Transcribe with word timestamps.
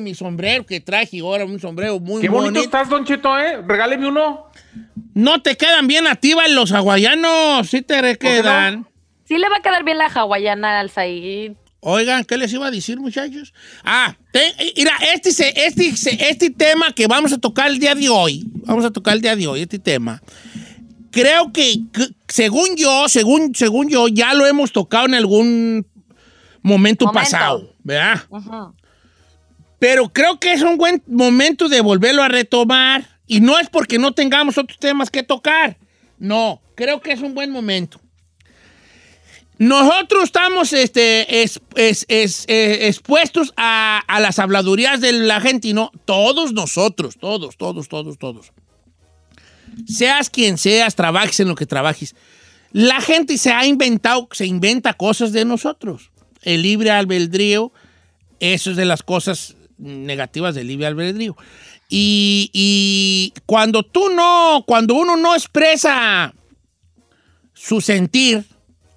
Mi 0.00 0.14
sombrero 0.14 0.64
que 0.66 0.80
traje 0.80 1.20
ahora, 1.20 1.44
un 1.44 1.58
sombrero 1.60 1.98
muy 2.00 2.20
Qué 2.22 2.28
bonito 2.28 2.46
bonito. 2.52 2.64
estás, 2.64 2.88
Don 2.88 3.04
Cheto, 3.04 3.38
¿eh? 3.38 3.62
Regáleme 3.66 4.06
uno. 4.08 4.46
No 5.14 5.42
te 5.42 5.56
quedan 5.56 5.86
bien 5.86 6.06
a 6.06 6.14
ti, 6.16 6.34
vale, 6.34 6.54
los 6.54 6.72
hawaianos. 6.72 7.68
Sí 7.68 7.82
te 7.82 8.16
quedan. 8.18 8.86
Sí 9.24 9.38
le 9.38 9.48
va 9.48 9.56
a 9.56 9.62
quedar 9.62 9.84
bien 9.84 9.98
la 9.98 10.06
hawaiana 10.06 10.80
al 10.80 10.90
Said. 10.90 11.52
Oigan, 11.82 12.24
¿qué 12.24 12.36
les 12.36 12.52
iba 12.52 12.66
a 12.66 12.70
decir, 12.70 12.98
muchachos? 13.00 13.54
Ah, 13.84 14.14
te- 14.32 14.54
mira, 14.76 14.92
este, 15.14 15.30
este, 15.66 16.28
este 16.30 16.50
tema 16.50 16.92
que 16.92 17.06
vamos 17.06 17.32
a 17.32 17.38
tocar 17.38 17.68
el 17.70 17.78
día 17.78 17.94
de 17.94 18.08
hoy, 18.10 18.44
vamos 18.66 18.84
a 18.84 18.90
tocar 18.90 19.14
el 19.14 19.22
día 19.22 19.34
de 19.34 19.46
hoy, 19.46 19.62
este 19.62 19.78
tema, 19.78 20.20
creo 21.10 21.50
que, 21.54 21.76
que 21.92 22.06
según 22.28 22.76
yo, 22.76 23.08
según, 23.08 23.54
según 23.54 23.88
yo, 23.88 24.08
ya 24.08 24.34
lo 24.34 24.46
hemos 24.46 24.72
tocado 24.72 25.06
en 25.06 25.14
algún 25.14 25.86
momento, 26.60 27.06
Momento. 27.06 27.12
pasado, 27.12 27.74
¿verdad? 27.82 28.20
Pero 29.80 30.10
creo 30.12 30.38
que 30.38 30.52
es 30.52 30.62
un 30.62 30.76
buen 30.76 31.02
momento 31.08 31.68
de 31.68 31.80
volverlo 31.80 32.22
a 32.22 32.28
retomar. 32.28 33.18
Y 33.26 33.40
no 33.40 33.58
es 33.58 33.68
porque 33.68 33.98
no 33.98 34.12
tengamos 34.12 34.58
otros 34.58 34.78
temas 34.78 35.10
que 35.10 35.22
tocar. 35.24 35.76
No, 36.18 36.60
creo 36.76 37.00
que 37.00 37.12
es 37.12 37.20
un 37.20 37.34
buen 37.34 37.50
momento. 37.50 38.00
Nosotros 39.58 40.24
estamos 40.24 40.72
este, 40.72 41.42
es- 41.42 41.60
es- 42.08 42.44
eh, 42.48 42.86
expuestos 42.88 43.52
a, 43.56 44.00
a 44.06 44.20
las 44.20 44.38
habladurías 44.38 45.00
de 45.02 45.12
la 45.12 45.40
gente 45.40 45.68
y 45.68 45.72
no, 45.74 45.92
todos 46.06 46.52
nosotros, 46.54 47.16
todos, 47.20 47.56
todos, 47.58 47.88
todos, 47.88 48.18
todos. 48.18 48.52
Seas 49.86 50.30
quien 50.30 50.56
seas, 50.56 50.94
trabajes 50.94 51.40
en 51.40 51.48
lo 51.48 51.54
que 51.56 51.66
trabajes. 51.66 52.14
La 52.72 53.00
gente 53.00 53.36
se 53.36 53.52
ha 53.52 53.66
inventado, 53.66 54.28
se 54.32 54.46
inventa 54.46 54.94
cosas 54.94 55.32
de 55.32 55.44
nosotros. 55.44 56.10
El 56.42 56.62
libre 56.62 56.90
albedrío, 56.90 57.70
eso 58.40 58.70
es 58.70 58.76
de 58.76 58.84
las 58.86 59.02
cosas 59.02 59.56
negativas 59.80 60.54
del 60.54 60.68
libre 60.68 60.86
albedrío. 60.86 61.36
Y, 61.88 62.50
y 62.52 63.32
cuando 63.46 63.82
tú 63.82 64.10
no, 64.10 64.64
cuando 64.66 64.94
uno 64.94 65.16
no 65.16 65.34
expresa 65.34 66.32
su 67.52 67.80
sentir 67.80 68.44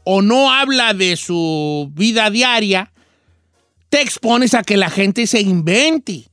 o 0.03 0.21
no 0.21 0.51
habla 0.51 0.93
de 0.93 1.15
su 1.15 1.91
vida 1.93 2.29
diaria, 2.29 2.91
te 3.89 4.01
expones 4.01 4.53
a 4.53 4.63
que 4.63 4.77
la 4.77 4.89
gente 4.89 5.27
se 5.27 5.41
invente 5.41 6.25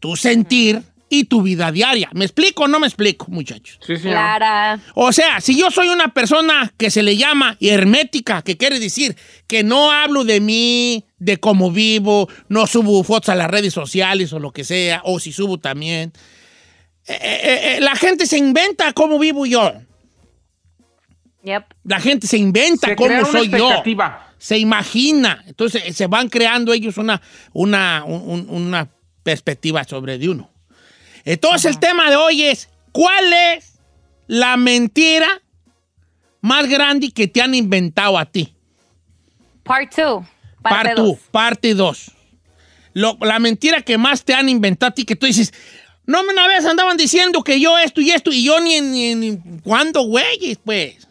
tu 0.00 0.16
sentir 0.16 0.82
y 1.10 1.24
tu 1.24 1.42
vida 1.42 1.72
diaria. 1.72 2.08
¿Me 2.12 2.24
explico 2.24 2.64
o 2.64 2.68
no 2.68 2.78
me 2.80 2.86
explico, 2.86 3.26
muchachos? 3.30 3.78
Sí, 3.80 3.96
señor. 3.96 4.12
Clara. 4.14 4.80
O 4.94 5.12
sea, 5.12 5.40
si 5.40 5.58
yo 5.58 5.70
soy 5.70 5.88
una 5.88 6.12
persona 6.14 6.72
que 6.76 6.90
se 6.90 7.02
le 7.02 7.16
llama 7.16 7.56
hermética, 7.60 8.42
que 8.42 8.56
quiere 8.56 8.78
decir 8.78 9.16
que 9.46 9.62
no 9.64 9.90
hablo 9.90 10.24
de 10.24 10.40
mí, 10.40 11.04
de 11.18 11.38
cómo 11.38 11.70
vivo, 11.70 12.28
no 12.48 12.66
subo 12.66 13.02
fotos 13.04 13.30
a 13.30 13.34
las 13.34 13.50
redes 13.50 13.72
sociales 13.74 14.32
o 14.32 14.38
lo 14.38 14.50
que 14.52 14.64
sea, 14.64 15.00
o 15.04 15.18
si 15.18 15.32
subo 15.32 15.58
también, 15.58 16.12
eh, 17.06 17.18
eh, 17.22 17.60
eh, 17.76 17.80
la 17.80 17.96
gente 17.96 18.26
se 18.26 18.36
inventa 18.36 18.92
cómo 18.92 19.18
vivo 19.18 19.46
yo. 19.46 19.72
Yep. 21.44 21.64
La 21.84 22.00
gente 22.00 22.26
se 22.26 22.36
inventa 22.36 22.88
Se 22.88 22.96
cómo 22.96 23.08
crea 23.08 23.20
una 23.20 23.30
soy 23.30 23.48
yo. 23.48 23.82
Se 24.38 24.58
imagina. 24.58 25.42
Entonces 25.46 25.96
se 25.96 26.06
van 26.06 26.28
creando 26.28 26.72
ellos 26.72 26.98
una, 26.98 27.20
una, 27.52 28.04
un- 28.06 28.46
un- 28.48 28.50
una 28.50 28.88
perspectiva 29.22 29.84
sobre 29.84 30.18
de 30.18 30.28
uno. 30.28 30.50
Entonces 31.24 31.72
el 31.72 31.78
tema 31.78 32.10
de 32.10 32.16
hoy 32.16 32.42
es, 32.44 32.68
¿cuál 32.92 33.32
es 33.32 33.78
la 34.26 34.56
mentira 34.56 35.42
más 36.40 36.68
grande 36.68 37.10
que 37.10 37.28
te 37.28 37.42
han 37.42 37.54
inventado 37.54 38.18
a 38.18 38.24
ti? 38.24 38.54
Part 39.62 39.94
2. 39.96 40.24
Parte 40.62 40.94
dos. 40.94 41.06
2, 41.08 41.18
parte 41.30 41.74
2. 41.74 42.12
La 42.94 43.38
mentira 43.38 43.82
que 43.82 43.98
más 43.98 44.24
te 44.24 44.34
han 44.34 44.48
inventado 44.48 44.90
a 44.90 44.94
ti, 44.94 45.04
que 45.04 45.14
tú 45.14 45.26
dices, 45.26 45.52
no, 46.06 46.22
una 46.22 46.48
vez 46.48 46.64
andaban 46.64 46.96
diciendo 46.96 47.44
que 47.44 47.60
yo 47.60 47.78
esto 47.78 48.00
y 48.00 48.10
esto, 48.10 48.32
y 48.32 48.42
yo 48.44 48.60
ni, 48.60 48.80
ni 48.80 49.38
¿cuándo, 49.62 50.02
güeyes, 50.02 50.58
pues? 50.64 51.06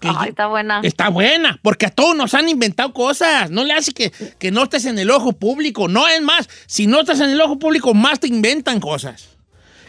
Que 0.00 0.08
Ay, 0.08 0.30
está 0.30 0.46
buena. 0.46 0.80
Está 0.82 1.08
buena, 1.10 1.58
porque 1.62 1.86
a 1.86 1.90
todos 1.90 2.16
nos 2.16 2.34
han 2.34 2.48
inventado 2.48 2.92
cosas. 2.92 3.50
No 3.50 3.64
le 3.64 3.74
hace 3.74 3.92
que, 3.92 4.12
que 4.38 4.50
no 4.50 4.62
estés 4.62 4.86
en 4.86 4.98
el 4.98 5.10
ojo 5.10 5.32
público. 5.32 5.88
No 5.88 6.06
es 6.08 6.22
más, 6.22 6.48
si 6.66 6.86
no 6.86 7.00
estás 7.00 7.20
en 7.20 7.30
el 7.30 7.40
ojo 7.40 7.58
público, 7.58 7.94
más 7.94 8.20
te 8.20 8.28
inventan 8.28 8.80
cosas. 8.80 9.37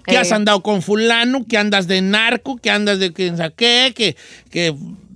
Que 0.09 0.15
Eh. 0.15 0.19
has 0.19 0.31
andado 0.31 0.61
con 0.63 0.81
fulano, 0.81 1.45
que 1.47 1.57
andas 1.57 1.87
de 1.87 2.01
narco, 2.01 2.57
que 2.57 2.69
andas 2.69 2.99
de 2.99 3.13
quién 3.13 3.37
sabe 3.37 3.53
qué, 3.55 3.93
que, 3.95 4.15
que 4.51 4.75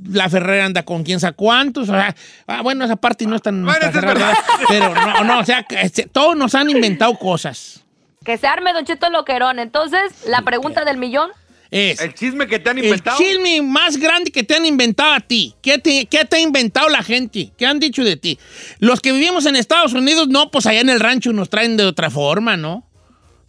la 0.09 0.29
Ferrera 0.29 0.65
anda 0.65 0.83
con 0.83 1.03
quién 1.03 1.19
sabe 1.19 1.33
cuántos. 1.35 1.89
o 1.89 1.93
sea, 1.93 2.15
ah, 2.47 2.61
bueno, 2.61 2.85
esa 2.85 2.95
parte 2.95 3.25
no 3.25 3.35
es 3.35 3.41
tan... 3.41 3.63
Bueno, 3.65 3.85
es 3.87 3.93
verdad. 3.93 4.33
Pero 4.67 4.93
no, 4.93 5.23
no, 5.23 5.39
o 5.39 5.45
sea, 5.45 5.65
este, 5.81 6.03
todos 6.07 6.35
nos 6.35 6.55
han 6.55 6.69
inventado 6.69 7.17
cosas. 7.17 7.81
Que 8.23 8.37
se 8.37 8.47
arme 8.47 8.71
Don 8.73 8.85
Cheto 8.85 9.09
Loquerón. 9.09 9.59
Entonces, 9.59 10.01
la 10.27 10.41
pregunta 10.43 10.85
del 10.85 10.97
millón. 10.97 11.29
Es... 11.71 11.99
El 12.01 12.13
chisme 12.13 12.45
que 12.47 12.59
te 12.59 12.69
han 12.69 12.77
El 12.77 12.85
inventado. 12.85 13.17
chisme 13.17 13.61
más 13.63 13.97
grande 13.97 14.31
que 14.31 14.43
te 14.43 14.55
han 14.55 14.65
inventado 14.65 15.13
a 15.13 15.19
ti. 15.21 15.55
¿Qué 15.61 15.79
te, 15.79 16.05
qué 16.05 16.23
te 16.23 16.35
ha 16.35 16.39
inventado 16.39 16.87
la 16.89 17.01
gente? 17.01 17.51
¿Qué 17.57 17.65
han 17.65 17.79
dicho 17.79 18.03
de 18.03 18.15
ti? 18.15 18.37
Los 18.79 19.01
que 19.01 19.11
vivimos 19.11 19.45
en 19.47 19.55
Estados 19.55 19.93
Unidos, 19.93 20.27
no, 20.27 20.51
pues 20.51 20.65
allá 20.67 20.81
en 20.81 20.89
el 20.89 20.99
rancho 20.99 21.33
nos 21.33 21.49
traen 21.49 21.75
de 21.75 21.85
otra 21.85 22.09
forma, 22.11 22.55
¿no? 22.57 22.85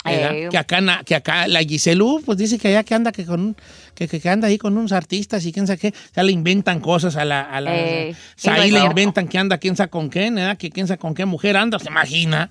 Eh. 0.06 0.48
Que, 0.50 0.58
acá, 0.58 1.02
que 1.04 1.14
acá 1.14 1.48
la 1.48 1.60
Giselú, 1.62 2.22
pues 2.26 2.36
dice 2.38 2.58
que 2.58 2.68
allá 2.68 2.84
que 2.84 2.94
anda, 2.94 3.10
que, 3.10 3.24
con, 3.24 3.40
un- 3.40 3.56
que, 3.94 4.06
que- 4.06 4.20
que 4.20 4.28
anda 4.28 4.48
ahí 4.48 4.58
con 4.58 4.76
unos 4.76 4.92
artistas 4.92 5.44
y 5.46 5.52
quién 5.52 5.66
sabe 5.66 5.78
qué. 5.78 5.94
Ya 6.14 6.22
le 6.22 6.32
inventan 6.32 6.80
cosas 6.80 7.16
a 7.16 7.24
la... 7.24 7.40
A 7.42 7.60
la 7.60 7.74
Eh, 7.74 8.10
o 8.12 8.14
sea, 8.36 8.54
sí, 8.56 8.60
ahí 8.60 8.70
no 8.70 8.78
le 8.80 8.84
inventan 8.84 9.28
que 9.28 9.38
anda 9.38 9.58
quién 9.58 9.76
sabe 9.76 9.90
con 9.90 10.08
quién, 10.10 10.34
¿verdad? 10.34 10.58
Que 10.58 10.70
quién 10.70 10.86
sabe 10.86 10.98
con 10.98 11.14
qué 11.14 11.24
mujer 11.24 11.56
anda, 11.56 11.78
se 11.78 11.88
imagina. 11.88 12.50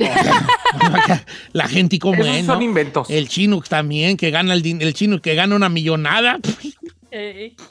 O 0.00 0.04
sea, 0.04 1.24
la 1.52 1.68
gente 1.68 1.98
como 1.98 2.22
Esos 2.22 2.36
es, 2.36 2.46
son 2.46 2.62
inventos. 2.62 3.10
El 3.10 3.28
chino 3.28 3.60
también, 3.68 4.16
que 4.16 4.30
gana 4.30 4.54
el, 4.54 4.64
el 4.80 4.94
chino 4.94 5.20
que 5.20 5.34
gana 5.34 5.56
una 5.56 5.68
millonada. 5.68 6.38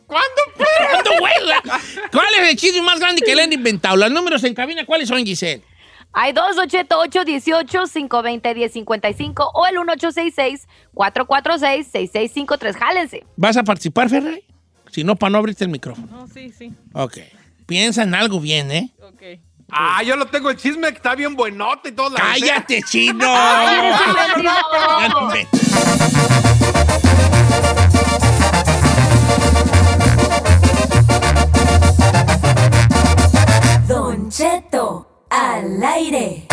¿Cuándo, 0.07 0.41
¿Cuándo, 0.57 1.11
güey? 1.19 1.34
¿Cuál 2.11 2.25
es 2.41 2.49
el 2.49 2.55
chisme 2.57 2.81
más 2.81 2.99
grande 2.99 3.22
que 3.22 3.35
le 3.35 3.44
han 3.44 3.53
inventado? 3.53 3.95
Los 3.95 4.11
números 4.11 4.44
en 4.44 4.53
cabina, 4.55 4.85
¿cuáles 4.85 5.07
son, 5.07 5.23
Giselle? 5.25 5.61
Hay 6.13 6.34
dos, 6.34 6.56
Don 6.56 6.68
Cheto, 6.68 7.00
818-520-1055 7.06 9.51
o 9.53 9.66
el 9.68 9.75
1866-446-6653. 10.95 12.73
Jálense. 12.75 13.23
¿Vas 13.35 13.56
a 13.57 13.63
participar, 13.63 14.09
Ferrari? 14.09 14.44
Si 14.91 15.03
no, 15.03 15.16
para 15.16 15.29
no 15.31 15.38
abrirte 15.38 15.63
el 15.63 15.69
micrófono. 15.69 16.07
No, 16.09 16.28
sí, 16.28 16.51
sí. 16.51 16.73
Ok. 16.94 17.17
Piensa 17.67 18.01
en 18.03 18.16
algo 18.16 18.40
bien, 18.40 18.72
¿eh? 18.72 18.91
Ok. 19.01 19.22
Ah, 19.69 20.01
yo 20.01 20.16
lo 20.16 20.28
tengo 20.28 20.50
el 20.50 20.56
chisme 20.57 20.88
que 20.91 20.96
está 20.96 21.13
bien 21.13 21.35
buenote 21.35 21.90
y 21.90 21.91
todo. 21.91 22.09
la 22.12 22.16
¡Cállate, 22.19 22.81
chino! 22.84 23.28
eres 23.69 23.96
un 24.07 24.13
mentiroso. 24.16 25.01
Ya 25.01 25.09
no 25.09 25.22
me- 25.28 26.57
Don 33.88 34.29
Cheto 34.29 34.66
al 35.47 35.84
aire. 35.84 36.44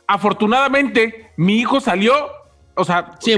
Afortunadamente, 0.07 1.31
mi 1.37 1.59
hijo 1.59 1.79
salió, 1.79 2.13
o 2.79 2.83
sea, 2.85 3.11
Sí. 3.19 3.31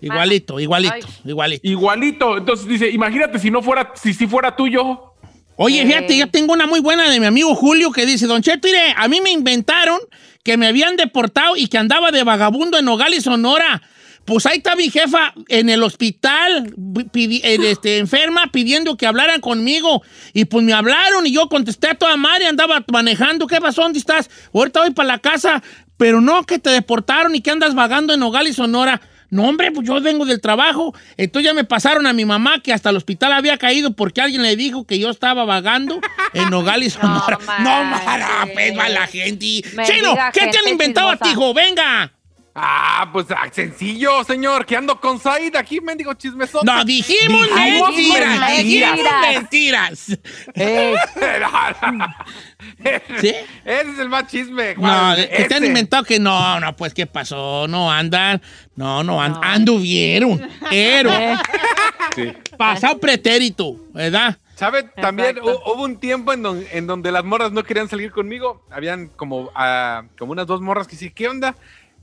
Igualito, 0.00 0.60
igualito, 0.60 0.94
Ay. 0.94 1.02
igualito. 1.24 1.60
igualito. 1.68 2.36
Entonces 2.38 2.66
dice, 2.66 2.90
imagínate 2.90 3.38
si 3.38 3.50
no 3.50 3.62
fuera, 3.62 3.92
si 3.94 4.14
sí 4.14 4.26
fuera 4.26 4.54
tuyo. 4.54 5.12
Oye, 5.56 5.82
Eh. 5.82 5.86
fíjate, 5.86 6.16
yo 6.18 6.28
tengo 6.30 6.52
una 6.52 6.66
muy 6.66 6.80
buena 6.80 7.08
de 7.08 7.18
mi 7.18 7.26
amigo 7.26 7.54
Julio 7.54 7.90
que 7.90 8.04
dice, 8.06 8.26
Don 8.26 8.42
Cheto, 8.42 8.68
mire, 8.68 8.94
a 8.96 9.08
mí 9.08 9.20
me 9.20 9.30
inventaron 9.30 9.98
que 10.44 10.56
me 10.56 10.66
habían 10.68 10.96
deportado 10.96 11.56
y 11.56 11.66
que 11.68 11.78
andaba 11.78 12.10
de 12.12 12.22
vagabundo 12.24 12.78
en 12.78 12.84
Nogales, 12.84 13.24
Sonora. 13.24 13.82
Pues 14.26 14.44
ahí 14.44 14.56
está 14.58 14.74
mi 14.74 14.90
jefa 14.90 15.32
en 15.48 15.68
el 15.68 15.84
hospital, 15.84 16.74
pidi- 17.12 17.40
este, 17.44 17.98
enferma, 17.98 18.50
pidiendo 18.50 18.96
que 18.96 19.06
hablaran 19.06 19.40
conmigo. 19.40 20.02
Y 20.34 20.46
pues 20.46 20.64
me 20.64 20.72
hablaron 20.72 21.26
y 21.28 21.32
yo 21.32 21.48
contesté 21.48 21.88
a 21.90 21.94
toda 21.94 22.16
madre, 22.16 22.46
andaba 22.46 22.84
manejando. 22.90 23.46
¿Qué 23.46 23.60
pasó? 23.60 23.82
¿Dónde 23.82 24.00
estás? 24.00 24.28
Ahorita 24.52 24.80
voy 24.80 24.90
para 24.90 25.06
la 25.06 25.18
casa. 25.20 25.62
Pero 25.96 26.20
no, 26.20 26.44
que 26.44 26.58
te 26.58 26.70
deportaron 26.70 27.34
y 27.34 27.40
que 27.40 27.50
andas 27.50 27.74
vagando 27.74 28.12
en 28.14 28.20
Nogales, 28.20 28.56
Sonora. 28.56 29.00
No, 29.28 29.48
hombre, 29.48 29.72
pues 29.72 29.86
yo 29.86 30.00
vengo 30.00 30.24
del 30.24 30.40
trabajo. 30.40 30.94
Entonces 31.16 31.50
ya 31.50 31.54
me 31.54 31.64
pasaron 31.64 32.06
a 32.06 32.12
mi 32.12 32.24
mamá 32.24 32.60
que 32.62 32.72
hasta 32.72 32.90
el 32.90 32.96
hospital 32.96 33.32
había 33.32 33.58
caído 33.58 33.92
porque 33.92 34.20
alguien 34.20 34.42
le 34.42 34.54
dijo 34.54 34.86
que 34.86 34.98
yo 34.98 35.10
estaba 35.10 35.44
vagando 35.44 36.00
en 36.32 36.48
Nogales, 36.50 36.96
No 36.96 37.00
Sonora. 37.20 37.38
No, 37.58 37.84
manches. 37.84 38.06
mara, 38.06 38.48
pues 38.52 38.78
va 38.78 38.88
la 38.88 39.06
gente. 39.08 39.62
Me 39.74 39.84
Chino, 39.84 40.14
¿qué 40.32 40.46
te 40.46 40.58
han 40.58 40.68
inventado 40.68 41.08
a 41.10 41.16
ti, 41.16 41.30
hijo? 41.30 41.52
Venga. 41.52 42.12
Ah, 42.58 43.10
pues 43.12 43.26
ah, 43.32 43.50
sencillo, 43.52 44.24
señor, 44.24 44.64
que 44.64 44.76
ando 44.76 44.98
con 44.98 45.20
Said 45.20 45.54
aquí, 45.56 45.78
mendigo 45.82 46.14
chismesote. 46.14 46.64
No, 46.64 46.86
dijimos 46.86 47.46
Dijimos 47.54 47.90
mentiras. 47.94 48.40
mentiras. 48.40 48.98
Mentiras. 49.34 50.18
Eh, 50.54 50.94
¿Sí? 53.20 53.32
Ese 53.64 53.90
es 53.90 53.98
el 53.98 54.08
más 54.08 54.26
chisme. 54.26 54.74
No, 54.74 54.82
Juan, 54.82 55.16
que 55.16 55.44
te 55.48 55.54
han 55.54 55.64
inventado 55.64 56.04
que 56.04 56.18
no, 56.18 56.60
no, 56.60 56.76
pues 56.76 56.92
¿qué 56.94 57.06
pasó? 57.06 57.66
No 57.68 57.90
andan, 57.90 58.40
no, 58.74 59.02
no 59.02 59.20
andan, 59.20 59.42
anduvieron, 59.44 60.40
pero, 60.70 61.10
pasado 62.56 62.98
pretérito, 62.98 63.76
¿verdad? 63.92 64.36
¿Sabe? 64.54 64.84
También 64.84 65.30
Exacto. 65.36 65.62
hubo 65.66 65.82
un 65.84 65.98
tiempo 65.98 66.32
en, 66.32 66.42
don- 66.42 66.64
en 66.72 66.86
donde 66.86 67.12
las 67.12 67.24
morras 67.24 67.52
no 67.52 67.62
querían 67.62 67.88
salir 67.90 68.10
conmigo. 68.10 68.64
Habían 68.70 69.08
como, 69.08 69.50
ah, 69.54 70.04
como 70.18 70.32
unas 70.32 70.46
dos 70.46 70.62
morras 70.62 70.86
que 70.88 70.96
sí, 70.96 71.10
¿qué 71.10 71.28
onda? 71.28 71.54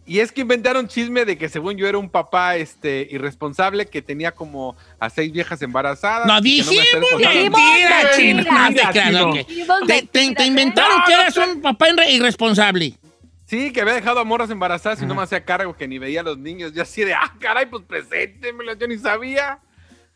Y 0.05 0.19
es 0.19 0.31
que 0.33 0.41
inventaron 0.41 0.87
chisme 0.87 1.23
de 1.23 1.37
que 1.37 1.47
según 1.47 1.77
yo 1.77 1.87
era 1.87 1.97
un 1.97 2.09
papá 2.09 2.57
este, 2.57 3.07
irresponsable 3.09 3.85
que 3.85 4.01
tenía 4.01 4.33
como 4.33 4.75
a 4.99 5.09
seis 5.09 5.31
viejas 5.31 5.61
embarazadas. 5.61 6.27
No, 6.27 6.41
dijimos. 6.41 6.71
Dijimos 7.17 7.61
mentiras, 7.61 8.15
chino. 8.17 8.43
No 8.43 8.67
te 8.67 8.81
creas, 8.91 9.23
Te, 9.87 10.01
te- 10.01 10.07
te 10.07 10.19
mentiras, 10.19 10.47
inventaron 10.47 11.01
que 11.05 11.11
No, 11.13 11.17
no 11.17 11.21
eras 11.23 11.37
un 11.37 11.61
papá 11.61 11.87
irre- 11.89 12.11
irresponsable. 12.11 12.93
Sí, 13.45 13.71
que 13.71 13.81
había 13.81 13.93
dejado 13.93 14.19
a 14.19 14.23
morras 14.23 14.49
embarazadas 14.49 15.01
y 15.01 15.05
no 15.05 15.15
me 15.15 15.21
hacía 15.21 15.45
cargo, 15.45 15.75
que 15.77 15.87
ni 15.87 15.99
veía 15.99 16.21
a 16.21 16.23
los 16.23 16.37
niños. 16.37 16.73
Yo 16.73 16.81
así 16.81 17.03
de, 17.03 17.13
ah, 17.13 17.33
caray, 17.39 17.67
pues 17.67 17.83
preséntemelo, 17.87 18.73
yo 18.75 18.87
ni 18.87 18.97
sabía. 18.97 19.59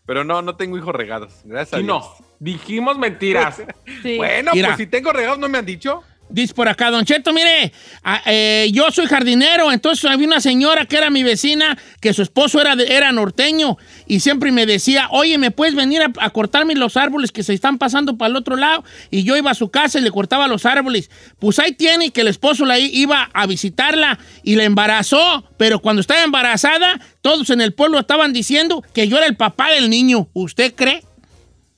Pero 0.05 0.23
no, 0.23 0.41
no 0.41 0.55
tengo 0.55 0.77
hijos 0.77 0.95
regados, 0.95 1.33
gracias 1.43 1.73
a 1.75 1.79
Y 1.79 1.83
Dios. 1.83 1.97
no, 2.19 2.25
dijimos 2.39 2.97
mentiras. 2.97 3.61
Sí. 4.03 4.17
Bueno, 4.17 4.51
Mira. 4.53 4.69
pues 4.69 4.77
si 4.79 4.87
tengo 4.87 5.11
regados, 5.13 5.37
¿no 5.39 5.47
me 5.49 5.57
han 5.59 5.65
dicho? 5.65 6.03
Dice 6.29 6.53
por 6.53 6.67
acá, 6.67 6.91
Don 6.91 7.05
Cheto, 7.05 7.31
mire, 7.31 7.71
a- 8.03 8.21
eh, 8.25 8.69
yo 8.73 8.91
soy 8.91 9.05
jardinero, 9.05 9.71
entonces 9.71 10.03
había 10.11 10.27
una 10.27 10.41
señora 10.41 10.85
que 10.85 10.97
era 10.97 11.09
mi 11.09 11.23
vecina, 11.23 11.77
que 12.01 12.13
su 12.13 12.21
esposo 12.21 12.59
era, 12.59 12.75
de- 12.75 12.93
era 12.93 13.13
norteño, 13.13 13.77
y 14.07 14.19
siempre 14.19 14.51
me 14.51 14.65
decía, 14.65 15.07
oye, 15.11 15.37
¿me 15.37 15.51
puedes 15.51 15.73
venir 15.73 16.01
a, 16.01 16.29
cortarme 16.31 16.75
los 16.75 16.97
árboles 16.97 17.31
que 17.31 17.43
se 17.43 17.53
están 17.53 17.77
pasando 17.77 18.17
para 18.17 18.29
el 18.29 18.35
otro 18.35 18.57
lado? 18.57 18.83
Y 19.09 19.23
yo 19.23 19.37
iba 19.37 19.51
a 19.51 19.55
su 19.55 19.69
casa 19.69 19.99
y 19.99 20.01
le 20.01 20.11
cortaba 20.11 20.49
los 20.49 20.65
árboles. 20.65 21.09
Pues 21.39 21.59
ahí 21.59 21.71
tiene 21.71 22.11
que 22.11 22.21
el 22.21 22.27
esposo 22.27 22.65
la 22.65 22.77
iba 22.77 23.29
a 23.33 23.47
visitarla 23.47 24.19
y 24.43 24.55
la 24.55 24.65
embarazó, 24.65 25.45
pero 25.55 25.79
cuando 25.79 26.01
estaba 26.01 26.23
embarazada, 26.23 26.99
todos 27.21 27.49
en 27.51 27.61
el 27.61 27.73
pueblo 27.73 27.99
estaban 27.99 28.33
diciendo 28.33 28.83
que 28.93 29.07
yo 29.07 29.17
era 29.17 29.27
el 29.27 29.37
papá 29.37 29.69
del 29.71 29.89
niño. 29.89 30.27
¿Usted 30.33 30.73
cree? 30.75 31.03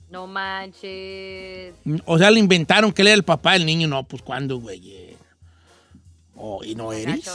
No 0.09 0.25
manches. 0.27 1.73
O 2.05 2.17
sea, 2.17 2.31
le 2.31 2.39
inventaron 2.39 2.91
que 2.91 3.01
él 3.03 3.09
era 3.09 3.15
el 3.15 3.23
papá 3.23 3.53
del 3.53 3.65
niño. 3.65 3.87
No, 3.87 4.03
pues 4.03 4.21
¿cuándo, 4.23 4.57
güey? 4.59 5.15
Oh, 6.35 6.63
¿y 6.63 6.73
no 6.73 6.93
eres? 6.93 7.29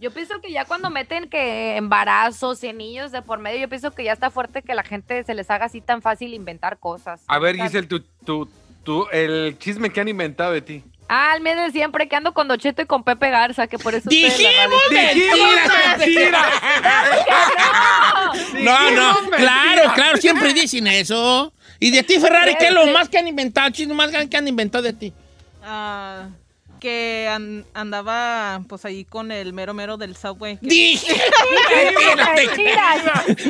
Yo 0.00 0.10
pienso 0.12 0.40
que 0.40 0.52
ya 0.52 0.64
cuando 0.64 0.90
meten 0.90 1.28
que 1.28 1.76
embarazos 1.76 2.62
y 2.64 2.72
niños 2.72 3.10
de 3.12 3.22
por 3.22 3.38
medio, 3.38 3.60
yo 3.60 3.68
pienso 3.68 3.92
que 3.92 4.04
ya 4.04 4.12
está 4.12 4.30
fuerte 4.30 4.62
que 4.62 4.74
la 4.74 4.82
gente 4.82 5.24
se 5.24 5.34
les 5.34 5.50
haga 5.50 5.66
así 5.66 5.80
tan 5.80 6.02
fácil 6.02 6.34
inventar 6.34 6.78
cosas. 6.78 7.22
A 7.26 7.38
ver, 7.38 7.56
Giselle, 7.56 7.86
tú, 7.86 8.00
tú, 8.24 8.48
tú, 8.84 9.06
el 9.12 9.56
chisme 9.58 9.90
que 9.90 10.00
han 10.00 10.08
inventado 10.08 10.52
de 10.52 10.62
ti. 10.62 10.84
Ah, 11.08 11.34
el 11.36 11.42
mío 11.42 11.54
de 11.56 11.70
siempre 11.70 12.08
que 12.08 12.16
ando 12.16 12.32
con 12.34 12.48
Don 12.48 12.58
Cheto 12.58 12.82
y 12.82 12.86
con 12.86 13.04
Pepe 13.04 13.30
Garza, 13.30 13.66
que 13.66 13.78
por 13.78 13.94
eso 13.94 14.08
¡Dijimos 14.08 14.42
radio- 14.90 14.90
mentiras! 14.90 15.72
No, 18.54 18.90
no, 18.90 19.30
claro, 19.30 19.30
mentiras. 19.30 19.92
claro, 19.94 20.16
siempre 20.18 20.52
dicen 20.54 20.86
eso. 20.86 21.52
¿Y 21.80 21.90
de 21.90 22.02
ti, 22.02 22.18
Ferrari, 22.18 22.54
qué 22.58 22.66
es 22.68 22.72
lo 22.72 22.86
más 22.86 23.08
que 23.08 23.18
han 23.18 23.28
inventado? 23.28 23.70
Chino 23.70 23.94
más 23.94 24.10
grande 24.10 24.30
que 24.30 24.36
han 24.36 24.46
inventado 24.48 24.82
de 24.84 24.92
ti. 24.92 25.12
Ah, 25.62 26.28
que 26.80 27.26
an- 27.30 27.64
andaba 27.72 28.62
pues 28.68 28.84
ahí 28.84 29.04
con 29.04 29.32
el 29.32 29.52
mero 29.54 29.72
mero 29.74 29.96
del 29.96 30.16
subway. 30.16 30.58
que- 30.58 30.66
Dije. 30.66 31.14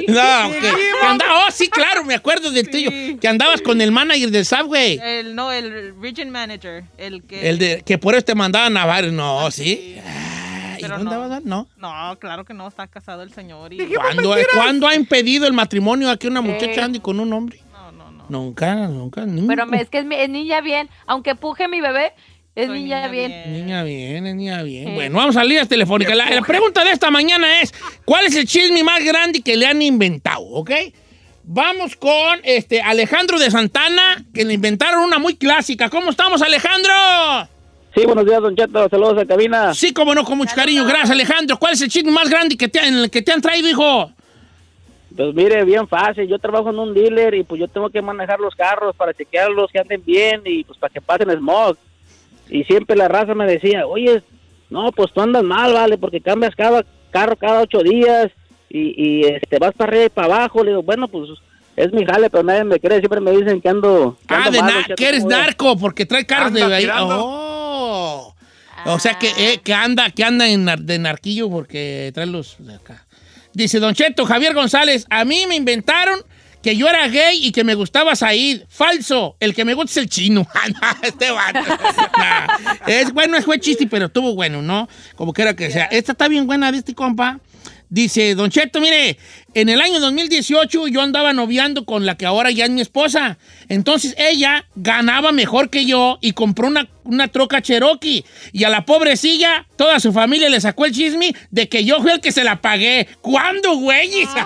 No, 0.09 0.51
que, 0.53 0.61
que 0.61 1.07
andaba, 1.07 1.47
oh, 1.47 1.51
sí, 1.51 1.69
claro, 1.69 2.05
me 2.05 2.15
acuerdo 2.15 2.51
del 2.51 2.69
tuyo. 2.71 2.91
Sí. 2.91 3.19
Que 3.21 3.29
andabas 3.29 3.61
con 3.61 3.81
el 3.81 3.91
manager 3.93 4.31
del 4.31 4.45
Subway. 4.45 5.01
El, 5.03 5.35
no, 5.35 5.53
el 5.53 5.95
region 6.01 6.31
manager, 6.31 6.85
el 6.99 7.23
que... 7.25 7.49
El 7.49 7.59
de, 7.59 7.83
que 7.85 7.99
por 7.99 8.15
eso 8.15 8.25
te 8.25 8.35
mandaban 8.35 8.77
a 8.77 8.87
varios. 8.87 9.13
No, 9.13 9.51
sí. 9.51 9.97
Ah, 10.05 10.77
¿Y 10.79 10.83
Pero 10.83 10.99
no. 10.99 11.29
vas? 11.29 11.43
No. 11.45 11.69
No, 11.77 12.19
claro 12.19 12.45
que 12.45 12.55
no, 12.55 12.69
está 12.69 12.87
casado 12.87 13.23
el 13.23 13.33
señor 13.33 13.73
y... 13.73 13.79
¿Cuándo, 13.95 14.35
¿Cuándo 14.55 14.87
ha 14.89 14.95
impedido 14.95 15.47
el 15.47 15.53
matrimonio 15.53 16.11
a 16.11 16.17
que 16.17 16.27
una 16.29 16.41
muchacha 16.41 16.81
Eh. 16.81 16.83
ande 16.83 17.01
con 17.01 17.21
un 17.21 17.33
hombre? 17.33 17.61
Nunca, 18.29 18.75
nunca. 18.89 19.27
nunca. 19.27 19.47
Pero 19.55 19.67
me- 19.67 19.81
es 19.81 19.89
que 19.89 19.99
es, 19.99 20.05
mi- 20.05 20.17
es 20.17 20.29
niña 20.29 20.61
bien. 20.61 20.89
Aunque 21.07 21.35
puje 21.35 21.69
mi 21.69 21.81
bebé, 21.81 22.13
es 22.55 22.69
niña, 22.69 22.97
niña 23.03 23.09
bien. 23.09 23.29
bien. 23.33 23.53
Niña 23.53 23.83
bien, 23.83 24.27
es 24.27 24.35
niña 24.35 24.63
bien. 24.63 24.87
Sí. 24.89 24.95
Bueno, 24.95 25.17
vamos 25.19 25.37
a 25.37 25.45
líneas 25.45 25.69
telefónicas. 25.69 26.17
La, 26.17 26.31
la 26.31 26.43
pregunta 26.43 26.85
de 26.85 26.91
esta 26.91 27.11
mañana 27.11 27.61
es: 27.61 27.75
¿cuál 28.05 28.27
es 28.27 28.37
el 28.37 28.47
chisme 28.47 28.83
más 28.85 29.03
grande 29.05 29.41
que 29.43 29.57
le 29.57 29.67
han 29.67 29.81
inventado? 29.83 30.43
¿Ok? 30.45 30.71
Vamos 31.47 31.95
con 31.97 32.41
este 32.43 32.81
Alejandro 32.81 33.39
de 33.39 33.51
Santana, 33.51 34.25
que 34.33 34.45
le 34.47 34.55
inventaron 34.55 35.05
una 35.05 35.19
muy 35.19 35.37
clásica. 35.37 35.91
¿Cómo 35.91 36.11
estamos, 36.11 36.41
Alejandro? 36.41 36.93
Sí, 37.95 38.05
buenos 38.07 38.25
días, 38.25 38.41
Don 38.41 38.57
Cheto. 38.57 38.89
Saludos 38.89 39.19
a 39.23 39.27
cabina. 39.27 39.75
Sí, 39.75 39.93
como 39.93 40.15
no, 40.15 40.25
con 40.25 40.39
mucho 40.39 40.55
cariño. 40.57 40.85
Gracias, 40.87 41.11
Alejandro. 41.11 41.59
¿Cuál 41.59 41.75
es 41.75 41.83
el 41.83 41.91
chisme 41.91 42.11
más 42.11 42.29
grande 42.31 42.57
que 42.57 42.67
te, 42.69 42.81
han- 42.81 43.09
que 43.11 43.21
te 43.23 43.31
han 43.31 43.41
traído, 43.43 43.69
hijo? 43.69 44.11
Pues 45.17 45.35
mire, 45.35 45.65
bien 45.65 45.87
fácil. 45.87 46.27
Yo 46.27 46.39
trabajo 46.39 46.71
en 46.71 46.79
un 46.79 46.93
dealer 46.95 47.35
y 47.35 47.45
pues 47.45 47.61
yo 47.61 47.69
tengo 47.69 47.89
que 47.91 48.03
manejar 48.03 48.41
los 48.41 48.55
carros 48.55 48.97
para 48.97 49.15
chequearlos 49.15 49.71
que 49.71 49.79
anden 49.79 50.03
bien 50.05 50.43
y 50.45 50.65
pues 50.65 50.79
para 50.79 50.93
que 50.93 51.01
pasen 51.01 51.31
smog. 51.31 51.77
Y 52.51 52.65
siempre 52.65 52.97
la 52.97 53.09
raza 53.09 53.35
me 53.35 53.47
decía, 53.47 53.87
oye, 53.87 54.23
no, 54.71 54.91
pues 54.93 55.13
tú 55.13 55.21
andas 55.21 55.45
mal, 55.45 55.73
vale, 55.73 55.99
porque 55.99 56.21
cambias 56.21 56.55
cada 56.57 56.85
carro 57.11 57.37
cada 57.37 57.63
ocho 57.63 57.79
días 57.79 58.31
y, 58.69 58.95
y 58.97 59.25
este, 59.27 59.59
vas 59.61 59.73
para 59.75 59.91
arriba 59.91 60.05
y 60.07 60.11
para 60.11 60.27
abajo. 60.35 60.65
Le 60.65 60.71
digo, 60.73 60.83
bueno, 60.83 61.07
pues 61.07 61.31
es 61.77 61.93
mi 61.93 62.05
jale, 62.05 62.29
pero 62.29 62.43
nadie 62.43 62.65
me 62.65 62.81
cree. 62.81 62.99
Siempre 62.99 63.21
me 63.21 63.31
dicen 63.31 63.61
que 63.61 63.69
ando. 63.69 64.19
que 64.27 64.35
Ah, 64.35 64.51
de 64.51 64.61
mal, 64.61 64.85
que 64.97 65.09
eres 65.09 65.25
narco, 65.25 65.79
porque 65.79 66.07
trae 66.07 66.27
carros 66.27 66.53
de 66.53 66.63
ahí. 66.65 66.89
Oh. 67.03 68.35
O 68.87 68.99
sea 68.99 69.19
que, 69.19 69.29
eh, 69.39 69.61
que 69.65 69.73
anda, 69.73 70.11
que 70.11 70.25
anda 70.25 70.47
en 70.49 70.65
nar- 70.67 70.81
de 70.81 70.99
narquillo 70.99 71.49
porque 71.49 72.11
trae 72.13 72.27
los 72.27 72.57
de 72.59 72.75
acá. 72.75 73.04
Dice 73.55 73.79
Don 73.79 73.95
Cheto, 73.95 74.27
Javier 74.27 74.53
González, 74.53 75.07
a 75.11 75.25
mí 75.25 75.47
me 75.49 75.55
inventaron 75.55 76.21
que 76.61 76.77
yo 76.77 76.89
era 76.89 77.07
gay 77.09 77.39
y 77.47 77.53
que 77.53 77.63
me 77.63 77.75
gustaba 77.75 78.17
Said. 78.17 78.63
Falso, 78.69 79.37
el 79.39 79.55
que 79.55 79.65
me 79.65 79.75
gusta 79.75 79.93
es 79.93 79.97
el 79.99 80.09
chino. 80.09 80.47
Ah, 80.83 80.97
este 81.03 81.31
vato. 81.31 81.61
Es 82.87 83.13
bueno, 83.13 83.41
fue 83.43 83.61
chiste, 83.61 83.87
pero 83.87 84.07
estuvo 84.07 84.35
bueno, 84.35 84.61
¿no? 84.61 84.89
Como 85.15 85.33
quiera 85.33 85.55
que 85.55 85.71
sea. 85.71 85.85
Esta 85.85 86.13
está 86.13 86.27
bien 86.29 86.47
buena 86.47 86.73
de 86.73 86.79
este 86.79 86.95
compa. 86.95 87.39
Dice, 87.95 88.35
Don 88.35 88.51
Cheto, 88.51 88.81
mire, 88.81 89.17
en 89.55 89.69
el 89.69 89.81
año 89.81 90.01
2018 90.01 90.89
yo 90.89 91.01
andaba 91.01 91.33
noviando 91.33 91.85
con 91.85 92.05
la 92.05 92.17
que 92.17 92.27
ahora 92.27 92.51
ya 92.51 92.65
es 92.65 92.71
mi 92.73 92.81
esposa. 92.81 93.39
Entonces 93.69 94.17
ella 94.19 94.65
ganaba 94.75 95.31
mejor 95.31 95.71
que 95.71 95.85
yo 95.87 96.19
y 96.21 96.33
compró 96.33 96.67
una, 96.67 96.89
una 97.05 97.29
troca 97.29 97.63
Cherokee. 97.63 98.25
Y 98.51 98.65
a 98.65 98.69
la 98.69 98.85
pobrecilla, 98.85 99.69
toda 99.77 100.01
su 100.01 100.13
familia 100.13 100.49
le 100.49 100.61
sacó 100.61 100.87
el 100.87 100.93
chisme 100.93 101.37
de 101.53 101.69
que 101.69 101.85
yo 101.85 102.03
fui 102.03 102.11
el 102.11 102.21
que 102.21 102.33
se 102.33 102.43
la 102.43 102.61
pagué. 102.61 103.07
¿Cuándo, 103.21 103.77
güeyes? 103.77 104.29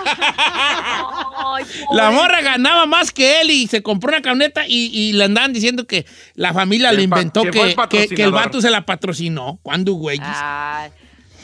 La 1.93 2.11
morra 2.11 2.43
ganaba 2.43 2.85
más 2.87 3.11
que 3.13 3.41
él 3.41 3.51
y 3.51 3.67
se 3.67 3.83
compró 3.83 4.11
una 4.11 4.21
camioneta 4.23 4.67
y, 4.67 4.91
y 4.93 5.13
le 5.15 5.25
andaban 5.25 5.53
diciendo 5.55 5.87
que 5.87 6.05
la 6.35 6.53
familia 6.53 6.93
le 6.93 7.03
inventó 7.05 7.43
que 7.45 7.51
que, 7.89 8.03
el 8.05 8.15
que- 8.15 8.27
vato 8.27 8.61
se 8.61 8.71
la 8.71 8.85
patrocinó. 8.85 9.59
¿Cuándo, 9.63 9.95
güeyes? 9.95 10.27
Ay, 10.27 10.91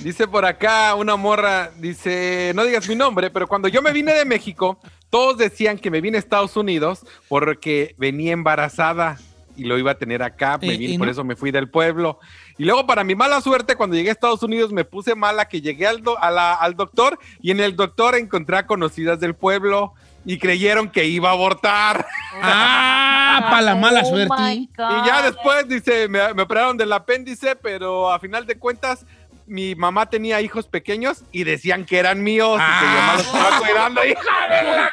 Dice 0.00 0.26
por 0.28 0.44
acá 0.44 0.94
una 0.96 1.16
morra, 1.16 1.70
dice, 1.78 2.52
no 2.54 2.64
digas 2.64 2.88
mi 2.88 2.94
nombre, 2.96 3.30
pero 3.30 3.46
cuando 3.46 3.68
yo 3.68 3.80
me 3.80 3.92
vine 3.92 4.12
de 4.12 4.24
México, 4.24 4.78
todos 5.08 5.38
decían 5.38 5.78
que 5.78 5.90
me 5.90 6.00
vine 6.00 6.16
a 6.16 6.20
Estados 6.20 6.56
Unidos 6.56 7.06
porque 7.28 7.94
venía 7.98 8.32
embarazada. 8.32 9.18
y 9.56 9.62
lo 9.66 9.78
iba 9.78 9.92
a 9.92 9.94
tener 9.94 10.20
acá, 10.20 10.58
me 10.60 10.74
Eh, 10.74 10.76
vine, 10.76 10.94
y 10.94 10.98
por 10.98 11.06
no. 11.06 11.12
eso 11.12 11.22
me 11.22 11.36
fui 11.36 11.52
del 11.52 11.70
pueblo. 11.70 12.18
Y 12.58 12.64
luego, 12.64 12.88
para 12.88 13.04
mi 13.04 13.14
mala 13.14 13.40
suerte, 13.40 13.76
cuando 13.76 13.94
llegué 13.94 14.08
a 14.08 14.12
Estados 14.12 14.42
Unidos, 14.42 14.72
me 14.72 14.84
puse 14.84 15.14
mala 15.14 15.44
que 15.44 15.60
llegué 15.60 15.86
al, 15.86 16.02
do- 16.02 16.18
a 16.20 16.28
la- 16.32 16.54
al 16.54 16.74
doctor 16.74 17.20
y 17.40 17.52
en 17.52 17.60
el 17.60 17.76
doctor 17.76 18.16
encontré 18.16 18.56
a 18.56 18.66
conocidas 18.66 19.20
del 19.20 19.34
pueblo 19.36 19.94
y 20.24 20.40
creyeron 20.40 20.90
que 20.90 21.04
iba 21.04 21.28
a 21.28 21.34
abortar. 21.34 22.04
Ah, 22.42 23.46
para 23.48 23.62
la 23.62 23.74
mala 23.76 24.00
Oh 24.02 24.08
suerte. 24.08 24.34
Y 24.54 25.06
ya 25.06 25.22
después, 25.22 25.68
dice, 25.68 26.08
me, 26.08 26.34
me 26.34 26.42
operaron 26.42 26.76
del 26.76 26.92
apéndice, 26.92 27.54
pero 27.54 28.10
a 28.12 28.18
final 28.18 28.46
de 28.46 28.58
cuentas, 28.58 29.06
mi 29.46 29.74
mamá 29.74 30.06
tenía 30.08 30.40
hijos 30.40 30.66
pequeños 30.66 31.22
y 31.32 31.44
decían 31.44 31.84
que 31.84 31.98
eran 31.98 32.22
míos 32.22 32.58
y 32.60 32.80
que 32.80 32.86
mi 32.86 32.94
mamá 32.94 33.12
los 33.14 33.26
estaba 33.26 33.58
cuidando. 33.60 34.04
hija 34.04 34.20
de 34.48 34.62
la- 34.76 34.92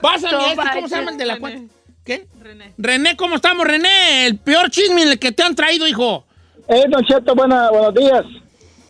Pásame 0.00 0.32
No 0.32 0.46
este, 0.46 0.62
¿cómo 0.74 0.88
se 0.88 0.96
llama 0.96 1.10
el 1.12 1.18
de 1.18 1.24
la 1.26 1.34
René. 1.34 1.40
cuenta? 1.40 1.74
¿Qué? 2.04 2.26
René. 2.40 2.72
René, 2.78 3.16
¿cómo 3.16 3.34
estamos, 3.36 3.66
René? 3.66 4.26
El 4.26 4.38
peor 4.38 4.70
chisme 4.70 5.02
en 5.02 5.08
el 5.10 5.18
que 5.18 5.30
te 5.32 5.42
han 5.42 5.54
traído, 5.54 5.86
hijo. 5.86 6.24
Eh, 6.68 6.84
Don 6.88 7.04
Cheto, 7.04 7.34
buena- 7.34 7.70
buenos 7.70 7.94
días. 7.94 8.24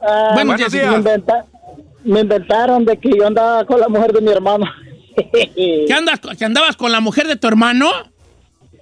Ah, 0.01 0.31
Buenos 0.35 0.55
Buenos 0.57 0.73
días. 0.73 0.91
me, 0.91 0.97
inventa- 0.99 1.45
me 2.05 2.21
inventaron 2.21 2.85
de 2.85 2.97
que 2.99 3.11
yo 3.17 3.27
andaba 3.27 3.65
con 3.65 3.81
la 3.81 3.89
mujer 3.89 4.13
de 4.13 4.21
mi 4.21 4.31
hermano. 4.31 4.67
¿Que, 5.33 5.93
andas, 5.93 6.21
¿Que 6.39 6.45
andabas 6.45 6.77
con 6.77 6.93
la 6.93 7.01
mujer 7.01 7.27
de 7.27 7.35
tu 7.37 7.49
hermano? 7.49 7.91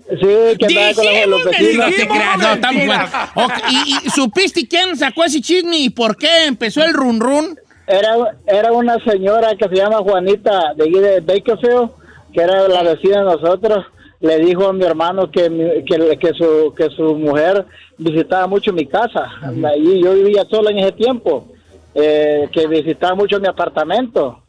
Sí, 0.08 0.56
que 0.58 0.66
andaba 0.66 0.94
con 0.94 1.04
la 1.04 1.26
los 1.26 1.44
vecinos. 1.44 1.86
te 1.86 1.90
Dijimos 1.92 2.16
creas, 2.16 2.38
no, 2.38 2.52
está 2.54 2.72
muy 2.72 2.86
bueno. 2.86 3.02
mentiras. 3.02 3.30
Ok, 3.34 3.52
¿Y, 3.70 4.06
y 4.06 4.10
supiste 4.10 4.68
quién 4.68 4.96
sacó 4.96 5.24
ese 5.24 5.40
chisme 5.40 5.78
y 5.78 5.90
por 5.90 6.16
qué 6.16 6.44
empezó 6.46 6.84
el 6.84 6.92
run 6.94 7.18
run? 7.20 7.58
Era, 7.88 8.16
era 8.46 8.72
una 8.72 8.98
señora 9.04 9.54
que 9.56 9.68
se 9.68 9.76
llama 9.76 9.98
Juanita 9.98 10.74
de 10.76 10.84
de 10.90 11.20
Bakerfield, 11.20 11.90
que 12.32 12.40
era 12.40 12.68
la 12.68 12.82
vecina 12.82 13.18
de 13.18 13.24
nosotros. 13.24 13.84
Le 14.20 14.38
dijo 14.38 14.68
a 14.68 14.72
mi 14.72 14.84
hermano 14.84 15.30
que, 15.30 15.50
mi- 15.50 15.84
que, 15.84 16.16
que 16.18 16.32
su, 16.34 16.72
que 16.76 16.88
su 16.90 17.14
mujer 17.16 17.66
visitaba 17.98 18.46
mucho 18.46 18.72
mi 18.72 18.86
casa. 18.86 19.30
Ahí 19.42 20.02
yo 20.02 20.14
vivía 20.14 20.44
sola 20.50 20.70
en 20.70 20.78
ese 20.78 20.92
tiempo, 20.92 21.48
eh, 21.94 22.48
que 22.52 22.66
visitaba 22.66 23.14
mucho 23.14 23.38
mi 23.40 23.46
apartamento. 23.46 24.42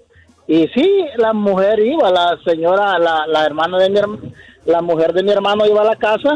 Y 0.47 0.67
sí, 0.69 1.05
la 1.17 1.33
mujer 1.33 1.79
iba, 1.79 2.09
la 2.09 2.37
señora, 2.45 2.97
la, 2.97 3.27
la 3.27 3.45
hermana 3.45 3.77
de 3.77 3.89
mi 3.89 3.97
hermano, 3.99 4.21
la 4.67 4.81
mujer 4.81 5.13
de 5.13 5.23
mi 5.23 5.31
hermano 5.31 5.65
iba 5.65 5.81
a 5.81 5.85
la 5.85 5.95
casa, 5.95 6.29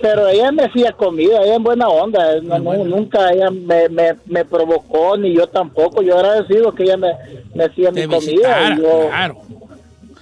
pero 0.00 0.28
ella 0.28 0.52
me 0.52 0.64
hacía 0.64 0.92
comida, 0.92 1.42
ella 1.42 1.54
en 1.56 1.62
buena 1.62 1.88
onda, 1.88 2.40
no- 2.42 2.58
no- 2.58 2.84
nunca 2.84 3.30
ella 3.32 3.50
me, 3.50 3.88
me, 3.88 4.14
me 4.26 4.44
provocó, 4.44 5.16
ni 5.16 5.34
yo 5.34 5.46
tampoco, 5.48 6.02
yo 6.02 6.16
agradecido 6.16 6.72
que 6.72 6.82
ella 6.84 6.96
me, 6.96 7.08
me 7.54 7.64
hacía 7.64 7.90
mi 7.90 8.02
Te 8.02 8.06
comida, 8.08 8.74
y 8.74 8.80
yo- 8.80 9.08
claro. 9.08 9.38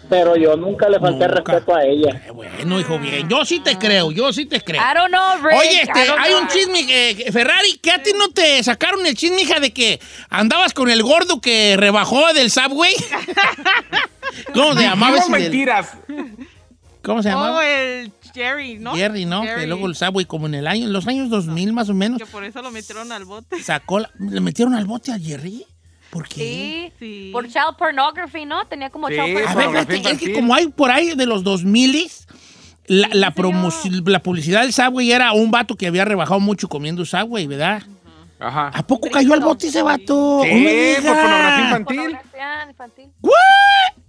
pero 0.08 0.36
yo 0.36 0.56
nunca 0.56 0.88
le 0.88 0.98
falté 1.00 1.26
Nunca. 1.26 1.40
respeto 1.42 1.74
a 1.74 1.84
ella. 1.84 2.22
Qué 2.24 2.30
bueno, 2.30 2.78
hijo, 2.80 2.98
bien. 2.98 3.28
Yo 3.28 3.44
sí 3.44 3.60
te 3.60 3.76
creo, 3.76 4.12
yo 4.12 4.32
sí 4.32 4.46
te 4.46 4.60
creo. 4.62 4.80
I 4.80 4.94
don't 4.94 5.08
know, 5.08 5.46
Rick. 5.46 5.58
Oye, 5.60 5.80
este, 5.82 6.06
don't 6.06 6.20
hay 6.20 6.30
know. 6.32 6.40
un 6.42 6.48
chisme, 6.48 6.80
eh, 6.88 7.32
Ferrari, 7.32 7.76
que 7.82 7.90
a 7.90 8.02
ti 8.02 8.12
no 8.16 8.28
te 8.28 8.62
sacaron 8.62 9.04
el 9.04 9.14
chisme, 9.16 9.42
hija, 9.42 9.58
de 9.60 9.72
que 9.72 10.00
andabas 10.30 10.72
con 10.74 10.88
el 10.90 11.02
gordo 11.02 11.40
que 11.40 11.74
rebajó 11.76 12.32
del 12.34 12.50
Subway. 12.50 12.94
¿Cómo 14.54 14.74
se 14.74 14.82
llamaba 14.82 15.16
Dijimos 15.16 15.38
ese 15.38 15.42
del- 15.48 15.52
mentiras. 15.52 15.92
¿Cómo 17.06 17.22
se 17.22 17.28
Oh, 17.28 17.32
llamaba? 17.32 17.66
el 17.66 18.12
Jerry, 18.34 18.78
¿no? 18.78 18.94
Jerry, 18.94 19.24
¿no? 19.24 19.42
Que 19.42 19.48
Jerry. 19.48 19.66
luego 19.66 19.86
el 19.86 19.94
Subway, 19.96 20.26
como 20.26 20.46
en 20.46 20.54
el 20.56 20.66
año, 20.66 20.84
en 20.86 20.92
los 20.92 21.06
años 21.06 21.30
2000 21.30 21.72
más 21.72 21.88
o 21.88 21.94
menos, 21.94 22.18
Que 22.18 22.26
por 22.26 22.44
eso 22.44 22.60
lo 22.60 22.70
metieron 22.70 23.10
al 23.12 23.24
bote. 23.24 23.62
sacó, 23.62 24.00
la- 24.00 24.10
le 24.18 24.40
metieron 24.40 24.74
al 24.74 24.84
bote 24.86 25.12
a 25.12 25.18
Jerry. 25.18 25.64
¿Por 26.10 26.28
qué? 26.28 26.92
Sí, 26.98 27.06
Sí. 27.26 27.30
por 27.32 27.46
child 27.46 27.76
pornography, 27.78 28.44
¿no? 28.44 28.66
Tenía 28.66 28.90
como 28.90 29.08
Sí, 29.08 29.14
child 29.14 29.22
A 29.24 29.32
pornography. 29.32 29.56
ver, 29.56 29.64
pornografía 29.64 29.96
es 30.12 30.18
que, 30.18 30.24
es 30.26 30.32
que 30.32 30.34
como 30.40 30.54
hay 30.54 30.66
por 30.68 30.90
ahí 30.90 31.14
de 31.14 31.26
los 31.26 31.42
2000 31.44 32.10
la, 32.88 33.08
la, 33.12 33.34
promoci- 33.34 34.06
la 34.08 34.22
publicidad 34.22 34.62
del 34.62 34.72
Subway 34.72 35.10
era 35.12 35.32
un 35.32 35.50
vato 35.50 35.76
que 35.76 35.86
había 35.86 36.04
rebajado 36.04 36.38
mucho 36.40 36.68
comiendo 36.68 37.04
Subway, 37.04 37.46
¿verdad? 37.46 37.82
Ajá. 38.38 38.68
¿A 38.72 38.86
poco 38.86 39.10
cayó 39.10 39.32
al 39.32 39.40
bote 39.40 39.68
ese 39.68 39.82
vato? 39.82 40.42
Sí, 40.44 40.94
por 41.02 41.14
pornografía 41.16 41.64
infantil. 41.64 41.96
Pornografía 41.96 42.66
infantil. 42.70 43.08
¿What? 43.22 44.02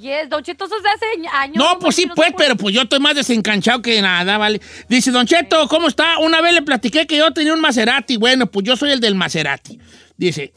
Yes, 0.00 0.28
Don 0.28 0.42
Cheto, 0.42 0.64
eso 0.64 0.76
es 0.76 0.82
de 0.82 0.88
hace 0.88 1.36
años. 1.36 1.56
No, 1.56 1.78
pues 1.78 1.94
sí, 1.94 2.06
pues, 2.14 2.32
pero 2.36 2.56
pues 2.56 2.74
yo 2.74 2.82
estoy 2.82 2.98
más 2.98 3.14
desencanchado 3.14 3.80
que 3.80 4.00
nada, 4.02 4.38
¿vale? 4.38 4.60
Dice, 4.88 5.10
Don 5.10 5.26
Cheto, 5.26 5.68
¿cómo 5.68 5.88
está? 5.88 6.18
Una 6.18 6.40
vez 6.40 6.54
le 6.54 6.62
platiqué 6.62 7.06
que 7.06 7.18
yo 7.18 7.30
tenía 7.32 7.54
un 7.54 7.60
Maserati. 7.60 8.16
Bueno, 8.16 8.50
pues 8.50 8.66
yo 8.66 8.76
soy 8.76 8.90
el 8.90 9.00
del 9.00 9.14
Maserati. 9.14 9.78
Dice, 10.16 10.52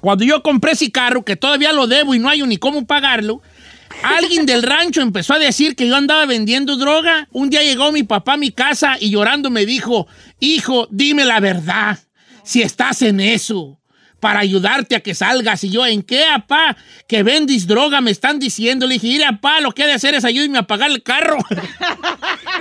cuando 0.00 0.24
yo 0.24 0.42
compré 0.42 0.72
ese 0.72 0.90
carro, 0.90 1.24
que 1.24 1.36
todavía 1.36 1.72
lo 1.72 1.86
debo 1.86 2.14
y 2.14 2.18
no 2.18 2.28
hay 2.28 2.42
ni 2.42 2.56
cómo 2.56 2.86
pagarlo, 2.86 3.40
alguien 4.02 4.46
del 4.46 4.62
rancho 4.62 5.00
empezó 5.00 5.34
a 5.34 5.38
decir 5.38 5.76
que 5.76 5.86
yo 5.86 5.94
andaba 5.94 6.26
vendiendo 6.26 6.76
droga. 6.76 7.28
Un 7.30 7.50
día 7.50 7.62
llegó 7.62 7.92
mi 7.92 8.02
papá 8.02 8.32
a 8.32 8.36
mi 8.36 8.50
casa 8.50 8.96
y 8.98 9.10
llorando 9.10 9.48
me 9.48 9.64
dijo, 9.64 10.08
hijo, 10.40 10.88
dime 10.90 11.24
la 11.24 11.38
verdad, 11.38 12.00
si 12.42 12.62
estás 12.62 13.02
en 13.02 13.20
eso 13.20 13.78
para 14.20 14.40
ayudarte 14.40 14.96
a 14.96 15.00
que 15.00 15.14
salgas. 15.14 15.62
Y 15.64 15.70
yo, 15.70 15.84
¿en 15.86 16.02
qué, 16.02 16.24
apá? 16.26 16.76
Que 17.06 17.22
vendis 17.22 17.66
droga, 17.66 18.00
me 18.00 18.10
están 18.10 18.38
diciendo. 18.38 18.86
Le 18.86 18.94
dije, 18.94 19.06
mira, 19.08 19.28
apá, 19.28 19.60
lo 19.60 19.72
que 19.72 19.82
he 19.84 19.86
de 19.86 19.92
hacer 19.92 20.14
es 20.14 20.24
ayudarme 20.24 20.58
a 20.58 20.62
pagar 20.62 20.90
el 20.90 21.02
carro. 21.02 21.36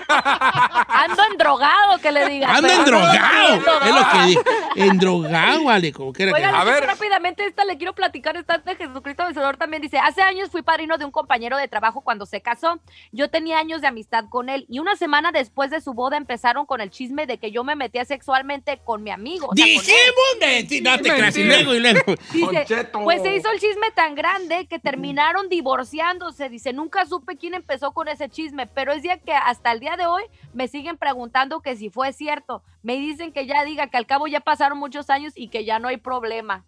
Ando 0.07 1.23
endrogado, 1.31 1.97
que 2.01 2.11
le 2.11 2.27
diga. 2.29 2.53
Ando 2.55 2.67
Pero 2.67 2.79
endrogado. 2.81 3.53
ando 3.53 3.81
Es 3.81 3.95
lo 3.95 4.09
que 4.11 4.25
dije. 4.27 4.41
Endrogado, 4.75 5.63
vale, 5.63 5.91
como 5.91 6.13
que 6.13 6.23
era 6.23 6.31
que- 6.31 6.37
Oigan, 6.37 6.55
A 6.55 6.61
a 6.61 6.63
ver. 6.63 6.83
rápidamente 6.85 7.45
esta 7.45 7.65
le 7.65 7.77
quiero 7.77 7.93
platicar, 7.93 8.35
esta 8.37 8.57
de 8.59 8.75
Jesucristo 8.75 9.23
Vencedor 9.25 9.57
también 9.57 9.81
dice, 9.81 9.97
hace 9.97 10.21
años 10.21 10.49
fui 10.51 10.61
padrino 10.61 10.97
de 10.97 11.05
un 11.05 11.11
compañero 11.11 11.57
de 11.57 11.67
trabajo 11.67 12.01
cuando 12.01 12.25
se 12.25 12.41
casó, 12.41 12.79
yo 13.11 13.29
tenía 13.29 13.57
años 13.59 13.81
de 13.81 13.87
amistad 13.87 14.25
con 14.29 14.49
él 14.49 14.65
y 14.69 14.79
una 14.79 14.95
semana 14.95 15.31
después 15.31 15.69
de 15.71 15.81
su 15.81 15.93
boda 15.93 16.17
empezaron 16.17 16.65
con 16.65 16.81
el 16.81 16.89
chisme 16.91 17.25
de 17.25 17.37
que 17.37 17.51
yo 17.51 17.63
me 17.63 17.75
metía 17.75 18.05
sexualmente 18.05 18.79
con 18.83 19.03
mi 19.03 19.11
amigo. 19.11 19.47
o 19.51 19.55
sea. 19.55 19.65
Dijimos 19.65 19.91
mentira. 20.39 20.97
No 20.97 21.03
te 21.03 21.09
creas. 21.13 21.35
Luego, 21.47 21.73
y 21.75 21.79
luego. 21.79 22.15
Dice, 22.33 22.65
pues 23.03 23.21
se 23.21 23.35
hizo 23.35 23.51
el 23.51 23.59
chisme 23.59 23.91
tan 23.95 24.15
grande 24.15 24.67
que 24.67 24.79
terminaron 24.79 25.49
divorciándose. 25.49 26.49
Dice, 26.49 26.73
nunca 26.73 27.05
supe 27.05 27.37
quién 27.37 27.53
empezó 27.53 27.91
con 27.93 28.07
ese 28.07 28.29
chisme, 28.29 28.67
pero 28.67 28.91
es 28.93 29.01
día 29.01 29.17
que 29.17 29.33
hasta 29.33 29.71
el 29.71 29.79
día 29.79 29.95
de 29.97 30.05
hoy 30.05 30.23
me 30.53 30.67
siguen 30.67 30.97
preguntando 30.97 31.61
que 31.61 31.75
si 31.75 31.89
fue 31.89 32.13
cierto. 32.13 32.63
Me 32.83 32.95
dicen 32.97 33.31
que 33.31 33.45
ya 33.45 33.63
diga 33.63 33.87
que 33.87 33.97
al 33.97 34.05
cabo 34.05 34.27
ya 34.27 34.39
pasaron 34.41 34.77
muchos 34.77 35.09
años 35.09 35.33
y 35.35 35.47
que 35.49 35.65
ya 35.65 35.79
no 35.79 35.87
hay 35.87 35.97
problema. 35.97 36.63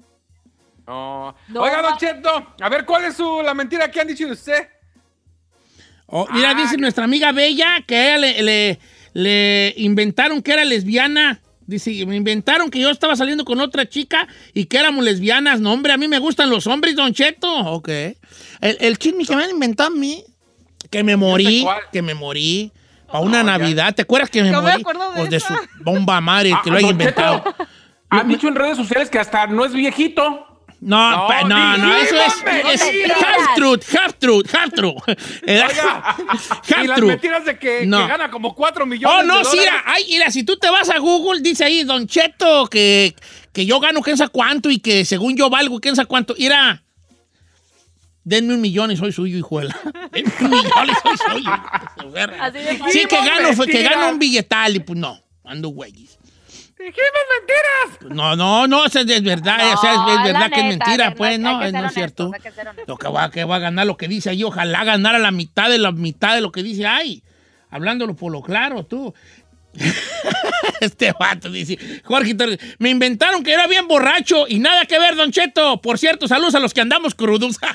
No. 0.85 1.35
No, 1.49 1.61
Oiga, 1.63 1.81
Don 1.81 1.97
Cheto, 1.97 2.53
a 2.61 2.69
ver, 2.69 2.85
¿cuál 2.85 3.05
es 3.05 3.15
su, 3.15 3.41
la 3.41 3.53
mentira 3.53 3.91
que 3.91 3.99
han 3.99 4.07
dicho 4.07 4.25
de 4.25 4.31
usted? 4.31 4.69
Oh, 6.05 6.25
mira, 6.31 6.53
dice 6.53 6.77
nuestra 6.77 7.03
amiga 7.03 7.33
Bella 7.33 7.83
que 7.85 7.95
a 7.95 8.15
ella 8.15 8.17
le, 8.17 8.41
le- 8.43 8.79
le 9.13 9.73
inventaron 9.77 10.41
que 10.41 10.53
era 10.53 10.63
lesbiana. 10.63 11.41
Dice, 11.67 12.05
me 12.05 12.15
inventaron 12.15 12.69
que 12.71 12.79
yo 12.79 12.89
estaba 12.89 13.15
saliendo 13.17 13.43
con 13.45 13.59
otra 13.59 13.87
chica 13.87 14.25
y 14.53 14.65
que 14.65 14.77
éramos 14.77 15.03
lesbianas. 15.03 15.59
No, 15.59 15.73
hombre, 15.73 15.91
a 15.93 15.97
mí 15.97 16.07
me 16.07 16.17
gustan 16.17 16.49
los 16.49 16.65
hombres, 16.65 16.95
Don 16.95 17.13
Cheto. 17.13 17.53
Ok. 17.73 17.89
El, 17.89 18.17
el 18.79 18.97
chisme 18.97 19.25
que 19.25 19.35
me 19.35 19.43
han 19.43 19.49
inventado 19.49 19.89
a 19.89 19.93
mí, 19.93 20.23
que 20.89 21.03
me 21.03 21.15
morí, 21.17 21.65
que 21.91 22.01
me 22.01 22.13
morí. 22.13 22.71
Para 23.07 23.19
una 23.19 23.43
Navidad. 23.43 23.93
¿Te 23.95 24.01
acuerdas 24.01 24.29
que 24.29 24.41
me 24.43 24.49
Yo 24.51 24.61
me 24.61 24.69
morí? 24.71 24.81
acuerdo 24.81 25.11
de 25.11 25.17
Pues 25.17 25.29
de 25.29 25.39
su 25.41 25.53
bomba 25.81 26.19
madre, 26.21 26.49
que 26.63 26.69
Ah, 26.69 26.71
lo 26.71 26.77
haya 26.77 26.87
Cheto, 26.87 26.91
inventado. 26.91 27.43
Han 28.09 28.27
dicho 28.29 28.47
en 28.47 28.55
redes 28.55 28.77
sociales 28.77 29.09
que 29.09 29.19
hasta 29.19 29.47
no 29.47 29.65
es 29.65 29.73
viejito. 29.73 30.46
No, 30.79 31.11
No, 31.11 31.27
pa- 31.27 31.43
no, 31.43 31.97
eso 31.97 32.15
es, 32.15 32.33
es 32.73 33.11
half 33.11 33.55
truth, 33.55 33.83
half 33.95 34.13
truth, 34.19 34.53
half 34.53 34.71
truth. 34.73 35.01
Eh, 35.47 35.63
Oiga, 35.67 36.15
half 36.69 36.83
y 36.83 36.87
las 36.87 36.97
truth. 36.97 37.09
mentiras 37.09 37.45
de 37.45 37.57
que, 37.57 37.85
No. 37.87 38.01
que 38.03 38.07
gana 38.07 38.29
como 38.29 38.53
4 38.53 38.85
millones 38.85 39.17
Oh, 39.19 39.23
no, 39.23 39.39
de 39.39 39.45
sí, 39.45 39.57
mira, 39.59 39.83
ay, 39.85 40.05
mira, 40.07 40.29
si 40.29 40.43
tú 40.43 40.55
te 40.57 40.69
vas 40.69 40.89
a 40.89 40.99
Google, 40.99 41.41
dice 41.41 41.63
ahí, 41.65 41.83
Don 41.83 42.05
Cheto, 42.07 42.67
que, 42.67 43.15
que 43.53 43.65
yo 43.65 43.79
gano 43.79 44.01
quién 44.01 44.17
sabe 44.17 44.29
cuánto 44.29 44.69
y 44.69 44.77
que 44.79 45.03
según 45.05 45.35
yo 45.35 45.49
valgo 45.49 45.79
quién 45.79 45.95
sabe 45.95 46.07
cuánto. 46.07 46.35
Mira, 46.37 46.83
denme 48.23 48.53
un 48.53 48.61
millón 48.61 48.91
y 48.91 48.97
soy 48.97 49.11
suyo, 49.11 49.35
hijuela. 49.37 49.75
Denme 50.11 50.31
un 50.41 50.49
millón 50.51 50.89
y 50.89 50.93
soy 51.01 51.17
suyo. 51.33 51.51
Sí, 52.91 53.05
que 53.07 53.15
gano, 53.17 53.49
que 53.65 53.81
gano 53.83 54.09
un 54.09 54.19
billetal 54.19 54.75
y 54.75 54.79
pues 54.79 54.97
no, 54.99 55.19
ando 55.43 55.69
güeyes. 55.69 56.17
Dijimos 56.79 57.23
mentiras. 57.39 58.15
No, 58.15 58.35
no, 58.35 58.67
no, 58.67 58.85
eso 58.85 58.99
es 58.99 59.23
verdad, 59.23 59.73
o 59.73 59.77
sea, 59.77 59.93
es, 59.93 59.97
No, 59.97 60.23
verdad 60.23 60.51
que 60.51 60.59
es 60.59 60.65
mentira, 60.65 61.09
no, 61.09 61.15
pues, 61.15 61.39
no, 61.39 61.59
ser 61.59 61.73
no 61.73 61.85
es 61.87 61.93
cierto. 61.93 62.31
Lo 62.85 62.97
que 62.97 63.07
va, 63.07 63.31
que 63.31 63.43
va 63.45 63.55
a 63.55 63.59
ganar 63.59 63.87
lo 63.87 63.97
que 63.97 64.07
dice 64.07 64.29
ahí, 64.29 64.43
ojalá 64.43 64.83
ganara 64.83 65.17
la 65.17 65.31
mitad 65.31 65.69
de 65.69 65.79
la 65.79 65.91
mitad 65.91 66.35
de 66.35 66.41
lo 66.41 66.51
que 66.51 66.61
dice 66.61 66.85
ahí. 66.85 67.23
Hablándolo 67.69 68.15
por 68.15 68.31
lo 68.31 68.43
claro, 68.43 68.85
tú. 68.85 69.13
este 70.81 71.13
vato 71.19 71.49
dice, 71.49 71.77
Jorge, 72.03 72.35
Torres, 72.35 72.59
me 72.79 72.89
inventaron 72.89 73.43
que 73.43 73.53
era 73.53 73.67
bien 73.67 73.87
borracho 73.87 74.45
y 74.47 74.59
nada 74.59 74.85
que 74.85 74.99
ver, 74.99 75.15
Don 75.15 75.31
Cheto. 75.31 75.81
Por 75.81 75.97
cierto, 75.97 76.27
saludos 76.27 76.53
a 76.55 76.59
los 76.59 76.73
que 76.73 76.81
andamos 76.81 77.15
crudos. 77.15 77.57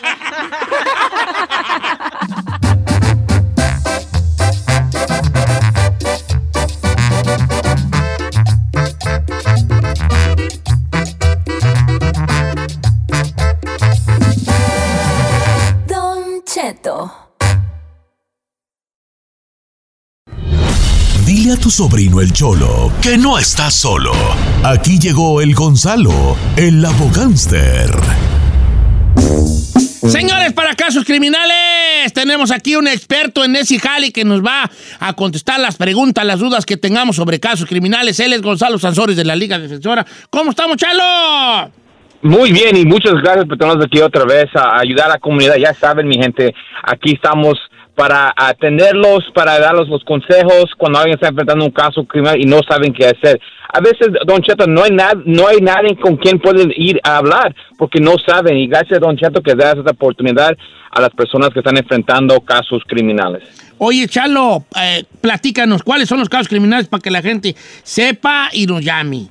Don 21.32 21.56
Cheto. 21.56 21.70
sobrino 21.70 22.20
el 22.20 22.30
Cholo, 22.32 22.92
que 23.00 23.16
no 23.16 23.38
está 23.38 23.70
solo. 23.70 24.12
Aquí 24.64 24.98
llegó 24.98 25.40
el 25.40 25.54
Gonzalo, 25.54 26.36
el 26.56 26.84
abogánster. 26.84 27.88
Señores, 29.16 30.52
para 30.52 30.74
casos 30.74 31.04
criminales, 31.04 32.12
tenemos 32.12 32.50
aquí 32.50 32.76
un 32.76 32.86
experto 32.86 33.44
en 33.44 33.56
ese 33.56 33.78
jali 33.78 34.10
que 34.10 34.24
nos 34.24 34.44
va 34.44 34.70
a 35.00 35.12
contestar 35.14 35.58
las 35.58 35.76
preguntas, 35.76 36.24
las 36.26 36.38
dudas 36.38 36.66
que 36.66 36.76
tengamos 36.76 37.16
sobre 37.16 37.40
casos 37.40 37.66
criminales. 37.66 38.20
Él 38.20 38.34
es 38.34 38.42
Gonzalo 38.42 38.78
Sansores 38.78 39.16
de 39.16 39.24
la 39.24 39.34
Liga 39.34 39.58
Defensora. 39.58 40.04
¿Cómo 40.28 40.50
estamos, 40.50 40.76
Chalo? 40.76 41.72
Muy 42.20 42.52
bien 42.52 42.76
y 42.76 42.84
muchas 42.84 43.14
gracias 43.14 43.46
por 43.46 43.56
tenernos 43.56 43.86
aquí 43.86 44.00
otra 44.00 44.24
vez 44.24 44.54
a 44.54 44.78
ayudar 44.78 45.06
a 45.06 45.14
la 45.14 45.18
comunidad. 45.18 45.56
Ya 45.56 45.72
saben, 45.72 46.06
mi 46.06 46.16
gente, 46.16 46.54
aquí 46.82 47.14
estamos 47.14 47.58
para 48.02 48.34
atenderlos, 48.36 49.30
para 49.32 49.60
darles 49.60 49.86
los 49.86 50.02
consejos 50.02 50.64
cuando 50.76 50.98
alguien 50.98 51.14
está 51.14 51.28
enfrentando 51.28 51.64
un 51.64 51.70
caso 51.70 52.04
criminal 52.04 52.36
y 52.36 52.46
no 52.46 52.58
saben 52.68 52.92
qué 52.92 53.06
hacer. 53.06 53.40
A 53.72 53.78
veces, 53.78 54.08
Don 54.26 54.42
Cheto, 54.42 54.66
no 54.66 54.82
hay, 54.82 54.90
nad 54.90 55.14
no 55.24 55.46
hay 55.46 55.58
nadie 55.58 55.96
con 55.96 56.16
quien 56.16 56.40
pueden 56.40 56.72
ir 56.74 56.98
a 57.04 57.18
hablar 57.18 57.54
porque 57.78 58.00
no 58.00 58.16
saben. 58.26 58.56
Y 58.56 58.66
gracias, 58.66 58.98
Don 58.98 59.16
Cheto, 59.16 59.40
que 59.40 59.54
das 59.54 59.76
esta 59.76 59.92
oportunidad 59.92 60.50
a 60.90 61.00
las 61.00 61.10
personas 61.10 61.50
que 61.50 61.60
están 61.60 61.76
enfrentando 61.76 62.40
casos 62.40 62.82
criminales. 62.88 63.44
Oye, 63.78 64.08
Chalo, 64.08 64.64
eh, 64.82 65.04
platícanos, 65.20 65.84
¿cuáles 65.84 66.08
son 66.08 66.18
los 66.18 66.28
casos 66.28 66.48
criminales 66.48 66.88
para 66.88 67.02
que 67.02 67.10
la 67.12 67.22
gente 67.22 67.54
sepa 67.84 68.48
y 68.52 68.66
nos 68.66 68.84
llame? 68.84 69.28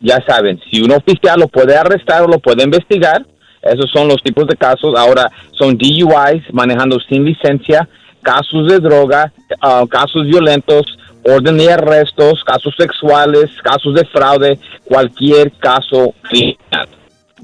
Ya 0.00 0.18
saben, 0.26 0.60
si 0.72 0.82
un 0.82 0.90
oficial 0.90 1.38
lo 1.38 1.46
puede 1.46 1.76
arrestar 1.76 2.22
o 2.22 2.26
lo 2.26 2.40
puede 2.40 2.64
investigar, 2.64 3.24
esos 3.64 3.90
son 3.90 4.08
los 4.08 4.22
tipos 4.22 4.46
de 4.46 4.56
casos. 4.56 4.94
Ahora 4.96 5.30
son 5.52 5.76
DUIs, 5.76 6.42
manejando 6.52 6.98
sin 7.08 7.24
licencia, 7.24 7.88
casos 8.22 8.68
de 8.68 8.78
droga, 8.78 9.32
uh, 9.62 9.86
casos 9.86 10.26
violentos, 10.26 10.86
orden 11.24 11.58
de 11.58 11.72
arrestos, 11.72 12.42
casos 12.44 12.74
sexuales, 12.76 13.50
casos 13.62 13.94
de 13.94 14.04
fraude, 14.06 14.58
cualquier 14.84 15.52
caso 15.52 16.14
criminal. 16.22 16.88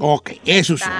Ok, 0.03 0.33
eso 0.47 0.79
son. 0.79 0.91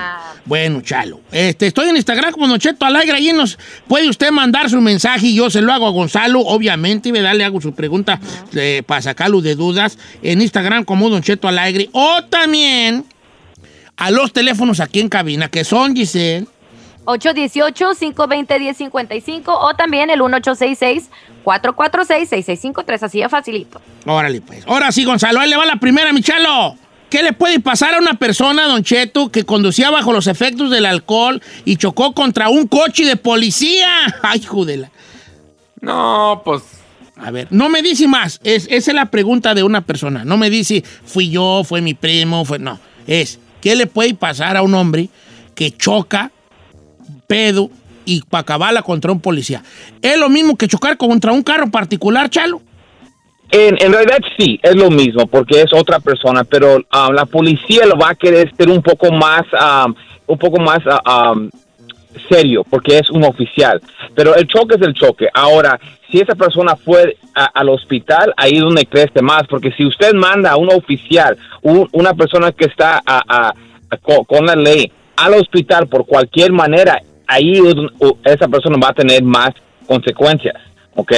Bueno, 0.45 0.83
chalo. 0.83 1.21
Este, 1.33 1.69
estoy 1.69 1.89
en 1.89 1.97
Instagram 1.97 2.33
como 2.33 2.47
Nocheto 2.47 2.85
Alegre. 2.85 3.17
Ahí 3.17 3.33
nos 3.33 3.59
puede 3.89 4.11
usted 4.11 4.31
mandar 4.31 4.69
su 4.69 4.79
mensaje 4.83 5.29
y 5.29 5.37
yo 5.37 5.49
se 5.49 5.63
lo 5.63 5.73
hago 5.73 5.87
a 5.87 5.91
Gonzalo, 5.91 6.41
obviamente, 6.41 7.09
y 7.09 7.13
le 7.13 7.45
hago 7.45 7.63
su 7.63 7.75
pregunta 7.75 8.21
eh, 8.55 8.83
para 8.87 9.01
sacarlo 9.01 9.41
de 9.41 9.55
dudas. 9.55 9.97
En 10.23 10.43
Instagram 10.43 10.85
como 10.85 11.09
Don 11.09 11.23
Cheto 11.23 11.49
Alegre. 11.49 11.89
O 11.93 12.25
también 12.29 13.07
a 14.01 14.11
los 14.11 14.33
teléfonos 14.33 14.81
aquí 14.81 14.99
en 14.99 15.09
cabina, 15.11 15.49
que 15.49 15.63
son, 15.63 15.95
Giselle. 15.95 16.49
818-520-1055 17.05 19.43
o 19.47 19.75
también 19.75 20.11
el 20.11 20.19
1866-446-6653. 20.21 23.03
Así 23.03 23.21
de 23.21 23.29
facilito. 23.29 23.79
Órale, 24.07 24.41
pues. 24.41 24.67
Ahora 24.67 24.91
sí, 24.91 25.05
Gonzalo, 25.05 25.39
ahí 25.39 25.51
le 25.51 25.59
va 25.59 25.67
la 25.67 25.77
primera, 25.77 26.15
mi 26.15 26.23
chalo. 26.23 26.77
¿Qué 27.11 27.23
le 27.23 27.35
puede 27.35 27.61
pasar 27.61 27.93
a 27.95 27.99
una 27.99 28.15
persona, 28.15 28.67
Don 28.69 28.83
Cheto, 28.85 29.31
que 29.31 29.45
conducía 29.45 29.91
bajo 29.91 30.15
los 30.15 30.29
efectos 30.29 30.71
del 30.71 30.87
alcohol 30.87 31.43
y 31.67 31.77
chocó 31.77 32.15
contra 32.15 32.49
un 32.49 32.67
coche 32.69 33.05
de 33.05 33.17
policía? 33.17 34.19
Ay, 34.23 34.43
judela. 34.43 34.91
No, 35.81 36.41
pues. 36.43 36.63
A 37.17 37.31
ver, 37.31 37.49
no 37.51 37.69
me 37.69 37.83
dice 37.83 38.09
más. 38.09 38.41
Es, 38.45 38.67
esa 38.71 38.93
es 38.93 38.95
la 38.95 39.11
pregunta 39.11 39.55
de 39.55 39.63
una 39.63 39.83
persona. 39.83 40.25
No 40.25 40.39
me 40.39 40.49
dice, 40.49 40.83
fui 41.05 41.29
yo, 41.29 41.65
fue 41.65 41.83
mi 41.83 41.93
primo, 41.93 42.47
fue. 42.47 42.59
No. 42.59 42.81
Es, 43.07 43.39
¿qué 43.61 43.77
le 43.77 43.87
puede 43.87 44.15
pasar 44.15 44.57
a 44.57 44.63
un 44.63 44.75
hombre 44.75 45.09
que 45.55 45.71
choca, 45.71 46.31
pedo 47.27 47.71
y 48.05 48.23
pacabala 48.23 48.83
contra 48.83 49.13
un 49.13 49.21
policía? 49.21 49.63
¿Es 50.03 50.19
lo 50.19 50.29
mismo 50.29 50.57
que 50.57 50.69
chocar 50.69 50.97
contra 50.97 51.33
un 51.33 51.43
carro 51.43 51.71
particular, 51.71 52.31
Chalo? 52.31 52.63
En, 53.53 53.77
realidad 53.79 54.19
sí, 54.39 54.61
es 54.63 54.77
lo 54.77 54.91
mismo, 54.91 55.27
porque 55.27 55.63
es 55.63 55.73
otra 55.73 55.99
persona, 55.99 56.45
pero 56.45 56.77
um, 56.77 57.13
la 57.13 57.27
policía 57.27 57.85
lo 57.85 57.99
va 57.99 58.11
a 58.11 58.15
querer 58.15 58.53
ser 58.57 58.71
un 58.71 58.81
poco 58.81 59.11
más, 59.11 59.43
um, 59.53 59.95
un 60.27 60.39
poco 60.39 60.61
más 60.61 60.79
um, 60.87 61.51
serio, 62.29 62.65
porque 62.69 62.99
es 62.99 63.11
un 63.11 63.25
oficial. 63.25 63.81
Pero 64.15 64.35
el 64.35 64.47
choque 64.47 64.77
es 64.77 64.83
el 64.83 64.95
choque. 64.95 65.29
Ahora, 65.33 65.79
si 66.11 66.19
esa 66.19 66.35
persona 66.35 66.77
fue 66.77 67.17
a, 67.35 67.45
al 67.47 67.69
hospital, 67.69 68.33
ahí 68.37 68.55
es 68.55 68.61
donde 68.61 68.87
crece 68.87 69.23
más, 69.23 69.45
porque 69.49 69.73
si 69.73 69.85
usted 69.85 70.13
manda 70.15 70.53
a 70.53 70.57
un 70.57 70.71
oficial, 70.73 71.37
un, 71.63 71.89
una 71.93 72.15
persona 72.15 72.53
que 72.53 72.67
está 72.67 73.03
a, 73.05 73.55
con, 74.27 74.47
la 74.47 74.55
ley, 74.55 74.91
al 75.17 75.35
hospital 75.35 75.87
por 75.89 76.07
cualquier 76.07 76.53
manera, 76.53 77.01
ahí 77.27 77.61
esa 78.25 78.49
persona 78.49 78.77
va 78.83 78.89
a 78.89 78.95
tener 78.95 79.23
más 79.23 79.51
consecuencias, 79.87 80.57
¿ok? 80.95 81.13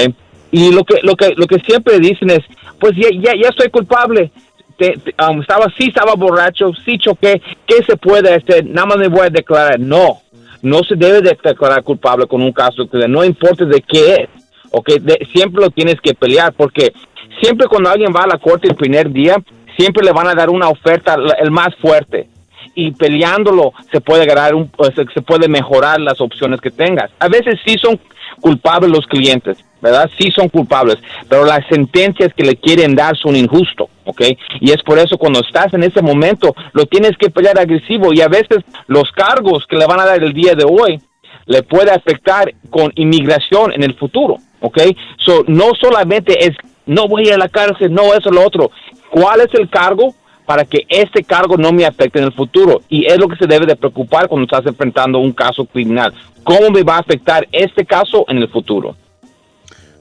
Y 0.50 0.70
lo 0.72 0.84
que, 0.84 1.00
lo 1.02 1.16
que, 1.16 1.34
lo 1.36 1.46
que 1.46 1.58
siempre 1.60 1.98
dicen 1.98 2.30
es, 2.30 2.40
pues 2.78 2.92
ya, 2.96 3.08
ya, 3.10 3.32
ya 3.34 3.48
estoy 3.48 3.70
culpable. 3.70 4.30
Te, 4.76 4.94
um, 5.28 5.40
estaba, 5.40 5.66
sí 5.78 5.88
estaba 5.88 6.14
borracho, 6.14 6.72
sí 6.84 6.98
choqué, 6.98 7.40
¿qué 7.66 7.82
se 7.86 7.96
puede 7.96 8.34
hacer? 8.34 8.66
Nada 8.66 8.86
más 8.86 8.98
me 8.98 9.08
voy 9.08 9.26
a 9.26 9.30
declarar. 9.30 9.80
No, 9.80 10.20
no 10.62 10.82
se 10.84 10.94
debe 10.94 11.20
de 11.20 11.36
declarar 11.42 11.82
culpable 11.82 12.26
con 12.26 12.40
un 12.40 12.52
caso, 12.52 12.88
no 13.08 13.24
importa 13.24 13.64
de 13.64 13.80
qué 13.82 14.14
es, 14.14 14.28
¿ok? 14.70 14.88
De, 15.00 15.28
siempre 15.32 15.62
lo 15.62 15.70
tienes 15.70 16.00
que 16.00 16.14
pelear, 16.14 16.52
porque 16.52 16.92
siempre 17.40 17.66
cuando 17.66 17.90
alguien 17.90 18.12
va 18.14 18.22
a 18.22 18.28
la 18.28 18.38
corte 18.38 18.68
el 18.68 18.76
primer 18.76 19.10
día, 19.10 19.36
siempre 19.76 20.04
le 20.04 20.12
van 20.12 20.28
a 20.28 20.34
dar 20.34 20.50
una 20.50 20.68
oferta, 20.68 21.16
el 21.38 21.50
más 21.50 21.74
fuerte. 21.76 22.28
Y 22.74 22.92
peleándolo 22.92 23.72
se 23.90 24.00
puede 24.00 24.24
ganar 24.24 24.54
un, 24.54 24.70
se 25.12 25.20
puede 25.20 25.48
mejorar 25.48 26.00
las 26.00 26.20
opciones 26.20 26.60
que 26.60 26.70
tengas. 26.70 27.10
A 27.18 27.28
veces 27.28 27.58
sí 27.66 27.76
son 27.78 28.00
culpables 28.40 28.90
los 28.90 29.06
clientes, 29.06 29.58
¿verdad? 29.80 30.08
Sí 30.18 30.30
son 30.30 30.48
culpables, 30.48 30.96
pero 31.28 31.44
las 31.44 31.66
sentencias 31.66 32.32
que 32.34 32.44
le 32.44 32.56
quieren 32.56 32.94
dar 32.94 33.16
son 33.16 33.36
injustos, 33.36 33.88
¿ok? 34.04 34.22
Y 34.60 34.70
es 34.70 34.82
por 34.82 34.98
eso 34.98 35.18
cuando 35.18 35.40
estás 35.40 35.72
en 35.74 35.82
ese 35.82 36.02
momento 36.02 36.54
lo 36.72 36.86
tienes 36.86 37.16
que 37.18 37.30
pelear 37.30 37.58
agresivo 37.58 38.12
y 38.12 38.20
a 38.20 38.28
veces 38.28 38.58
los 38.86 39.10
cargos 39.12 39.66
que 39.66 39.76
le 39.76 39.86
van 39.86 40.00
a 40.00 40.06
dar 40.06 40.22
el 40.22 40.32
día 40.32 40.54
de 40.54 40.64
hoy 40.64 41.00
le 41.46 41.62
puede 41.62 41.90
afectar 41.90 42.52
con 42.70 42.92
inmigración 42.94 43.72
en 43.72 43.82
el 43.82 43.94
futuro, 43.94 44.36
¿ok? 44.60 44.78
So, 45.18 45.44
no 45.46 45.70
solamente 45.80 46.44
es, 46.46 46.56
no 46.86 47.08
voy 47.08 47.30
a 47.30 47.38
la 47.38 47.48
cárcel, 47.48 47.92
no, 47.92 48.14
eso, 48.14 48.30
lo 48.30 48.46
otro. 48.46 48.70
¿Cuál 49.10 49.40
es 49.40 49.54
el 49.54 49.68
cargo? 49.68 50.14
para 50.44 50.64
que 50.64 50.84
este 50.88 51.22
cargo 51.22 51.56
no 51.56 51.72
me 51.72 51.86
afecte 51.86 52.18
en 52.18 52.26
el 52.26 52.32
futuro. 52.32 52.82
Y 52.88 53.06
es 53.06 53.16
lo 53.18 53.28
que 53.28 53.36
se 53.36 53.46
debe 53.46 53.64
de 53.64 53.76
preocupar 53.76 54.28
cuando 54.28 54.44
estás 54.44 54.66
enfrentando 54.66 55.18
un 55.18 55.32
caso 55.32 55.64
criminal. 55.64 56.12
¿Cómo 56.42 56.70
me 56.70 56.82
va 56.82 56.96
a 56.96 57.00
afectar 57.00 57.46
este 57.52 57.86
caso 57.86 58.24
en 58.28 58.38
el 58.38 58.48
futuro? 58.48 58.96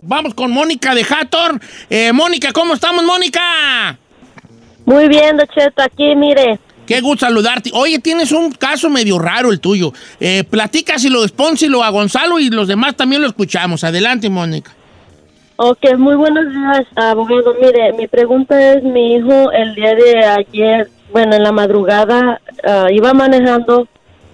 Vamos 0.02 0.34
con 0.34 0.52
Mónica 0.52 0.96
de 0.96 1.02
Hathor. 1.04 1.60
Eh, 1.90 2.12
Mónica, 2.12 2.52
¿cómo 2.52 2.74
estamos, 2.74 3.04
Mónica? 3.04 3.98
Muy 4.86 5.08
bien, 5.08 5.38
Cheto, 5.54 5.84
aquí, 5.84 6.16
mire. 6.16 6.60
Qué 6.88 7.02
gusto 7.02 7.26
saludarte. 7.26 7.70
Oye, 7.74 8.00
tienes 8.00 8.32
un 8.32 8.52
caso 8.52 8.90
medio 8.90 9.20
raro 9.20 9.52
el 9.52 9.60
tuyo. 9.60 9.94
Eh, 10.20 10.44
platícaselo, 10.44 11.24
lo 11.70 11.84
a 11.84 11.90
Gonzalo 11.90 12.40
y 12.40 12.50
los 12.50 12.68
demás 12.68 12.96
también 12.96 13.22
lo 13.22 13.28
escuchamos. 13.28 13.84
Adelante, 13.84 14.30
Mónica. 14.30 14.72
Ok, 15.58 15.96
muy 15.98 16.16
buenos 16.16 16.52
días, 16.52 16.88
abogado. 16.96 17.56
Mire, 17.62 17.94
mi 17.94 18.08
pregunta 18.08 18.74
es, 18.74 18.84
mi 18.84 19.14
hijo 19.14 19.52
el 19.52 19.76
día 19.76 19.94
de 19.94 20.26
ayer, 20.26 20.90
bueno, 21.14 21.36
en 21.36 21.44
la 21.44 21.52
madrugada, 21.52 22.42
uh, 22.64 22.92
iba 22.92 23.14
manejando, 23.14 23.88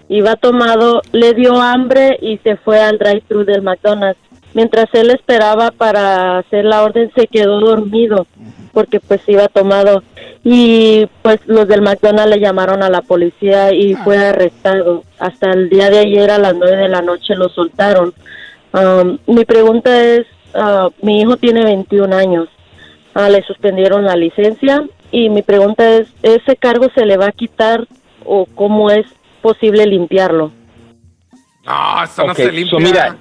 iba 0.07 0.37
tomado, 0.37 1.01
le 1.11 1.33
dio 1.33 1.59
hambre 1.59 2.17
y 2.21 2.37
se 2.37 2.55
fue 2.55 2.79
al 2.79 2.97
drive-thru 2.97 3.43
del 3.43 3.61
McDonald's. 3.61 4.26
Mientras 4.57 4.87
él 4.93 5.11
esperaba 5.11 5.69
para 5.69 6.39
hacer 6.39 6.65
la 6.65 6.81
orden, 6.83 7.11
se 7.15 7.27
quedó 7.27 7.59
dormido 7.59 8.25
porque 8.73 8.99
pues 8.99 9.21
iba 9.27 9.47
tomado 9.49 10.01
y 10.43 11.05
pues 11.21 11.39
los 11.45 11.67
del 11.67 11.83
McDonald's 11.83 12.35
le 12.35 12.41
llamaron 12.41 12.81
a 12.81 12.89
la 12.89 13.03
policía 13.03 13.71
y 13.71 13.93
fue 13.93 14.17
arrestado. 14.17 15.03
Hasta 15.19 15.51
el 15.51 15.69
día 15.69 15.91
de 15.91 15.99
ayer 15.99 16.31
a 16.31 16.39
las 16.39 16.55
nueve 16.55 16.75
de 16.75 16.89
la 16.89 17.03
noche 17.03 17.35
lo 17.35 17.49
soltaron. 17.49 18.15
Um, 18.73 19.19
mi 19.27 19.45
pregunta 19.45 20.03
es, 20.03 20.25
uh, 20.55 20.89
mi 21.03 21.21
hijo 21.21 21.37
tiene 21.37 21.63
21 21.63 22.15
años, 22.15 22.49
uh, 23.13 23.29
le 23.31 23.43
suspendieron 23.43 24.05
la 24.05 24.15
licencia 24.15 24.83
y 25.11 25.29
mi 25.29 25.43
pregunta 25.43 25.87
es, 25.97 26.07
¿ese 26.23 26.55
cargo 26.55 26.87
se 26.95 27.05
le 27.05 27.15
va 27.17 27.27
a 27.27 27.31
quitar 27.31 27.85
o 28.25 28.47
cómo 28.55 28.89
es 28.89 29.05
posible 29.43 29.85
limpiarlo? 29.85 30.51
No, 31.63 32.03
eso 32.03 32.25
no 32.25 32.31
Okay, 32.31 32.45
se 32.47 32.51
limpia. 32.51 32.71
so 32.71 32.79
mira, 32.79 33.17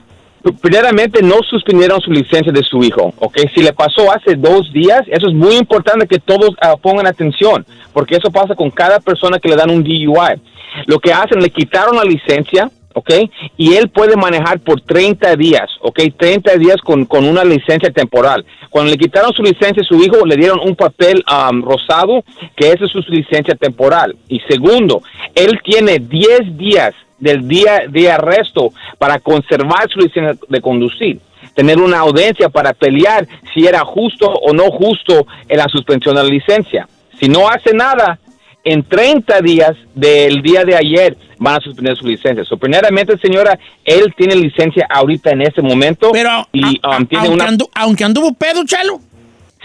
primeramente 0.55 1.23
no 1.23 1.37
suspendieron 1.49 2.01
su 2.01 2.11
licencia 2.11 2.53
de 2.53 2.63
su 2.63 2.83
hijo, 2.83 3.13
¿ok? 3.19 3.39
Si 3.55 3.63
le 3.63 3.73
pasó 3.73 4.11
hace 4.13 4.35
dos 4.37 4.73
días, 4.73 5.03
eso 5.09 5.29
es 5.29 5.35
muy 5.35 5.57
importante 5.57 6.07
que 6.07 6.19
todos 6.19 6.51
ah, 6.61 6.77
pongan 6.77 7.07
atención, 7.07 7.65
porque 7.93 8.17
eso 8.17 8.31
pasa 8.31 8.55
con 8.55 8.71
cada 8.71 9.01
persona 9.01 9.39
que 9.39 9.49
le 9.49 9.57
dan 9.57 9.71
un 9.71 9.83
DUI. 9.83 10.41
Lo 10.87 10.99
que 10.99 11.13
hacen, 11.13 11.41
le 11.41 11.51
quitaron 11.51 11.97
la 11.97 12.05
licencia, 12.05 12.71
¿ok? 12.95 13.11
Y 13.57 13.75
él 13.75 13.89
puede 13.89 14.17
manejar 14.17 14.61
por 14.61 14.81
30 14.81 15.37
días, 15.37 15.69
¿ok? 15.83 16.01
30 16.17 16.57
días 16.57 16.77
con, 16.83 17.05
con 17.05 17.25
una 17.25 17.45
licencia 17.45 17.91
temporal. 17.91 18.45
Cuando 18.71 18.91
le 18.91 18.99
quitaron 18.99 19.33
su 19.33 19.43
licencia 19.43 19.83
a 19.83 19.87
su 19.87 19.97
hijo, 20.03 20.25
le 20.27 20.37
dieron 20.37 20.61
un 20.61 20.75
papel 20.75 21.23
um, 21.31 21.63
rosado, 21.63 22.25
que 22.57 22.73
esa 22.73 22.85
es 22.85 22.91
su 22.91 23.01
licencia 23.09 23.55
temporal. 23.55 24.17
Y 24.29 24.41
segundo, 24.41 25.03
él 25.35 25.59
tiene 25.63 25.99
10 25.99 26.57
días 26.57 26.95
del 27.19 27.47
día 27.49 27.83
de 27.89 28.11
arresto 28.11 28.73
para 28.99 29.19
conservar 29.19 29.89
su 29.91 29.99
licencia 30.01 30.37
de 30.49 30.61
conducir. 30.61 31.21
tener 31.55 31.79
una 31.79 32.01
audiencia 32.01 32.51
para 32.51 32.75
pelear 32.75 33.27
si 33.55 33.67
era 33.67 33.81
justo 33.81 34.27
o 34.29 34.53
no 34.53 34.65
justo 34.71 35.27
en 35.49 35.57
la 35.57 35.67
suspensión 35.69 36.15
de 36.15 36.23
la 36.23 36.29
licencia. 36.29 36.87
Si 37.19 37.29
no 37.31 37.49
hace 37.49 37.73
nada, 37.73 38.19
en 38.63 38.83
30 38.83 39.41
días 39.41 39.73
del 39.95 40.43
día 40.43 40.65
de 40.65 40.77
ayer 40.77 41.17
van 41.39 41.55
a 41.57 41.61
suspender 41.61 41.97
su 41.97 42.07
licencia. 42.07 42.45
So, 42.45 42.59
primeramente, 42.59 43.17
señora, 43.19 43.59
él 43.85 44.13
tiene 44.19 44.35
licencia 44.37 44.87
ahorita 44.91 45.31
en 45.31 45.43
ese 45.43 45.63
momento. 45.63 46.11
Pero, 46.13 46.47
y, 46.53 46.79
a- 46.83 46.99
um, 46.99 47.07
tiene 47.07 47.29
aunque, 47.29 47.43
una... 47.43 47.51
andu- 47.51 47.71
aunque 47.75 48.05
anduvo 48.05 48.35
pedo, 48.35 48.63
chalo. 48.67 49.01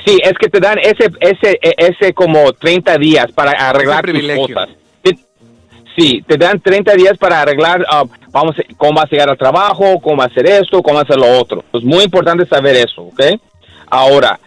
Sí, 0.05 0.17
es 0.23 0.33
que 0.39 0.47
te 0.49 0.59
dan 0.61 0.79
ese, 0.79 1.11
ese, 1.19 1.59
e- 1.61 1.75
ese 1.77 2.13
como 2.13 2.53
30 2.53 2.97
días 2.99 3.31
para 3.33 3.51
arreglar 3.51 4.05
tus 4.05 4.21
cosas. 4.47 4.69
Sí, 5.97 6.23
te 6.25 6.38
dan 6.38 6.60
30 6.60 6.93
días 6.93 7.17
para 7.17 7.41
arreglar 7.41 7.86
ah, 7.89 8.04
vamos, 8.32 8.56
cómo 8.77 8.93
vas 8.93 9.06
a 9.06 9.10
llegar 9.10 9.30
al 9.30 9.38
trabajo, 9.38 9.99
cómo 10.01 10.17
va 10.17 10.23
a 10.25 10.27
hacer 10.27 10.45
esto, 10.47 10.82
cómo 10.82 10.95
va 10.95 11.01
a 11.01 11.04
hacer 11.04 11.17
lo 11.17 11.39
otro. 11.39 11.63
Es 11.73 11.84
muy 11.84 12.04
importante 12.04 12.45
saber 12.45 12.75
eso, 12.75 13.04
¿ok? 13.04 13.21
Ahora, 13.89 14.39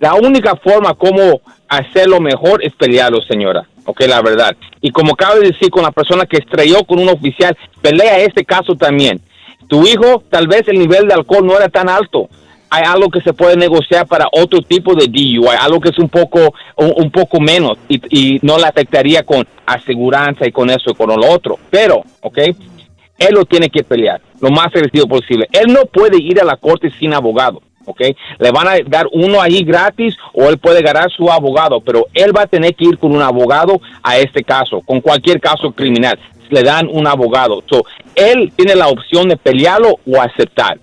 la 0.00 0.14
única 0.14 0.56
forma 0.56 0.94
como 0.94 1.40
hacerlo 1.68 2.20
mejor 2.20 2.64
es 2.64 2.74
pelearlo, 2.74 3.20
señora. 3.22 3.66
Ok, 3.84 4.02
la 4.02 4.20
verdad. 4.20 4.56
Y 4.80 4.90
como 4.90 5.12
acabo 5.12 5.40
de 5.40 5.48
decir 5.48 5.70
con 5.70 5.82
la 5.82 5.90
persona 5.90 6.26
que 6.26 6.38
estrelló 6.38 6.84
con 6.84 6.98
un 6.98 7.08
oficial, 7.08 7.56
pelea 7.80 8.18
este 8.18 8.44
caso 8.44 8.74
también. 8.74 9.20
Tu 9.68 9.86
hijo, 9.86 10.22
tal 10.28 10.48
vez 10.48 10.62
el 10.66 10.78
nivel 10.78 11.08
de 11.08 11.14
alcohol 11.14 11.46
no 11.46 11.56
era 11.56 11.68
tan 11.68 11.88
alto. 11.88 12.28
Hay 12.74 12.84
algo 12.86 13.10
que 13.10 13.20
se 13.20 13.34
puede 13.34 13.54
negociar 13.54 14.06
para 14.06 14.28
otro 14.32 14.60
tipo 14.62 14.94
de 14.94 15.06
DUI, 15.06 15.46
algo 15.60 15.78
que 15.78 15.90
es 15.90 15.98
un 15.98 16.08
poco, 16.08 16.54
un, 16.76 17.10
poco 17.10 17.38
menos 17.38 17.76
y, 17.86 18.00
y 18.08 18.38
no 18.40 18.56
le 18.56 18.64
afectaría 18.64 19.22
con 19.24 19.46
aseguranza 19.66 20.46
y 20.46 20.52
con 20.52 20.70
eso 20.70 20.90
y 20.90 20.94
con 20.94 21.08
lo 21.08 21.30
otro. 21.30 21.58
Pero, 21.70 22.02
ok, 22.22 22.38
él 22.38 23.34
lo 23.34 23.44
tiene 23.44 23.68
que 23.68 23.84
pelear 23.84 24.20
lo 24.42 24.50
más 24.50 24.66
agresivo 24.66 25.06
posible. 25.06 25.48
Él 25.52 25.72
no 25.72 25.86
puede 25.86 26.20
ir 26.20 26.40
a 26.40 26.44
la 26.44 26.56
corte 26.56 26.90
sin 26.98 27.14
abogado, 27.14 27.62
¿ok? 27.86 28.00
Le 28.38 28.50
van 28.50 28.66
a 28.66 28.72
dar 28.84 29.06
uno 29.12 29.40
ahí 29.40 29.62
gratis 29.62 30.16
o 30.34 30.48
él 30.48 30.58
puede 30.58 30.82
ganar 30.82 31.10
su 31.10 31.30
abogado, 31.30 31.80
pero 31.80 32.06
él 32.12 32.36
va 32.36 32.42
a 32.42 32.46
tener 32.46 32.74
que 32.74 32.86
ir 32.86 32.98
con 32.98 33.14
un 33.14 33.22
abogado 33.22 33.80
a 34.02 34.18
este 34.18 34.42
caso, 34.42 34.80
con 34.80 35.00
cualquier 35.00 35.40
caso 35.40 35.70
criminal. 35.72 36.18
Le 36.50 36.62
dan 36.62 36.88
un 36.90 37.06
abogado. 37.06 37.62
So, 37.70 37.84
él 38.16 38.52
tiene 38.56 38.74
la 38.74 38.88
opción 38.88 39.28
de 39.28 39.36
pelearlo 39.36 40.00
o 40.06 40.20
aceptar. 40.20 40.78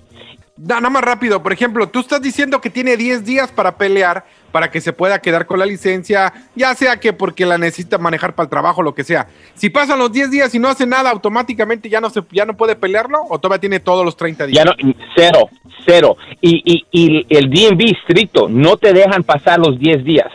Da- 0.61 0.75
Nada 0.81 0.89
más 0.89 1.03
rápido, 1.03 1.41
por 1.41 1.53
ejemplo, 1.53 1.87
tú 1.87 1.99
estás 1.99 2.21
diciendo 2.21 2.59
que 2.59 2.69
tiene 2.69 2.97
10 2.97 3.23
días 3.25 3.51
para 3.51 3.77
pelear 3.77 4.25
para 4.51 4.71
que 4.71 4.81
se 4.81 4.93
pueda 4.93 5.19
quedar 5.21 5.45
con 5.45 5.59
la 5.59 5.65
licencia, 5.65 6.33
ya 6.55 6.73
sea 6.73 6.99
que 6.99 7.13
porque 7.13 7.45
la 7.45 7.57
necesita 7.59 7.97
manejar 7.99 8.33
para 8.33 8.45
el 8.45 8.49
trabajo, 8.49 8.81
lo 8.81 8.95
que 8.95 9.03
sea. 9.03 9.27
Si 9.53 9.69
pasan 9.69 9.99
los 9.99 10.11
10 10.11 10.31
días 10.31 10.53
y 10.55 10.59
no 10.59 10.67
hace 10.69 10.85
nada, 10.87 11.11
automáticamente 11.11 11.87
ya 11.87 12.01
no 12.01 12.09
se 12.09 12.23
ya 12.31 12.45
no 12.45 12.57
puede 12.57 12.75
pelearlo 12.75 13.19
o 13.29 13.37
todavía 13.39 13.61
tiene 13.61 13.79
todos 13.79 14.03
los 14.03 14.17
30 14.17 14.47
días. 14.47 14.57
Ya 14.57 14.65
no, 14.65 14.73
cero, 15.15 15.49
cero. 15.85 16.17
Y, 16.41 16.61
y, 16.65 16.85
y 16.91 17.25
el 17.29 17.49
DMV 17.49 17.91
estricto, 17.95 18.47
no 18.49 18.75
te 18.77 18.91
dejan 18.91 19.23
pasar 19.23 19.59
los 19.59 19.77
10 19.79 20.03
días. 20.03 20.27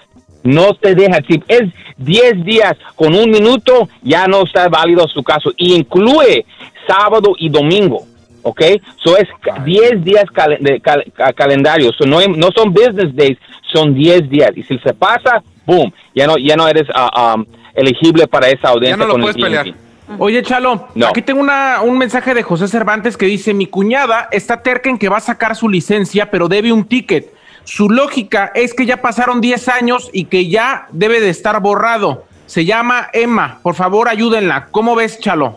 No 0.45 0.75
te 0.75 0.95
dejan. 0.95 1.25
Si 1.27 1.43
es 1.49 1.63
10 1.97 2.45
días 2.45 2.75
con 2.95 3.15
un 3.15 3.31
minuto, 3.31 3.89
ya 4.03 4.27
no 4.29 4.45
está 4.45 4.69
válido 4.69 5.09
su 5.09 5.23
caso. 5.25 5.51
Y 5.57 5.75
incluye 5.75 6.47
sábado 6.87 7.35
y 7.37 7.49
domingo. 7.49 8.07
¿Ok? 8.45 8.61
So 9.03 9.17
es 9.17 9.27
ca- 9.41 9.59
10 9.65 10.05
días 10.05 10.25
cal- 10.33 10.59
de 10.61 10.79
cal- 10.81 11.05
ca- 11.17 11.33
calendario. 11.33 11.91
So 11.93 12.05
no, 12.05 12.21
no 12.21 12.49
son 12.55 12.73
business 12.73 13.15
days, 13.17 13.39
son 13.73 13.95
10 13.95 14.29
días. 14.29 14.51
Y 14.55 14.63
si 14.63 14.79
se 14.79 14.93
pasa, 14.95 15.43
boom, 15.67 15.93
ya 16.15 16.27
no, 16.27 16.37
ya 16.39 16.55
no 16.55 16.69
eres 16.69 16.87
um, 16.91 17.45
elegible 17.75 18.29
para 18.29 18.49
esa 18.51 18.69
audiencia. 18.69 18.97
no 18.99 19.07
lo 19.07 19.13
con 19.13 19.23
el 19.23 19.25
puedes 19.25 19.43
pelear. 19.43 19.67
Oye, 20.19 20.43
Chalo, 20.43 20.89
No. 20.95 21.07
aquí 21.07 21.23
tengo 21.23 21.41
una, 21.41 21.81
un 21.83 21.97
mensaje 21.97 22.35
de 22.35 22.43
José 22.43 22.69
Cervantes 22.69 23.17
que 23.17 23.25
dice, 23.25 23.55
mi 23.55 23.67
cuñada 23.67 24.29
está 24.31 24.63
terca 24.63 24.91
en 24.91 24.99
que 24.99 25.09
va 25.09 25.17
a 25.17 25.21
sacar 25.21 25.57
su 25.57 25.67
licencia, 25.71 26.31
pero 26.31 26.47
debe 26.47 26.71
un 26.73 26.85
ticket. 26.85 27.33
Su 27.65 27.89
lógica 27.89 28.53
es 28.55 28.75
que 28.75 28.85
ya 28.85 29.01
pasaron 29.01 29.41
10 29.41 29.69
años 29.71 30.11
y 30.13 30.27
que 30.27 30.49
ya 30.51 30.87
debe 30.93 31.21
de 31.21 31.31
estar 31.31 31.59
borrado. 31.63 32.25
Se 32.45 32.67
llama 32.67 33.09
Emma, 33.15 33.61
por 33.63 33.75
favor 33.75 34.07
ayúdenla. 34.11 34.67
¿Cómo 34.71 34.95
ves, 34.95 35.19
Chalo? 35.19 35.57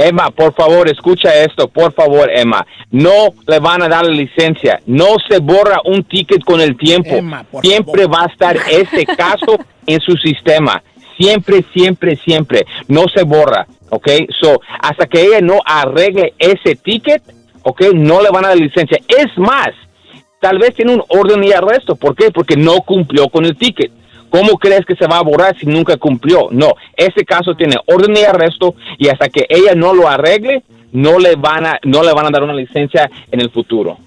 Emma, 0.00 0.30
por 0.30 0.54
favor, 0.54 0.88
escucha 0.88 1.34
esto, 1.34 1.66
por 1.66 1.92
favor, 1.92 2.30
Emma. 2.32 2.64
No 2.92 3.34
le 3.48 3.58
van 3.58 3.82
a 3.82 3.88
dar 3.88 4.06
la 4.06 4.12
licencia. 4.12 4.80
No 4.86 5.16
se 5.28 5.40
borra 5.40 5.80
un 5.84 6.04
ticket 6.04 6.44
con 6.44 6.60
el 6.60 6.76
tiempo. 6.76 7.16
Emma, 7.16 7.44
siempre 7.60 8.06
va 8.06 8.22
a 8.22 8.26
estar 8.26 8.56
ese 8.70 9.04
caso 9.04 9.58
en 9.86 10.00
su 10.00 10.16
sistema. 10.16 10.80
Siempre, 11.18 11.64
siempre, 11.74 12.14
siempre. 12.14 12.64
No 12.86 13.06
se 13.12 13.24
borra, 13.24 13.66
¿ok? 13.90 14.08
So, 14.40 14.60
hasta 14.80 15.06
que 15.06 15.20
ella 15.20 15.40
no 15.40 15.58
arregle 15.64 16.32
ese 16.38 16.76
ticket, 16.76 17.20
¿ok? 17.62 17.86
No 17.92 18.22
le 18.22 18.30
van 18.30 18.44
a 18.44 18.48
dar 18.48 18.56
licencia. 18.56 19.00
Es 19.08 19.36
más, 19.36 19.70
tal 20.40 20.58
vez 20.58 20.76
tiene 20.76 20.94
un 20.94 21.02
orden 21.08 21.42
y 21.42 21.50
arresto. 21.50 21.96
¿Por 21.96 22.14
qué? 22.14 22.30
Porque 22.30 22.56
no 22.56 22.82
cumplió 22.82 23.28
con 23.28 23.44
el 23.44 23.56
ticket. 23.56 23.90
¿Cómo 24.30 24.58
crees 24.58 24.84
que 24.86 24.94
se 24.96 25.06
va 25.06 25.18
a 25.18 25.22
borrar 25.22 25.58
si 25.58 25.66
nunca 25.66 25.96
cumplió? 25.96 26.48
No, 26.50 26.74
ese 26.96 27.24
caso 27.24 27.54
tiene 27.54 27.76
orden 27.86 28.16
y 28.16 28.24
arresto 28.24 28.74
y 28.98 29.08
hasta 29.08 29.28
que 29.28 29.46
ella 29.48 29.74
no 29.74 29.94
lo 29.94 30.08
arregle, 30.08 30.62
no 30.92 31.18
le 31.18 31.36
van 31.36 31.66
a, 31.66 31.78
no 31.84 32.02
le 32.02 32.12
van 32.12 32.26
a 32.26 32.30
dar 32.30 32.42
una 32.42 32.54
licencia 32.54 33.10
en 33.30 33.40
el 33.40 33.50
futuro. 33.50 33.98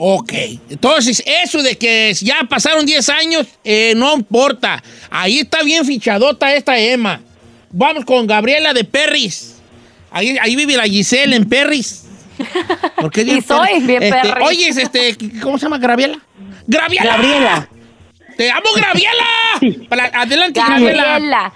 Ok, 0.00 0.32
entonces 0.70 1.22
eso 1.42 1.60
de 1.60 1.76
que 1.76 2.14
ya 2.14 2.46
pasaron 2.48 2.86
10 2.86 3.08
años, 3.08 3.46
eh, 3.64 3.94
no 3.96 4.14
importa. 4.14 4.80
Ahí 5.10 5.40
está 5.40 5.64
bien 5.64 5.84
fichadota 5.84 6.54
esta 6.54 6.78
Emma. 6.78 7.20
Vamos 7.70 8.04
con 8.04 8.26
Gabriela 8.26 8.72
de 8.72 8.84
Perris. 8.84 9.60
Ahí, 10.10 10.36
ahí 10.40 10.54
vive 10.54 10.76
la 10.76 10.84
Giselle 10.84 11.34
en 11.34 11.48
Perris. 11.48 12.06
¿Por 12.96 13.10
qué 13.10 13.24
digo 13.24 13.38
Y 13.38 13.42
soy 13.42 13.66
Perris? 13.66 13.86
bien 13.86 14.02
Este, 14.04 14.20
Perris. 14.20 14.46
Oye, 14.46 14.68
este, 14.68 15.16
¿cómo 15.42 15.58
se 15.58 15.66
llama 15.66 15.78
Gabriela? 15.78 16.18
¡Graviela! 16.66 17.16
Gabriela. 17.16 17.68
¡Te 18.38 18.48
amo, 18.52 18.68
Graviela! 18.76 19.86
Para- 19.88 20.10
adelante, 20.14 20.60
Gabriela. 20.60 21.02
Gabriela. 21.04 21.52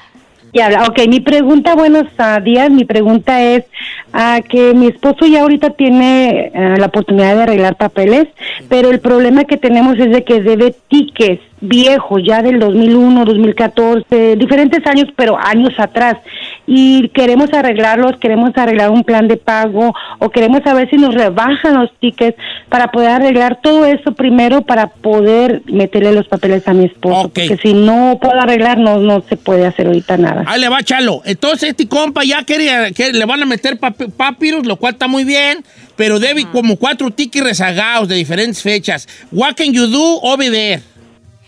Y 0.52 0.60
habla, 0.60 0.82
ok, 0.88 1.06
mi 1.08 1.20
pregunta, 1.20 1.76
buenos 1.76 2.06
días, 2.44 2.70
mi 2.70 2.84
pregunta 2.84 3.40
es 3.40 3.64
ah, 4.12 4.40
que 4.46 4.74
mi 4.74 4.88
esposo 4.88 5.24
ya 5.26 5.42
ahorita 5.42 5.70
tiene 5.70 6.50
ah, 6.54 6.74
la 6.76 6.86
oportunidad 6.86 7.36
de 7.36 7.42
arreglar 7.44 7.76
papeles, 7.76 8.26
pero 8.68 8.90
el 8.90 9.00
problema 9.00 9.44
que 9.44 9.56
tenemos 9.56 9.96
es 9.98 10.10
de 10.10 10.24
que 10.24 10.42
debe 10.42 10.74
tickets 10.88 11.40
viejos, 11.62 12.20
ya 12.26 12.42
del 12.42 12.58
2001, 12.58 13.24
2014, 13.24 14.36
diferentes 14.36 14.84
años, 14.86 15.06
pero 15.16 15.38
años 15.38 15.72
atrás, 15.78 16.18
y 16.66 17.08
queremos 17.08 17.52
arreglarlos, 17.52 18.18
queremos 18.20 18.50
arreglar 18.56 18.90
un 18.90 19.02
plan 19.04 19.26
de 19.28 19.36
pago 19.36 19.92
o 20.18 20.30
queremos 20.30 20.60
saber 20.64 20.88
si 20.90 20.96
nos 20.96 21.14
rebajan 21.14 21.74
los 21.74 21.90
tickets 22.00 22.36
para 22.68 22.90
poder 22.92 23.10
arreglar 23.10 23.60
todo 23.62 23.84
eso 23.84 24.12
primero 24.12 24.62
para 24.62 24.86
poder 24.86 25.62
meterle 25.66 26.12
los 26.12 26.28
papeles 26.28 26.66
a 26.68 26.72
mi 26.72 26.84
esposo, 26.86 27.20
Ok. 27.22 27.32
porque 27.34 27.58
si 27.62 27.74
no 27.74 28.18
puedo 28.22 28.40
arreglar 28.40 28.78
no, 28.78 28.98
no 28.98 29.22
se 29.28 29.36
puede 29.36 29.66
hacer 29.66 29.86
ahorita 29.88 30.16
nada. 30.16 30.44
Ahí 30.46 30.60
le 30.60 30.68
va, 30.68 30.82
Chalo. 30.82 31.20
Entonces, 31.24 31.70
este 31.70 31.88
compa 31.88 32.22
ya 32.24 32.44
quería 32.44 32.90
que 32.92 33.12
le 33.12 33.24
van 33.24 33.42
a 33.42 33.46
meter 33.46 33.78
papi- 33.80 34.10
papiros, 34.12 34.64
lo 34.64 34.76
cual 34.76 34.92
está 34.94 35.08
muy 35.08 35.24
bien, 35.24 35.64
pero 35.96 36.18
debe 36.20 36.44
como 36.46 36.76
cuatro 36.76 37.10
tickets 37.10 37.44
rezagados 37.44 38.08
de 38.08 38.14
diferentes 38.14 38.62
fechas. 38.62 39.08
What 39.32 39.54
can 39.56 39.72
you 39.72 39.86
do? 39.88 40.20
Over 40.22 40.50
there. 40.50 40.82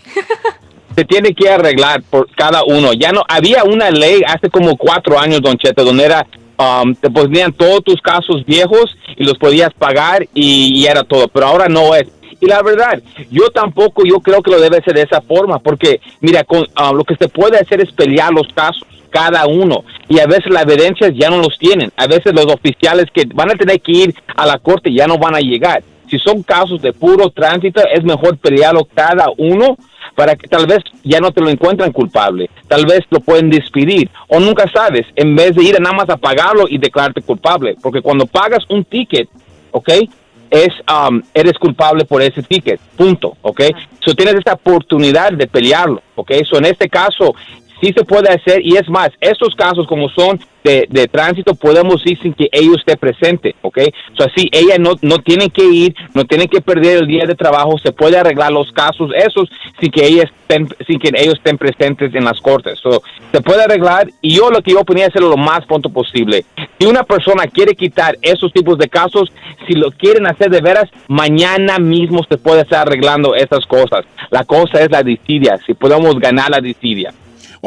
Se 0.94 1.04
tiene 1.04 1.34
que 1.34 1.48
arreglar 1.48 2.02
por 2.02 2.28
cada 2.30 2.62
uno. 2.64 2.92
Ya 2.92 3.12
no, 3.12 3.22
había 3.28 3.64
una 3.64 3.90
ley 3.90 4.22
hace 4.26 4.48
como 4.48 4.76
cuatro 4.76 5.18
años, 5.18 5.42
Don 5.42 5.56
Cheto, 5.56 5.84
donde 5.84 6.04
era, 6.04 6.26
um, 6.58 6.94
te 6.94 7.10
ponían 7.10 7.52
todos 7.52 7.82
tus 7.82 8.00
casos 8.00 8.44
viejos 8.46 8.96
y 9.16 9.24
los 9.24 9.36
podías 9.38 9.72
pagar 9.74 10.26
y, 10.34 10.80
y 10.80 10.86
era 10.86 11.02
todo, 11.02 11.28
pero 11.28 11.46
ahora 11.46 11.68
no 11.68 11.94
es. 11.94 12.06
Y 12.40 12.46
la 12.46 12.62
verdad, 12.62 13.02
yo 13.30 13.48
tampoco, 13.50 14.02
yo 14.04 14.20
creo 14.20 14.42
que 14.42 14.50
lo 14.50 14.60
debe 14.60 14.82
ser 14.82 14.94
de 14.94 15.02
esa 15.02 15.20
forma, 15.22 15.58
porque 15.58 16.00
mira, 16.20 16.44
con, 16.44 16.66
ah, 16.74 16.92
lo 16.92 17.04
que 17.04 17.16
se 17.16 17.28
puede 17.28 17.58
hacer 17.58 17.80
es 17.80 17.90
pelear 17.92 18.32
los 18.32 18.48
casos, 18.52 18.82
cada 19.10 19.46
uno, 19.46 19.84
y 20.08 20.18
a 20.18 20.26
veces 20.26 20.52
las 20.52 20.64
evidencias 20.64 21.12
ya 21.14 21.30
no 21.30 21.38
los 21.38 21.56
tienen, 21.56 21.92
a 21.96 22.06
veces 22.06 22.34
los 22.34 22.46
oficiales 22.46 23.06
que 23.14 23.24
van 23.32 23.50
a 23.50 23.54
tener 23.54 23.80
que 23.80 23.92
ir 23.92 24.14
a 24.36 24.44
la 24.44 24.58
corte 24.58 24.92
ya 24.92 25.06
no 25.06 25.18
van 25.18 25.36
a 25.36 25.40
llegar. 25.40 25.82
Si 26.10 26.18
son 26.18 26.42
casos 26.42 26.82
de 26.82 26.92
puro 26.92 27.30
tránsito, 27.30 27.80
es 27.92 28.04
mejor 28.04 28.36
pelearlo 28.36 28.86
cada 28.92 29.26
uno 29.38 29.78
para 30.14 30.36
que 30.36 30.48
tal 30.48 30.66
vez 30.66 30.78
ya 31.02 31.20
no 31.20 31.32
te 31.32 31.40
lo 31.40 31.48
encuentran 31.48 31.92
culpable, 31.92 32.50
tal 32.68 32.86
vez 32.86 33.00
lo 33.10 33.20
pueden 33.20 33.50
despedir, 33.50 34.10
o 34.28 34.40
nunca 34.40 34.64
sabes, 34.72 35.06
en 35.16 35.34
vez 35.34 35.54
de 35.54 35.64
ir 35.64 35.76
a 35.76 35.80
nada 35.80 35.96
más 35.96 36.08
a 36.08 36.16
pagarlo 36.16 36.66
y 36.68 36.78
declararte 36.78 37.22
culpable, 37.22 37.76
porque 37.82 38.00
cuando 38.00 38.26
pagas 38.26 38.64
un 38.68 38.84
ticket, 38.84 39.28
¿ok? 39.70 39.90
Es, 40.50 40.68
um, 40.88 41.20
eres 41.32 41.54
culpable 41.54 42.04
por 42.04 42.22
ese 42.22 42.42
ticket, 42.42 42.80
punto, 42.96 43.36
¿ok? 43.42 43.62
So 44.04 44.14
tienes 44.14 44.36
esta 44.36 44.52
oportunidad 44.52 45.32
de 45.32 45.48
pelearlo, 45.48 46.00
¿ok? 46.14 46.32
So 46.48 46.58
en 46.58 46.66
este 46.66 46.88
caso, 46.88 47.34
sí 47.80 47.92
se 47.96 48.04
puede 48.04 48.28
hacer 48.30 48.60
y 48.64 48.76
es 48.76 48.88
más, 48.88 49.10
estos 49.20 49.54
casos 49.54 49.86
como 49.86 50.08
son 50.08 50.38
de, 50.64 51.08
tránsito 51.08 51.54
podemos 51.54 52.00
ir 52.06 52.18
sin 52.20 52.32
que 52.32 52.48
ellos 52.50 52.78
esté 52.78 52.96
presente, 52.96 53.54
¿ok? 53.60 53.78
O 54.12 54.16
sea, 54.16 54.32
sí, 54.34 54.48
ella 54.50 54.76
no, 54.78 54.94
no 55.02 55.18
tiene 55.18 55.50
que 55.50 55.62
ir, 55.62 55.94
no 56.14 56.24
tiene 56.24 56.48
que 56.48 56.62
perder 56.62 57.02
el 57.02 57.06
día 57.06 57.26
de 57.26 57.34
trabajo, 57.34 57.76
se 57.78 57.92
puede 57.92 58.16
arreglar 58.16 58.50
los 58.50 58.72
casos 58.72 59.10
esos 59.14 59.50
sin 59.78 59.90
que, 59.90 60.06
ella 60.06 60.22
estén, 60.22 60.68
sin 60.86 60.98
que 60.98 61.10
ellos 61.14 61.34
estén 61.34 61.58
presentes 61.58 62.14
en 62.14 62.24
las 62.24 62.40
cortes. 62.40 62.78
So, 62.78 63.02
se 63.30 63.40
puede 63.42 63.62
arreglar 63.62 64.08
y 64.22 64.36
yo 64.36 64.50
lo 64.50 64.62
que 64.62 64.72
yo 64.72 64.84
ponía 64.84 65.04
es 65.04 65.10
hacerlo 65.10 65.28
lo 65.28 65.36
más 65.36 65.66
pronto 65.66 65.90
posible. 65.90 66.46
Si 66.78 66.86
una 66.86 67.02
persona 67.02 67.46
quiere 67.46 67.74
quitar 67.74 68.16
esos 68.22 68.50
tipos 68.52 68.78
de 68.78 68.88
casos, 68.88 69.30
si 69.66 69.74
lo 69.74 69.90
quieren 69.90 70.26
hacer 70.26 70.50
de 70.50 70.62
veras, 70.62 70.88
mañana 71.08 71.78
mismo 71.78 72.24
se 72.26 72.38
puede 72.38 72.62
estar 72.62 72.86
arreglando 72.86 73.34
esas 73.34 73.66
cosas. 73.66 74.06
La 74.30 74.44
cosa 74.44 74.80
es 74.80 74.90
la 74.90 75.02
disidia, 75.02 75.58
si 75.66 75.74
podemos 75.74 76.18
ganar 76.18 76.50
la 76.50 76.60
disidia. 76.60 77.12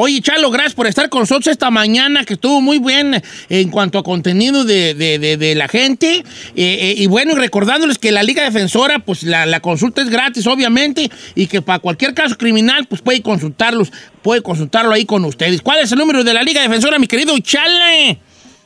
Oye, 0.00 0.20
Chalo, 0.22 0.52
gracias 0.52 0.74
por 0.74 0.86
estar 0.86 1.08
con 1.08 1.22
nosotros 1.22 1.48
esta 1.48 1.72
mañana, 1.72 2.24
que 2.24 2.34
estuvo 2.34 2.60
muy 2.60 2.78
bien 2.78 3.20
en 3.48 3.68
cuanto 3.68 3.98
a 3.98 4.04
contenido 4.04 4.64
de, 4.64 4.94
de- 4.94 5.18
de- 5.36 5.54
la 5.56 5.66
gente. 5.66 6.18
Eh, 6.18 6.22
eh, 6.54 6.94
y 6.98 7.08
bueno, 7.08 7.34
recordándoles 7.34 7.98
que 7.98 8.12
la 8.12 8.22
Liga 8.22 8.44
Defensora, 8.44 9.00
pues 9.00 9.24
la, 9.24 9.44
la 9.44 9.58
consulta 9.58 10.00
es 10.00 10.08
gratis, 10.08 10.46
obviamente, 10.46 11.10
y 11.34 11.48
que 11.48 11.62
para 11.62 11.80
cualquier 11.80 12.14
caso 12.14 12.38
criminal, 12.38 12.86
pues 12.88 13.02
puede 13.02 13.22
consultarlos, 13.22 13.90
puede 14.22 14.40
consultarlo 14.40 14.92
ahí 14.92 15.04
con 15.04 15.24
ustedes. 15.24 15.62
¿Cuál 15.62 15.80
es 15.80 15.90
el 15.90 15.98
número 15.98 16.22
de 16.22 16.32
la 16.32 16.44
Liga 16.44 16.62
Defensora, 16.62 17.00
mi 17.00 17.08
querido 17.08 17.36
Chale? 17.40 18.20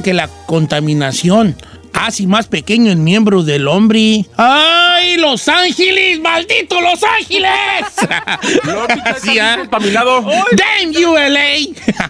Que 0.03 0.13
la 0.13 0.29
contaminación 0.45 1.57
hace 1.93 2.25
más 2.25 2.47
pequeño 2.47 2.91
el 2.91 2.97
miembro 2.97 3.43
del 3.43 3.67
hombre. 3.67 4.25
¡Ay, 4.37 5.17
Los 5.17 5.47
Ángeles! 5.49 6.19
¡Maldito 6.21 6.79
Los 6.79 7.03
Ángeles! 7.03 7.51
Así, 9.05 9.37
¿ah? 9.39 9.57
Contaminado. 9.59 10.21
¡Damn 10.21 10.93
you, 10.93 11.15
LA! 11.15 12.09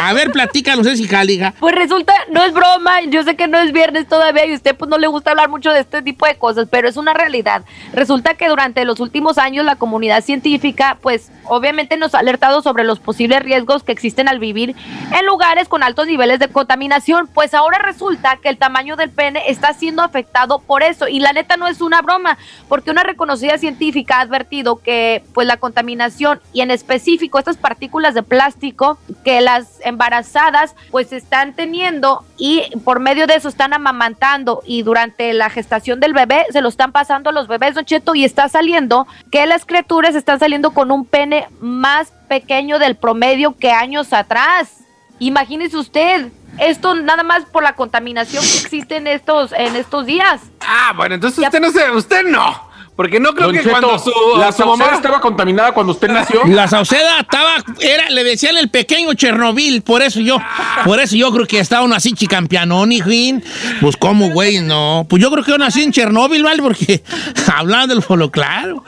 A 0.00 0.12
ver, 0.12 0.30
platícanos, 0.30 0.86
es 0.86 1.00
hija, 1.00 1.24
liga. 1.24 1.54
Pues 1.58 1.74
resulta, 1.74 2.12
no 2.30 2.44
es 2.44 2.52
broma, 2.52 3.02
yo 3.08 3.22
sé 3.22 3.36
que 3.36 3.48
no 3.48 3.58
es 3.58 3.72
viernes 3.72 4.06
todavía 4.06 4.46
y 4.46 4.54
usted 4.54 4.76
pues 4.76 4.88
no 4.88 4.98
le 4.98 5.06
gusta 5.06 5.30
hablar 5.30 5.48
mucho 5.48 5.70
de 5.70 5.80
este 5.80 6.02
tipo 6.02 6.26
de 6.26 6.36
cosas, 6.36 6.68
pero 6.70 6.88
es 6.88 6.96
una 6.96 7.14
realidad. 7.14 7.64
Resulta 7.92 8.34
que 8.34 8.48
durante 8.48 8.84
los 8.84 9.00
últimos 9.00 9.38
años 9.38 9.64
la 9.64 9.76
comunidad 9.76 10.22
científica 10.22 10.98
pues 11.00 11.30
obviamente 11.44 11.96
nos 11.96 12.14
ha 12.14 12.18
alertado 12.18 12.62
sobre 12.62 12.84
los 12.84 12.98
posibles 12.98 13.42
riesgos 13.42 13.82
que 13.82 13.92
existen 13.92 14.28
al 14.28 14.38
vivir 14.38 14.74
en 15.18 15.26
lugares 15.26 15.68
con 15.68 15.82
altos 15.82 16.06
niveles 16.06 16.38
de 16.38 16.48
contaminación. 16.48 17.28
Pues 17.28 17.54
ahora 17.54 17.78
resulta 17.78 18.38
que 18.42 18.48
el 18.48 18.58
tamaño 18.58 18.96
del 18.96 19.10
pene 19.10 19.42
está 19.48 19.72
siendo 19.72 20.02
afectado 20.02 20.58
por 20.58 20.82
eso 20.82 21.08
y 21.08 21.20
la 21.20 21.32
neta 21.32 21.56
no 21.56 21.68
es 21.68 21.80
una 21.80 22.02
broma, 22.02 22.38
porque 22.68 22.90
una 22.90 23.02
reconocida 23.02 23.58
científica 23.58 24.18
ha 24.18 24.20
advertido 24.22 24.76
que 24.76 25.24
pues 25.32 25.46
la 25.46 25.56
contaminación 25.56 26.40
y 26.52 26.60
en 26.60 26.70
específico 26.70 27.38
estas 27.38 27.56
partículas 27.56 28.14
de 28.14 28.22
plástico 28.22 28.98
que 29.24 29.40
las 29.40 29.80
embarazadas 29.84 30.74
pues 30.90 31.12
están 31.12 31.54
teniendo 31.54 32.24
y 32.38 32.62
por 32.84 33.00
medio 33.00 33.26
de 33.26 33.34
eso 33.34 33.48
están 33.48 33.72
amamantando 33.72 34.62
y 34.64 34.82
durante 34.82 35.32
la 35.32 35.50
gestación 35.50 36.00
del 36.00 36.12
bebé 36.12 36.44
se 36.50 36.60
lo 36.60 36.68
están 36.68 36.92
pasando 36.92 37.30
a 37.30 37.32
los 37.32 37.48
bebés, 37.48 37.74
Don 37.74 37.84
Cheto, 37.84 38.14
y 38.14 38.24
está 38.24 38.48
saliendo 38.48 39.06
que 39.30 39.46
las 39.46 39.64
criaturas 39.64 40.14
están 40.14 40.38
saliendo 40.38 40.72
con 40.72 40.90
un 40.90 41.04
pene 41.04 41.48
más 41.60 42.12
pequeño 42.28 42.78
del 42.78 42.96
promedio 42.96 43.56
que 43.56 43.70
años 43.70 44.12
atrás. 44.12 44.84
Imagínese 45.18 45.76
usted, 45.76 46.30
esto 46.58 46.94
nada 46.94 47.22
más 47.22 47.44
por 47.44 47.62
la 47.62 47.74
contaminación 47.74 48.42
que 48.42 48.58
existe 48.58 48.96
en 48.96 49.06
estos, 49.06 49.52
en 49.52 49.76
estos 49.76 50.06
días. 50.06 50.42
Ah, 50.60 50.92
bueno, 50.96 51.14
entonces 51.14 51.44
usted 51.44 51.60
no 51.60 51.70
se, 51.70 51.90
usted 51.90 52.24
no. 52.24 52.65
Porque 52.96 53.20
no 53.20 53.34
creo 53.34 53.48
Don 53.48 53.56
que 53.56 53.62
Cheto, 53.62 53.70
cuando 53.78 53.98
su, 53.98 54.10
la 54.38 54.50
su 54.52 54.64
mamá 54.64 54.92
estaba 54.94 55.20
contaminada 55.20 55.72
cuando 55.72 55.92
usted 55.92 56.08
nació. 56.08 56.40
La 56.46 56.66
Sauceda 56.66 57.20
estaba, 57.20 57.56
era, 57.80 58.08
le 58.08 58.24
decían 58.24 58.56
el 58.56 58.70
pequeño 58.70 59.12
Chernobyl, 59.12 59.82
por 59.82 60.00
eso 60.00 60.20
yo, 60.20 60.38
por 60.84 60.98
eso 60.98 61.14
yo 61.14 61.30
creo 61.30 61.46
que 61.46 61.58
estaba 61.58 61.84
uno 61.84 61.94
así 61.94 62.12
chicampianón, 62.12 62.92
hijín. 62.92 63.44
Pues 63.82 63.98
cómo, 63.98 64.30
güey, 64.30 64.60
no. 64.60 65.04
Pues 65.10 65.22
yo 65.22 65.30
creo 65.30 65.44
que 65.44 65.50
yo 65.50 65.58
nací 65.58 65.82
en 65.82 65.92
Chernobyl, 65.92 66.42
¿vale? 66.42 66.62
Porque 66.62 67.02
hablando 67.54 67.94
del 67.94 68.02
folo, 68.02 68.30
claro, 68.30 68.82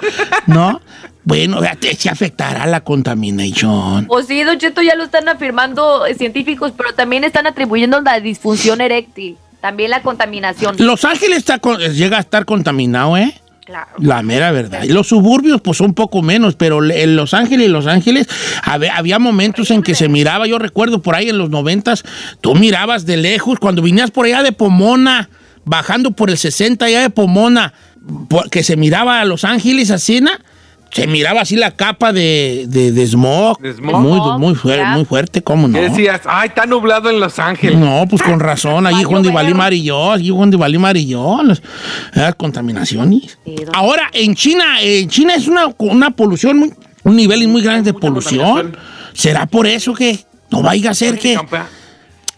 ¿no? 0.47 0.81
Bueno, 1.25 1.61
se 1.99 2.09
afectará 2.09 2.65
la 2.65 2.81
contaminación. 2.81 4.07
O 4.09 4.23
sí, 4.23 4.43
Don 4.43 4.57
Cheto, 4.59 4.81
ya 4.81 4.95
lo 4.95 5.05
están 5.05 5.29
afirmando 5.29 6.05
científicos, 6.17 6.73
pero 6.75 6.95
también 6.95 7.25
están 7.25 7.47
atribuyendo 7.47 8.01
la 8.01 8.19
disfunción 8.21 8.81
eréctil, 8.81 9.37
también 9.61 9.91
la 9.91 10.01
contaminación. 10.01 10.77
Los 10.79 11.05
Ángeles 11.05 11.37
está 11.39 11.59
con- 11.59 11.79
llega 11.79 12.17
a 12.17 12.21
estar 12.21 12.47
contaminado, 12.47 13.19
¿eh? 13.19 13.39
Claro. 13.69 13.91
La 13.99 14.23
mera 14.23 14.51
verdad. 14.51 14.85
Y 14.85 14.89
los 14.89 15.09
suburbios, 15.09 15.61
pues 15.61 15.83
un 15.83 15.93
poco 15.93 16.23
menos, 16.23 16.55
pero 16.55 16.83
en 16.83 17.17
Los 17.17 17.35
Ángeles 17.35 17.67
y 17.67 17.69
Los 17.69 17.87
Ángeles 17.87 18.27
había 18.63 19.19
momentos 19.19 19.71
en 19.71 19.83
que 19.83 19.95
se 19.95 20.09
miraba, 20.09 20.47
yo 20.47 20.59
recuerdo 20.59 21.03
por 21.03 21.15
ahí 21.15 21.29
en 21.29 21.37
los 21.37 21.51
noventas, 21.51 22.03
tú 22.41 22.55
mirabas 22.55 23.05
de 23.05 23.19
lejos, 23.19 23.59
cuando 23.59 23.83
vinías 23.83 24.11
por 24.11 24.25
allá 24.25 24.43
de 24.43 24.53
Pomona, 24.53 25.29
bajando 25.67 26.13
por 26.13 26.31
el 26.31 26.39
60 26.39 26.83
allá 26.83 27.03
de 27.03 27.11
Pomona, 27.11 27.75
que 28.51 28.63
se 28.63 28.79
miraba 28.79 29.21
a 29.21 29.27
Los 29.27 29.45
Ángeles 29.45 29.91
así, 29.91 30.23
¿na? 30.23 30.41
Se 30.91 31.07
miraba 31.07 31.43
así 31.43 31.57
la 31.57 31.71
capa 31.73 32.13
de, 32.13 32.65
de, 32.69 32.93
de 32.93 33.07
smog. 33.07 33.61
De 33.61 33.73
smog. 33.75 34.01
Muy, 34.01 34.39
muy, 34.39 34.55
fuerte, 34.55 34.85
muy 34.87 35.05
fuerte, 35.05 35.43
¿cómo 35.43 35.69
no? 35.69 35.75
¿Qué 35.79 35.89
decías? 35.89 36.23
Ay, 36.27 36.49
está 36.49 36.67
nublado 36.67 37.11
en 37.11 37.21
Los 37.21 37.39
Ángeles. 37.39 37.79
No, 37.79 38.05
pues 38.09 38.23
con 38.23 38.41
razón, 38.41 38.87
allí 38.87 39.05
Juan 39.05 39.23
de 39.23 39.31
Valimar 39.31 39.73
y 39.73 39.83
yo, 39.83 40.13
allí 40.13 40.31
Juan 40.31 40.51
de 40.51 40.57
Valimar 40.57 40.97
y 40.97 41.07
yo, 41.07 41.41
las, 41.43 41.63
las 42.15 42.35
contaminaciones. 42.35 43.39
Ahora, 43.75 44.11
en 44.13 44.35
China, 44.35 44.65
en 44.83 45.09
China 45.09 45.35
es 45.35 45.47
una, 45.47 45.67
una 45.79 46.11
polución, 46.11 46.57
muy- 46.59 46.73
un 47.05 47.17
nivel 47.17 47.47
muy 47.49 47.63
grande 47.63 47.93
de 47.93 47.99
polución. 47.99 48.77
¿Será 49.13 49.47
por 49.47 49.67
eso 49.67 49.95
que 49.95 50.25
no 50.51 50.63
vaya 50.63 50.91
a 50.91 50.95
ser 50.95 51.19
que 51.19 51.39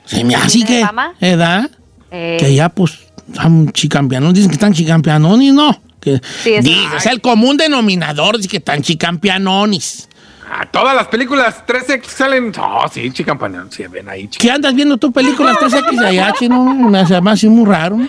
se 0.04 0.24
me 0.24 0.34
hace 0.34 0.64
que? 0.64 0.84
¿edad? 1.20 1.70
Eh. 2.10 2.36
Que 2.40 2.54
ya, 2.54 2.68
pues, 2.68 2.98
están 3.32 3.70
chicampianos, 3.72 4.34
dicen 4.34 4.50
que 4.50 4.54
están 4.54 4.72
chicampianones, 4.72 5.52
¿no? 5.54 5.80
Que, 6.00 6.20
Sí, 6.42 6.54
es 6.96 7.06
el 7.06 7.20
común 7.20 7.56
denominador, 7.56 8.36
dice 8.36 8.48
que 8.48 8.56
están 8.58 8.82
chicampianones. 8.82 10.08
Ah, 10.52 10.66
todas 10.70 10.96
las 10.96 11.06
películas 11.06 11.64
3X 11.64 12.04
salen. 12.06 12.52
Oh, 12.58 12.84
sí, 12.92 13.10
chicampaneón. 13.12 13.70
Sí, 13.70 13.84
ven 13.86 14.08
ahí, 14.08 14.26
chica. 14.26 14.42
¿Qué 14.42 14.50
andas 14.50 14.74
viendo 14.74 14.96
tú 14.96 15.12
películas 15.12 15.56
3X 15.58 16.04
allá, 16.04 16.32
chino? 16.36 16.64
Me 16.74 16.98
hace 16.98 17.20
más 17.20 17.44
muy 17.44 17.66
raro, 17.66 17.96
¿no? 17.98 18.08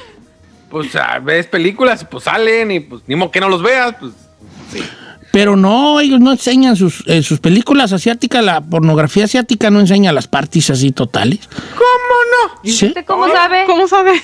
Pues 0.69 0.95
ah, 0.95 1.19
ves 1.19 1.45
películas 1.45 2.01
y 2.01 2.05
pues 2.05 2.23
salen 2.23 2.71
y 2.71 2.79
pues 2.79 3.03
ni 3.05 3.15
modo 3.15 3.29
que 3.29 3.39
no 3.41 3.49
los 3.49 3.61
veas. 3.61 3.93
Pues 3.99 4.13
sí. 4.71 4.81
Pero 5.31 5.55
no, 5.55 5.99
ellos 5.99 6.19
no 6.19 6.33
enseñan 6.33 6.75
sus, 6.75 7.03
en 7.07 7.23
sus 7.23 7.39
películas 7.39 7.93
asiáticas, 7.93 8.43
la 8.43 8.59
pornografía 8.59 9.25
asiática 9.25 9.69
no 9.71 9.79
enseña 9.79 10.11
las 10.11 10.27
partes 10.27 10.69
así 10.69 10.91
totales. 10.91 11.39
¿Cómo 11.49 12.53
no? 12.63 12.69
Sí. 12.69 12.87
¿Usted 12.87 13.05
cómo 13.05 13.27
sabe? 13.29 13.63
¿Cómo 13.65 13.87
sabe? 13.87 14.21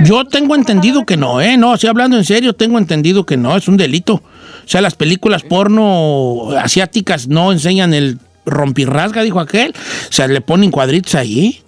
Yo 0.00 0.26
tengo 0.26 0.54
entendido 0.54 1.06
que 1.06 1.16
no, 1.16 1.40
¿eh? 1.40 1.56
No, 1.56 1.74
estoy 1.74 1.88
hablando 1.88 2.18
en 2.18 2.24
serio, 2.24 2.52
tengo 2.52 2.78
entendido 2.78 3.24
que 3.24 3.38
no, 3.38 3.56
es 3.56 3.66
un 3.68 3.78
delito. 3.78 4.14
O 4.14 4.68
sea, 4.68 4.80
las 4.82 4.94
películas 4.94 5.42
porno 5.42 6.50
asiáticas 6.58 7.28
no 7.28 7.50
enseñan 7.52 7.94
el 7.94 8.18
rompirrasga, 8.44 9.22
dijo 9.22 9.40
aquel. 9.40 9.72
O 9.72 10.12
sea, 10.12 10.28
le 10.28 10.40
ponen 10.40 10.70
cuadritos 10.70 11.14
ahí. 11.14 11.62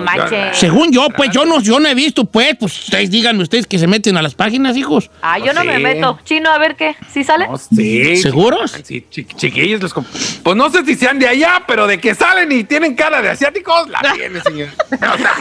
Manches. 0.00 0.56
Según 0.56 0.92
yo, 0.92 1.08
pues 1.16 1.30
yo 1.30 1.44
no, 1.44 1.60
yo 1.60 1.80
no 1.80 1.88
he 1.88 1.94
visto, 1.94 2.24
pues, 2.24 2.56
pues 2.58 2.78
ustedes 2.84 3.10
díganme 3.10 3.42
ustedes 3.42 3.66
que 3.66 3.78
se 3.78 3.86
meten 3.86 4.16
a 4.16 4.22
las 4.22 4.34
páginas, 4.34 4.76
hijos. 4.76 5.10
Ah, 5.22 5.38
yo 5.38 5.52
no 5.52 5.64
me 5.64 5.78
meto. 5.78 6.18
Chino, 6.24 6.50
a 6.50 6.58
ver 6.58 6.76
qué. 6.76 6.96
¿Sí 7.12 7.24
sale? 7.24 7.46
No, 7.48 7.56
sí. 7.58 8.16
¿Seguros? 8.16 8.76
Sí, 8.84 9.04
chi- 9.10 9.24
chiquillos, 9.24 9.80
los 9.82 9.94
pues 10.42 10.56
no 10.56 10.70
sé 10.70 10.84
si 10.84 10.94
sean 10.94 11.18
de 11.18 11.28
allá, 11.28 11.62
pero 11.66 11.86
de 11.86 11.98
que 11.98 12.14
salen 12.14 12.50
y 12.52 12.64
tienen 12.64 12.94
cara 12.94 13.20
de 13.22 13.30
asiáticos, 13.30 13.88
la 13.88 14.00
tiene, 14.14 14.40
señor. 14.40 14.68
O 14.92 15.18
sea, 15.18 15.32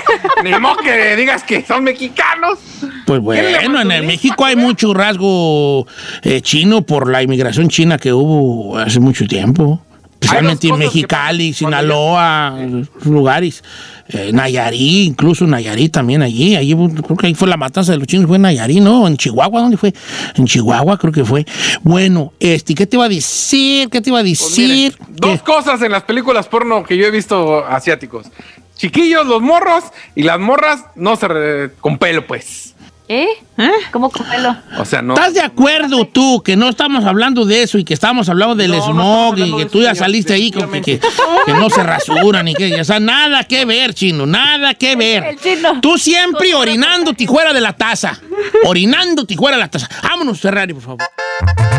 ni 0.43 0.51
modo 0.59 0.77
que 0.77 1.15
digas 1.15 1.43
que 1.43 1.63
son 1.65 1.83
mexicanos. 1.83 2.59
Pues 3.05 3.21
¿Quién 3.21 3.45
le 3.51 3.59
bueno, 3.59 3.81
en 3.81 3.91
el 3.91 4.03
México 4.05 4.45
hay 4.45 4.55
mucho 4.55 4.93
rasgo 4.93 5.87
eh, 6.23 6.41
chino 6.41 6.81
por 6.81 7.09
la 7.09 7.23
inmigración 7.23 7.69
china 7.69 7.97
que 7.97 8.11
hubo 8.13 8.77
hace 8.77 8.99
mucho 8.99 9.25
tiempo. 9.25 9.81
Especialmente 10.19 10.67
en 10.67 10.71
cosas 10.73 10.79
que 10.79 10.85
Mexicali, 10.87 11.53
Sinaloa, 11.53 12.57
lugares. 13.05 13.63
Eh, 14.09 14.31
Nayarí, 14.33 15.03
incluso 15.03 15.45
Nayarí 15.45 15.89
también 15.89 16.21
allí. 16.21 16.55
allí. 16.55 16.73
Creo 16.75 17.17
que 17.17 17.27
ahí 17.27 17.33
fue 17.35 17.47
la 17.47 17.57
matanza 17.57 17.91
de 17.91 17.97
los 17.99 18.07
chinos, 18.07 18.25
fue 18.27 18.37
en 18.37 18.43
Nayarí, 18.43 18.79
¿no? 18.79 19.07
En 19.07 19.17
Chihuahua, 19.17 19.61
¿dónde 19.61 19.77
fue? 19.77 19.93
En 20.35 20.45
Chihuahua 20.45 20.97
creo 20.97 21.11
que 21.13 21.23
fue. 21.25 21.45
Bueno, 21.83 22.33
este, 22.39 22.73
¿qué 22.73 22.87
te 22.87 22.95
iba 22.95 23.05
a 23.05 23.09
decir? 23.09 23.89
¿Qué 23.89 24.01
te 24.01 24.09
iba 24.09 24.19
a 24.19 24.23
Pues 24.23 24.39
decir? 24.39 24.95
dos 25.09 25.41
cosas 25.43 25.81
en 25.81 25.91
las 25.91 26.03
películas 26.03 26.47
porno 26.47 26.83
que 26.83 26.97
yo 26.97 27.05
he 27.05 27.11
visto 27.11 27.65
asiáticos. 27.65 28.27
Chiquillos, 28.75 29.25
los 29.27 29.41
morros, 29.41 29.83
y 30.15 30.23
las 30.23 30.39
morras 30.39 30.85
no 30.95 31.15
se 31.15 31.27
re- 31.27 31.71
con 31.81 31.97
pelo, 31.97 32.25
pues. 32.27 32.75
¿Eh? 33.09 33.27
¿Cómo 33.91 34.09
con 34.09 34.25
pelo? 34.27 34.55
O 34.77 34.83
sea, 34.83 35.01
no. 35.01 35.13
¿Estás 35.13 35.33
de 35.33 35.41
acuerdo 35.41 36.05
tú 36.07 36.43
que 36.43 36.57
no 36.57 36.67
estamos 36.67 37.05
hablando 37.05 37.45
de 37.45 37.63
eso 37.63 37.77
y 37.77 37.85
que 37.85 37.93
estamos 37.93 38.27
hablando 38.27 38.55
del 38.55 38.71
No, 38.71 38.83
smog 38.83 39.37
y 39.37 39.55
que 39.55 39.65
tú 39.65 39.81
ya 39.81 39.95
saliste 39.95 40.33
ahí 40.33 40.51
con 40.51 40.69
que, 40.69 40.81
que, 40.81 40.99
que 41.45 41.53
no 41.53 41.69
se 41.69 41.83
rasuran 41.83 42.47
y 42.49 42.53
que, 42.53 42.81
o 42.81 42.83
sea, 42.83 42.99
nada 42.99 43.45
que 43.45 43.63
ver, 43.63 43.93
chino, 43.93 44.25
nada 44.25 44.73
que 44.73 44.95
ver. 44.97 45.23
El 45.23 45.39
chino. 45.39 45.79
Tú 45.81 45.97
siempre 45.97 46.53
orinando 46.53 47.13
fuera 47.25 47.53
de 47.53 47.61
la 47.61 47.73
taza, 47.73 48.19
orinando 48.65 49.25
fuera 49.37 49.55
de 49.55 49.63
la 49.63 49.69
taza. 49.69 49.89
Vámonos, 50.03 50.39
Ferrari, 50.41 50.73
por 50.73 50.83
favor. 50.83 51.76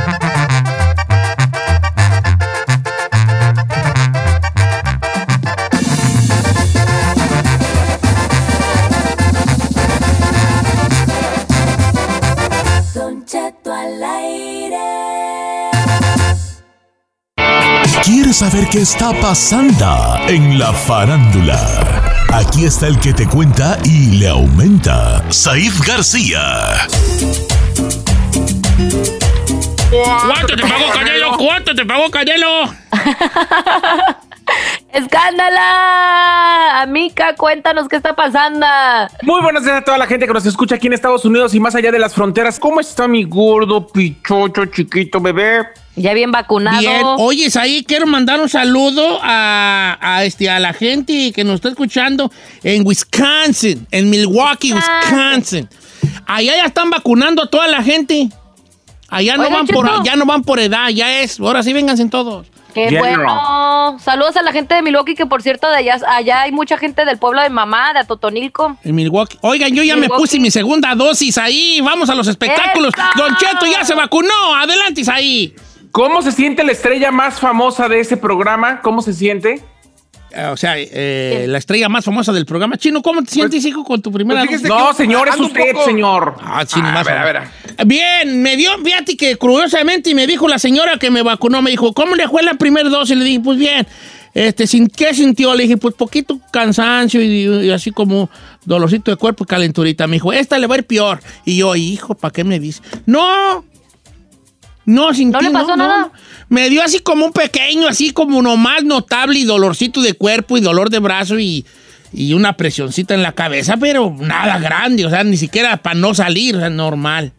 ¿Quieres 18.11 18.38
saber 18.38 18.66
qué 18.71 18.81
está 18.81 19.12
pasando 19.21 20.16
en 20.29 20.59
la 20.59 20.73
farándula? 20.73 21.61
Aquí 22.33 22.64
está 22.64 22.87
el 22.87 22.99
que 22.99 23.12
te 23.12 23.29
cuenta 23.29 23.77
y 23.85 24.12
le 24.12 24.29
aumenta, 24.29 25.23
Saif 25.31 25.87
García. 25.87 26.88
¿Cuánto 29.90 30.57
te 30.57 30.62
pagó 30.62 30.90
Canelo? 30.90 31.37
¿Cuánto 31.37 31.75
te 31.75 31.85
pagó 31.85 32.11
Canelo? 32.11 32.75
¡Escándala! 34.92 36.81
Amica, 36.81 37.35
cuéntanos 37.35 37.88
qué 37.88 37.96
está 37.96 38.16
pasando. 38.16 38.66
Muy 39.22 39.42
buenos 39.42 39.62
días 39.62 39.77
a 39.77 39.85
toda 39.85 39.98
la 39.98 40.07
gente 40.07 40.27
que 40.27 40.33
nos 40.33 40.46
escucha 40.46 40.77
aquí 40.77 40.87
en 40.87 40.94
Estados 40.94 41.27
Unidos 41.27 41.55
y 41.55 41.61
más 41.61 41.74
allá 41.74 41.92
de 41.92 41.98
las 41.98 42.14
fronteras. 42.14 42.59
¿Cómo 42.59 42.81
está 42.81 43.07
mi 43.07 43.24
gordo, 43.24 43.87
pichocho, 43.87 44.64
chiquito 44.66 45.20
bebé? 45.20 45.66
Ya 45.94 46.14
bien 46.14 46.33
vacunado. 46.33 46.81
Bien, 46.81 47.03
oyes 47.18 47.57
ahí, 47.57 47.85
quiero 47.85 48.07
mandar 48.07 48.40
un 48.40 48.48
saludo 48.48 49.20
a, 49.22 49.98
a, 50.01 50.24
este, 50.24 50.48
a 50.48 50.59
la 50.59 50.72
gente 50.72 51.33
que 51.33 51.44
nos 51.44 51.57
está 51.57 51.68
escuchando 51.68 52.33
en 52.62 52.87
Wisconsin, 52.87 53.87
en 53.90 54.09
Milwaukee, 54.09 54.72
Wisconsin. 54.72 55.68
Allá 56.27 56.57
ya 56.57 56.64
están 56.64 56.88
vacunando 56.88 57.42
a 57.42 57.51
toda 57.51 57.66
la 57.66 57.83
gente. 57.83 58.31
Allá 59.09 59.37
no 59.37 59.44
Oigan, 59.44 59.66
van 59.66 59.66
por, 59.66 60.05
ya 60.05 60.16
no 60.16 60.24
van 60.24 60.42
por 60.42 60.61
edad, 60.61 60.88
ya 60.88 61.20
es. 61.20 61.38
Ahora 61.40 61.62
sí 61.62 61.74
vénganse 61.74 62.07
todos. 62.09 62.46
Qué 62.88 62.99
bueno. 62.99 63.99
Saludos 64.01 64.37
a 64.37 64.43
la 64.43 64.53
gente 64.53 64.75
de 64.75 64.83
Milwaukee, 64.83 65.14
que 65.14 65.27
por 65.27 65.43
cierto, 65.43 65.69
de 65.69 65.77
allá, 65.77 65.99
allá 66.09 66.43
hay 66.43 66.53
mucha 66.53 66.77
gente 66.79 67.05
del 67.05 67.19
pueblo 67.19 67.43
de 67.43 67.51
mamá, 67.51 67.93
de 67.93 68.01
Atotonilco. 68.01 68.77
En 68.85 68.95
Milwaukee. 68.95 69.38
Oigan, 69.41 69.75
yo 69.75 69.83
ya 69.83 69.97
me 69.97 70.09
puse 70.09 70.38
mi 70.38 70.51
segunda 70.51 70.95
dosis 70.95 71.38
ahí. 71.38 71.81
Vamos 71.81 72.11
a 72.11 72.14
los 72.14 72.27
espectáculos. 72.29 72.93
¡Eso! 72.95 73.23
Don 73.23 73.37
Cheto 73.37 73.67
ya 73.67 73.85
se 73.85 73.95
vacunó. 73.95 74.55
Adelante, 74.57 75.03
ahí. 75.11 75.55
¿Cómo 75.91 76.23
se 76.23 76.33
siente 76.33 76.64
la 76.64 76.73
estrella 76.73 77.11
más 77.11 77.41
famosa 77.41 77.88
de 77.88 78.01
ese 78.01 78.17
programa? 78.17 78.81
¿Cómo 78.83 79.03
se 79.03 79.12
siente? 79.12 79.64
Eh, 80.31 80.45
O 80.47 80.57
sea, 80.57 80.75
eh, 80.77 81.47
la 81.49 81.59
estrella 81.59 81.88
más 81.88 82.05
famosa 82.05 82.33
del 82.33 82.45
programa. 82.47 82.77
Chino, 82.77 83.01
¿cómo 83.03 83.23
te 83.23 83.31
sientes, 83.31 83.64
hijo, 83.64 83.83
con 83.85 84.03
tu 84.03 84.12
primera 84.12 84.45
pues? 84.45 84.62
No, 84.62 84.93
señor, 84.93 85.29
es 85.29 85.38
usted, 85.41 85.73
poco- 85.73 85.85
señor. 85.85 86.35
Ah, 86.43 86.64
Chino, 86.67 86.88
A 86.88 86.93
más 86.93 87.07
ver, 87.07 87.17
a 87.19 87.25
ver. 87.25 87.43
Bien, 87.87 88.43
me 88.43 88.57
dio, 88.57 88.71
fíjate 88.85 89.17
que 89.17 89.37
curiosamente 89.37 90.14
me 90.14 90.27
dijo 90.27 90.47
la 90.49 90.59
señora 90.59 90.99
que 90.99 91.11
me 91.11 91.23
vacunó, 91.23 91.62
me 91.62 91.71
dijo, 91.71 91.93
¿cómo 91.95 92.14
le 92.14 92.29
fue 92.29 92.43
la 92.43 92.55
primera 92.55 92.88
dosis? 92.88 93.17
Le 93.17 93.25
dije, 93.25 93.41
pues 93.41 93.59
bien. 93.59 93.87
Este, 94.35 94.67
sin- 94.67 94.88
¿Qué 94.88 95.14
sintió? 95.14 95.55
Le 95.55 95.62
dije, 95.64 95.79
pues 95.79 95.95
poquito 95.95 96.38
cansancio 96.53 97.23
y, 97.23 97.67
y 97.67 97.71
así 97.71 97.91
como 97.91 98.29
dolorcito 98.64 99.11
de 99.11 99.17
cuerpo 99.17 99.45
y 99.45 99.47
calenturita. 99.47 100.07
Me 100.07 100.17
dijo, 100.17 100.33
esta 100.33 100.59
le 100.59 100.67
va 100.67 100.75
a 100.75 100.79
ir 100.79 100.85
peor. 100.87 101.21
Y 101.47 101.57
yo, 101.57 101.75
hijo, 101.75 102.14
¿para 102.14 102.33
qué 102.33 102.45
me 102.45 102.61
dice? 102.61 102.83
No, 103.07 103.64
no, 104.85 105.12
sin 105.14 105.31
¿No 105.31 105.38
ti, 105.38 105.47
le 105.47 105.51
pasó 105.51 105.77
nada? 105.77 106.11
Me 106.48 106.70
dio 106.70 106.82
así 106.82 107.00
como 107.00 107.26
un 107.26 107.32
pequeño, 107.32 107.88
así 107.88 108.12
como 108.12 108.40
nomás 108.42 108.82
notable 108.84 109.38
y 109.38 109.44
dolorcito 109.44 110.00
de 110.00 110.14
cuerpo 110.14 110.56
y 110.56 110.61
dolor 110.61 110.88
de 110.90 110.98
brazo 110.98 111.38
y, 111.38 111.66
y 112.12 112.32
una 112.32 112.56
presioncita 112.56 113.14
en 113.14 113.22
la 113.22 113.32
cabeza, 113.32 113.76
pero 113.76 114.14
nada 114.18 114.58
grande, 114.58 115.04
o 115.04 115.11
sea, 115.11 115.24
ni 115.24 115.37
siquiera 115.37 115.76
para 115.76 115.94
no 115.94 116.14
salir, 116.14 116.56
o 116.56 116.61
sea, 116.61 116.70
normal. 116.70 117.32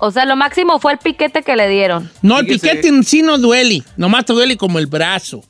O 0.00 0.10
sea, 0.10 0.24
lo 0.26 0.36
máximo 0.36 0.78
fue 0.78 0.92
el 0.92 0.98
piquete 0.98 1.42
que 1.42 1.56
le 1.56 1.68
dieron. 1.68 2.10
No, 2.22 2.38
el 2.38 2.46
Fíjese. 2.46 2.68
piquete 2.68 2.88
en 2.88 3.04
sí 3.04 3.22
no 3.22 3.38
duele, 3.38 3.82
nomás 3.96 4.24
te 4.26 4.32
duele 4.32 4.56
como 4.56 4.78
el 4.78 4.86
brazo. 4.86 5.42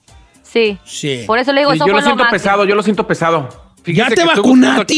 Sí. 0.42 0.78
Sí. 0.84 1.22
Por 1.26 1.38
eso 1.38 1.52
le 1.52 1.60
digo, 1.60 1.72
Sí, 1.72 1.76
eso 1.78 1.86
yo 1.86 1.92
fue 1.92 2.00
lo 2.00 2.06
siento 2.06 2.24
máximo. 2.24 2.38
pesado, 2.42 2.64
yo 2.64 2.74
lo 2.74 2.82
siento 2.82 3.06
pesado. 3.06 3.48
¿Ya 3.48 3.82
Fíjese 3.84 4.08
te 4.10 4.14
que 4.16 4.20
estuvo- 4.22 4.36
vacunaste? 4.36 4.94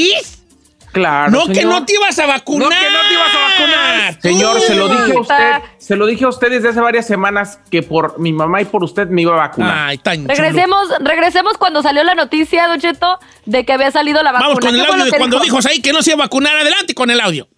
Claro. 0.93 1.31
No, 1.31 1.47
que 1.47 1.65
no 1.65 1.85
te 1.85 1.95
ibas 1.95 2.19
a 2.19 2.27
vacunar. 2.27 2.69
No, 2.69 2.79
que 2.79 2.91
no 2.91 2.99
te 3.09 3.15
ibas 3.15 3.35
a 3.35 3.49
vacunar. 3.49 4.21
Señor, 4.21 4.61
se 4.61 4.75
lo 4.75 4.89
dije 4.89 5.13
a 5.17 5.21
usted, 5.21 5.63
se 5.79 5.97
lo 5.97 6.07
dije 6.07 6.25
a 6.25 6.29
usted 6.29 6.51
desde 6.51 6.69
hace 6.69 6.81
varias 6.81 7.07
semanas 7.07 7.59
que 7.71 7.83
por 7.83 8.19
mi 8.19 8.33
mamá 8.33 8.61
y 8.61 8.67
por 8.67 8.85
usted 8.85 9.09
me 9.09 9.23
iba 9.23 9.33
a 9.33 9.49
vacunar. 9.49 9.89
Ay, 9.89 9.99
tan 9.99 10.17
chulo. 10.17 10.35
Regresemos, 10.35 10.89
regresemos 11.01 11.57
cuando 11.57 11.83
salió 11.83 12.05
la 12.05 12.15
noticia, 12.15 12.69
Don 12.69 12.79
Cheto, 12.79 13.19
de 13.47 13.65
que 13.65 13.73
había 13.73 13.91
salido 13.91 14.23
la 14.23 14.33
vacuna. 14.33 14.49
Vamos 14.49 14.61
con 14.61 14.75
el 14.75 14.81
¿Qué 14.81 14.87
fue 14.87 14.95
audio 14.95 15.13
de 15.13 15.19
cuando 15.19 15.41
dijo 15.41 15.59
ahí 15.69 15.81
que 15.81 15.93
no 15.93 16.03
se 16.03 16.11
iba 16.11 16.25
a 16.25 16.27
vacunar. 16.27 16.57
Adelante 16.59 16.95
con 16.95 17.11
el 17.11 17.21
audio. 17.21 17.49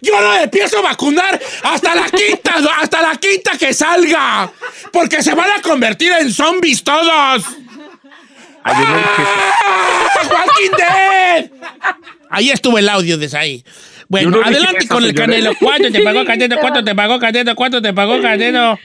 Yo 0.00 0.20
no 0.20 0.34
empiezo 0.34 0.78
a 0.78 0.82
vacunar 0.82 1.40
hasta 1.64 1.94
la 1.94 2.08
quinta, 2.08 2.54
hasta 2.80 3.02
la 3.02 3.16
quinta 3.16 3.58
que 3.58 3.72
salga. 3.74 4.50
Porque 4.92 5.22
se 5.22 5.34
van 5.34 5.50
a 5.50 5.62
convertir 5.62 6.12
en 6.12 6.32
zombies 6.32 6.84
todos. 6.84 7.44
¡Ah! 8.64 10.08
¡Walking 10.30 10.76
Dead! 10.76 11.50
Ahí 12.30 12.50
estuvo 12.50 12.78
el 12.78 12.88
audio 12.88 13.18
de 13.18 13.28
ahí. 13.36 13.64
Bueno, 14.08 14.30
no 14.30 14.42
adelante 14.42 14.84
eso, 14.84 14.94
con 14.94 15.04
el 15.04 15.14
canelo. 15.14 15.52
¿Cuánto 15.60 15.90
te 15.90 16.00
pagó 16.00 16.24
Canelo? 16.24 16.56
¿Cuánto 16.60 16.84
te 16.84 16.94
pagó 16.94 17.18
Canelo? 17.18 17.54
¿Cuánto 17.54 17.82
te 17.82 17.92
pagó 17.92 18.20
Canelo? 18.20 18.78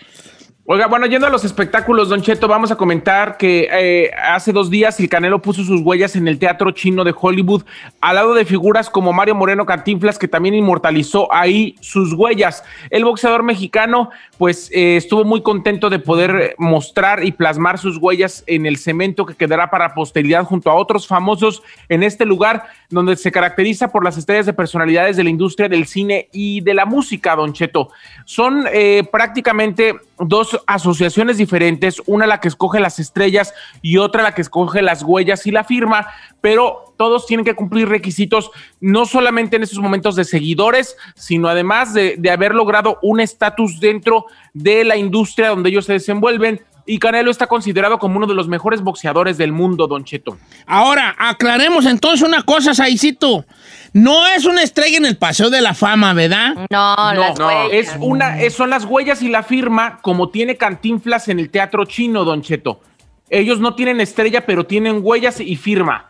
Oiga, 0.66 0.88
bueno, 0.88 1.08
yendo 1.08 1.28
a 1.28 1.30
los 1.30 1.44
espectáculos, 1.44 2.08
Don 2.08 2.22
Cheto, 2.22 2.48
vamos 2.48 2.72
a 2.72 2.78
comentar 2.78 3.36
que 3.36 3.68
eh, 3.70 4.12
hace 4.16 4.54
dos 4.54 4.70
días 4.70 4.98
el 4.98 5.10
Canelo 5.10 5.42
puso 5.42 5.62
sus 5.62 5.82
huellas 5.82 6.16
en 6.16 6.26
el 6.26 6.40
teatro 6.40 6.72
chino 6.72 7.04
de 7.04 7.14
Hollywood, 7.20 7.64
al 8.00 8.16
lado 8.16 8.34
de 8.34 8.46
figuras 8.46 8.90
como 8.90 9.12
Mario 9.12 9.36
Moreno 9.36 9.66
Cantinflas, 9.66 10.18
que 10.18 10.30
también 10.30 10.56
inmortalizó 10.56 11.28
ahí 11.34 11.76
sus 11.82 12.14
huellas. 12.14 12.64
El 12.92 13.04
boxeador 13.04 13.44
mexicano, 13.44 14.10
pues, 14.38 14.72
eh, 14.72 14.96
estuvo 14.96 15.26
muy 15.26 15.42
contento 15.44 15.90
de 15.90 16.00
poder 16.00 16.56
mostrar 16.58 17.26
y 17.26 17.34
plasmar 17.34 17.78
sus 17.78 17.98
huellas 17.98 18.46
en 18.48 18.66
el 18.66 18.78
cemento 18.78 19.26
que 19.26 19.36
quedará 19.36 19.70
para 19.70 19.94
posteridad 19.94 20.46
junto 20.46 20.72
a 20.72 20.76
otros 20.76 21.08
famosos 21.08 21.62
en 21.90 22.04
este 22.04 22.26
lugar, 22.26 22.68
donde 22.90 23.18
se 23.18 23.34
caracteriza 23.34 23.92
por 23.92 24.06
las 24.06 24.18
estrellas 24.18 24.46
de 24.46 24.54
personalidades 24.54 25.18
de 25.18 25.26
la 25.26 25.30
industria 25.30 25.68
del 25.68 25.88
cine 25.88 26.30
y 26.32 26.62
de 26.62 26.74
la 26.74 26.86
música, 26.86 27.36
Don 27.36 27.52
Cheto. 27.52 27.90
Son 28.24 28.64
eh, 28.72 29.04
prácticamente 29.12 29.96
dos 30.20 30.60
asociaciones 30.68 31.38
diferentes, 31.38 32.02
una 32.06 32.28
la 32.28 32.40
que 32.40 32.48
escoge 32.48 32.80
las 32.80 33.00
estrellas 33.00 33.54
y 33.82 33.98
otra 33.98 34.24
la 34.24 34.36
que 34.36 34.42
escoge 34.42 34.82
las 34.82 35.04
huellas 35.04 35.46
y 35.48 35.52
la 35.52 35.64
firma, 35.64 36.08
pero 36.42 36.94
todos 36.98 37.26
tienen 37.26 37.46
que 37.46 37.56
cumplir 37.56 37.90
requisitos, 37.90 38.52
no 38.80 39.06
solamente 39.06 39.56
en 39.56 39.64
estos 39.64 39.80
momentos 39.80 40.16
de 40.16 40.26
seguidores, 40.26 40.96
sino 41.16 41.48
además 41.48 41.94
de, 41.94 42.16
de 42.18 42.32
haber 42.32 42.54
logrado 42.54 43.00
un 43.02 43.20
estatus 43.20 43.80
dentro 43.80 44.26
de 44.54 44.84
la 44.84 44.98
industria 44.98 45.50
donde 45.50 45.70
ellos 45.70 45.86
se 45.86 45.94
desenvuelven. 45.94 46.62
Y 46.86 47.00
Canelo 47.00 47.32
está 47.32 47.48
considerado 47.48 47.98
como 47.98 48.18
uno 48.18 48.28
de 48.28 48.34
los 48.34 48.48
mejores 48.50 48.82
boxeadores 48.82 49.38
del 49.38 49.54
mundo, 49.54 49.88
Don 49.88 50.04
Cheto. 50.04 50.38
Ahora, 50.66 51.16
aclaremos 51.18 51.86
entonces 51.86 52.28
una 52.28 52.44
cosa, 52.44 52.74
Saicito. 52.74 53.46
No 53.94 54.28
es 54.28 54.44
una 54.46 54.64
estrella 54.64 54.98
en 54.98 55.06
el 55.06 55.16
Paseo 55.18 55.50
de 55.50 55.62
la 55.62 55.74
Fama, 55.74 56.14
¿verdad? 56.14 56.56
No, 56.70 56.96
las 57.14 57.40
huellas. 57.40 57.68
Es 57.72 57.96
una, 58.00 58.42
es- 58.42 58.54
son 58.54 58.70
las 58.70 58.84
huellas 58.86 59.22
y 59.22 59.30
la 59.30 59.44
firma, 59.44 60.00
como 60.02 60.30
tiene 60.30 60.58
Cantinflas 60.58 61.30
en 61.30 61.40
el 61.40 61.50
teatro 61.50 61.86
chino, 61.86 62.26
Don 62.26 62.42
Cheto. 62.42 62.82
Ellos 63.30 63.60
no 63.62 63.76
tienen 63.76 64.02
estrella, 64.02 64.46
pero 64.46 64.66
tienen 64.66 65.00
huellas 65.02 65.40
y 65.40 65.56
firma. 65.56 66.10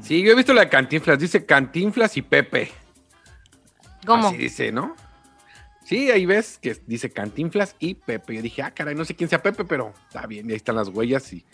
Sí, 0.00 0.22
yo 0.22 0.32
he 0.32 0.34
visto 0.34 0.54
la 0.54 0.62
de 0.62 0.68
Cantinflas. 0.70 1.18
Dice 1.18 1.44
Cantinflas 1.44 2.16
y 2.16 2.22
Pepe. 2.22 2.72
¿Cómo? 4.06 4.28
Así 4.28 4.36
dice, 4.36 4.72
¿no? 4.72 4.94
Sí, 5.84 6.10
ahí 6.10 6.24
ves 6.26 6.58
que 6.60 6.76
dice 6.86 7.10
Cantinflas 7.10 7.76
y 7.78 7.94
Pepe. 7.94 8.34
Yo 8.36 8.42
dije, 8.42 8.62
ah, 8.62 8.70
caray, 8.72 8.94
no 8.94 9.04
sé 9.04 9.14
quién 9.14 9.28
sea 9.28 9.42
Pepe, 9.42 9.64
pero 9.64 9.92
está 10.08 10.26
bien, 10.26 10.48
ahí 10.48 10.56
están 10.56 10.76
las 10.76 10.88
huellas 10.88 11.32
y. 11.32 11.44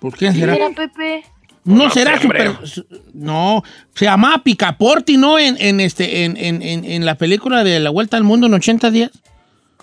¿Por 0.00 0.14
quién 0.16 0.34
será? 0.34 0.56
Pepe. 0.74 1.24
No 1.64 1.84
No 1.84 1.90
será 1.90 2.20
super- 2.20 2.66
su- 2.66 2.84
No, 3.14 3.62
se 3.94 4.04
llamaba 4.04 4.42
Picaporti, 4.42 5.16
¿no? 5.16 5.38
En, 5.38 5.56
en 5.58 5.80
este, 5.80 6.24
en, 6.24 6.36
en, 6.36 6.60
en, 6.62 6.84
en 6.84 7.06
la 7.06 7.14
película 7.16 7.64
de 7.64 7.80
La 7.80 7.88
Vuelta 7.90 8.16
al 8.18 8.24
Mundo 8.24 8.46
en 8.48 8.54
80 8.54 8.90
días. 8.90 9.10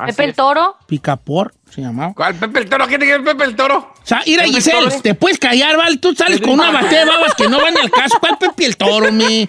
Pepe 0.06 0.24
el 0.26 0.34
Toro. 0.36 0.78
Picapor 0.88 1.54
se 1.70 1.82
llamaba. 1.82 2.14
¿Cuál? 2.14 2.36
Pepe 2.36 2.60
el 2.60 2.70
Toro, 2.70 2.86
¿quién 2.88 3.00
quiere 3.02 3.24
Pepe 3.24 3.44
el 3.46 3.56
Toro? 3.56 3.94
O 4.04 4.08
sea, 4.08 4.22
ir 4.26 4.39
a 4.39 4.43
Pepe 4.43 4.49
el 4.49 4.56
Giselle, 4.56 4.89
Toro. 4.89 5.02
te 5.02 5.14
puedes 5.14 5.38
callar, 5.38 5.78
¿vale? 5.78 5.97
Tú 5.97 6.14
sales 6.16 6.41
con 6.41 6.52
una 6.52 6.72
batea 6.72 7.06
de 7.06 7.12
babas 7.12 7.36
que 7.36 7.47
no 7.47 7.62
van 7.62 7.78
al 7.78 7.91
caso. 7.91 8.18
¿Cuál 8.20 8.38
Pepe 8.39 8.66
el 8.66 8.76
Toro, 8.78 9.12
mi? 9.12 9.47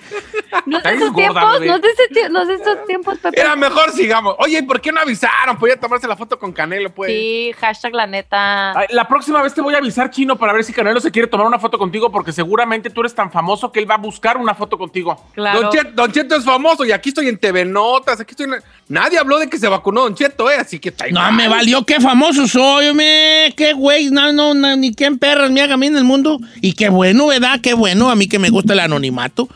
No 0.66 0.78
de 0.80 0.94
esos 0.94 1.14
tiempos, 1.14 1.42
no 1.42 1.78
de, 1.78 1.88
ese 1.88 2.28
no 2.28 2.44
de 2.44 2.55
esos 2.55 2.84
tiempos, 2.86 3.18
Pepe. 3.18 3.40
Era 3.40 3.57
mejor 3.57 3.90
sigamos. 3.92 4.34
Oye, 4.38 4.59
¿y 4.59 4.62
por 4.62 4.80
qué 4.80 4.92
no 4.92 5.00
avisaron? 5.00 5.59
Podía 5.59 5.80
tomarse 5.80 6.07
la 6.07 6.16
foto 6.16 6.38
con 6.38 6.53
Canelo, 6.53 6.92
pues. 6.94 7.11
Sí, 7.11 7.53
hashtag 7.59 7.94
la 7.94 8.07
neta. 8.07 8.72
Ay, 8.78 8.88
La 8.90 9.09
próxima 9.09 9.40
vez 9.42 9.55
te 9.55 9.62
voy 9.62 9.74
a 9.74 9.78
avisar, 9.78 10.11
Chino, 10.11 10.36
para 10.36 10.53
ver 10.53 10.64
si 10.64 10.72
Canelo 10.74 11.00
se 11.00 11.11
quiere 11.11 11.28
tomar 11.28 11.46
una 11.46 11.59
foto 11.59 11.78
contigo, 11.78 12.11
porque 12.12 12.32
seguramente 12.32 12.90
tú 12.90 13.00
eres 13.00 13.14
tan 13.14 13.32
famoso 13.32 13.72
que 13.72 13.80
él 13.80 13.90
va 13.90 13.94
a 13.94 13.98
buscar 13.98 14.36
una 14.36 14.55
foto 14.55 14.76
contigo. 14.76 15.24
Claro. 15.34 15.62
Don, 15.62 15.70
Cheto, 15.72 15.90
Don 15.94 16.12
Cheto 16.12 16.36
es 16.36 16.44
famoso 16.44 16.84
y 16.84 16.92
aquí 16.92 17.09
estoy 17.09 17.28
en 17.28 17.38
TV 17.38 17.64
Notas. 17.64 18.20
Aquí 18.20 18.32
estoy 18.32 18.46
en- 18.46 18.62
Nadie 18.88 19.18
habló 19.18 19.38
de 19.38 19.48
que 19.48 19.57
se 19.59 19.68
vacunó 19.68 20.03
Don 20.03 20.14
Cheto, 20.14 20.50
¿eh? 20.50 20.57
Así 20.61 20.78
que 20.78 20.90
está 20.90 21.07
No, 21.09 21.32
me 21.32 21.48
valió, 21.48 21.86
qué 21.86 21.98
famoso 22.00 22.46
soy, 22.46 22.92
me. 22.92 23.55
Qué 23.57 23.72
güey, 23.72 24.11
no, 24.11 24.30
no, 24.32 24.41
no, 24.55 24.76
ni 24.76 24.93
qué 24.95 25.11
perras 25.12 25.51
me 25.51 25.61
haga 25.62 25.74
a 25.74 25.76
mí 25.76 25.86
en 25.86 25.97
el 25.97 26.05
mundo. 26.05 26.38
Y 26.61 26.74
qué 26.74 26.88
bueno, 26.88 27.28
¿verdad? 27.28 27.61
Qué 27.62 27.74
bueno, 27.74 28.11
a 28.11 28.16
mí 28.16 28.28
que 28.28 28.38
me 28.38 28.51
gusta 28.51 28.72
el 28.72 28.80
anonimato. 28.80 29.49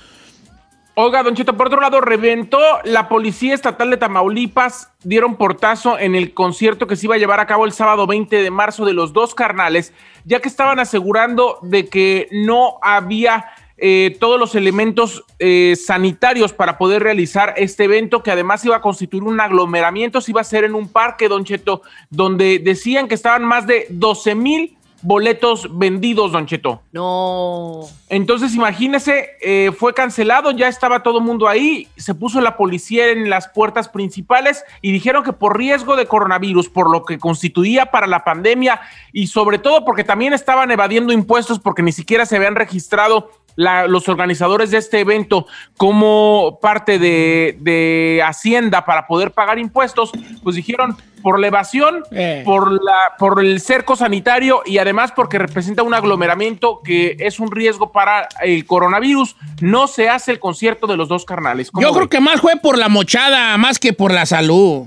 Oiga, 0.99 1.23
Don 1.23 1.35
Cheto, 1.35 1.59
por 1.59 1.67
otro 1.67 1.83
lado, 1.83 2.01
reventó 2.01 2.59
la 2.85 3.07
Policía 3.11 3.53
Estatal 3.53 3.91
de 3.91 3.99
Tamaulipas, 3.99 4.89
dieron 5.05 5.37
portazo 5.37 5.99
en 5.99 6.15
el 6.15 6.33
concierto 6.33 6.87
que 6.87 6.97
se 6.97 7.05
iba 7.05 7.17
a 7.17 7.19
llevar 7.19 7.39
a 7.39 7.47
cabo 7.47 7.67
el 7.67 7.73
sábado 7.73 8.07
20 8.07 8.35
de 8.43 8.51
marzo 8.51 8.87
de 8.87 8.95
los 8.95 9.13
dos 9.13 9.35
carnales, 9.35 9.93
ya 10.25 10.41
que 10.41 10.49
estaban 10.49 10.79
asegurando 10.79 11.59
de 11.61 11.87
que 11.91 12.29
no 12.31 12.79
había 12.81 13.45
eh, 13.77 14.17
todos 14.19 14.41
los 14.41 14.55
elementos 14.55 15.23
eh, 15.39 15.77
sanitarios 15.77 16.55
para 16.55 16.79
poder 16.79 17.03
realizar 17.03 17.53
este 17.59 17.85
evento, 17.85 18.23
que 18.23 18.31
además 18.31 18.65
iba 18.65 18.77
a 18.77 18.81
constituir 18.81 19.23
un 19.23 19.39
aglomeramiento, 19.39 20.23
se 20.23 20.31
iba 20.31 20.41
a 20.41 20.49
hacer 20.49 20.65
en 20.65 20.75
un 20.75 20.89
parque, 20.89 21.29
Don 21.29 21.45
Cheto, 21.45 21.83
donde 22.09 22.59
decían 22.59 23.07
que 23.07 23.15
estaban 23.15 23.45
más 23.45 23.67
de 23.67 23.87
12 23.91 24.35
mil 24.35 24.76
boletos 25.07 25.69
vendidos, 25.71 26.33
Don 26.33 26.47
Cheto. 26.47 26.83
No. 26.91 27.83
Entonces, 28.09 28.55
imagínese, 28.57 29.37
eh, 29.41 29.71
fue 29.79 29.95
cancelado, 29.95 30.51
ya 30.51 30.67
estaba 30.67 31.05
todo 31.05 31.19
el 31.19 31.25
mundo 31.25 31.47
ahí, 31.47 31.87
se 31.97 32.13
puso 32.13 32.41
la 32.41 32.57
policía 32.57 33.11
en 33.11 33.31
las 33.31 33.47
puertas 33.49 33.89
principales 33.89 34.65
y 34.83 34.91
dijeron 34.91 35.23
que 35.23 35.33
por 35.33 35.57
riesgo 35.57 35.95
de 35.95 36.07
coronavirus, 36.07 36.69
por 36.69 36.91
lo 36.91 37.05
que 37.05 37.19
constituía 37.19 37.87
para 37.87 38.09
la 38.09 38.25
pandemia 38.25 38.81
y 39.13 39.29
sobre 39.29 39.59
todo 39.59 39.85
porque 39.85 40.03
también 40.03 40.33
estaban 40.33 40.73
evadiendo 40.73 41.13
impuestos 41.13 41.61
porque 41.61 41.83
ni 41.83 41.93
siquiera 41.93 42.27
se 42.27 42.37
habían 42.37 42.57
registrado 42.57 43.31
la- 43.57 43.87
los 43.89 44.09
organizadores 44.09 44.71
de 44.71 44.79
este 44.79 45.01
evento 45.01 45.47
como 45.77 46.59
parte 46.61 46.99
de, 46.99 47.57
de 47.61 48.23
Hacienda 48.25 48.85
para 48.85 49.07
poder 49.07 49.33
pagar 49.33 49.59
impuestos, 49.59 50.13
pues 50.43 50.57
dijeron 50.57 50.97
por 51.23 51.41
la 51.41 51.49
evasión, 51.49 52.05
Eh. 52.13 52.43
por, 52.45 52.71
la, 52.73 53.15
por 53.19 53.43
el 53.45 53.61
cerco 53.61 53.97
sanitario 53.97 54.63
y 54.65 54.79
además 54.79 55.11
porque 55.11 55.39
representa 55.39 55.83
un 55.83 55.93
aglomeramiento 55.95 56.81
que 56.85 57.17
es 57.19 57.41
un 57.41 57.51
riesgo 57.51 57.91
para 57.91 58.29
el 58.43 58.65
coronavirus, 58.65 59.35
no 59.61 59.89
se 59.89 60.09
hace 60.09 60.31
el 60.33 60.39
concierto 60.39 60.87
de 60.87 60.97
los 60.97 61.09
dos 61.09 61.25
carnales. 61.25 61.71
¿Cómo 61.73 61.83
Yo 61.85 61.93
ve? 61.93 61.97
creo 61.99 62.09
que 62.09 62.21
más 62.21 62.41
fue 62.41 62.57
por 62.57 62.79
la 62.79 62.89
mochada, 62.89 63.57
más 63.59 63.79
que 63.81 63.93
por 63.93 64.13
la 64.13 64.25
salud. 64.27 64.85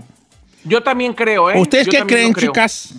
Yo 0.63 0.81
también 0.83 1.13
creo, 1.13 1.49
¿eh? 1.49 1.59
¿Ustedes 1.59 1.87
Yo 1.87 1.91
qué 1.91 2.05
creen, 2.05 2.31
creo. 2.33 2.51
chicas? 2.51 2.93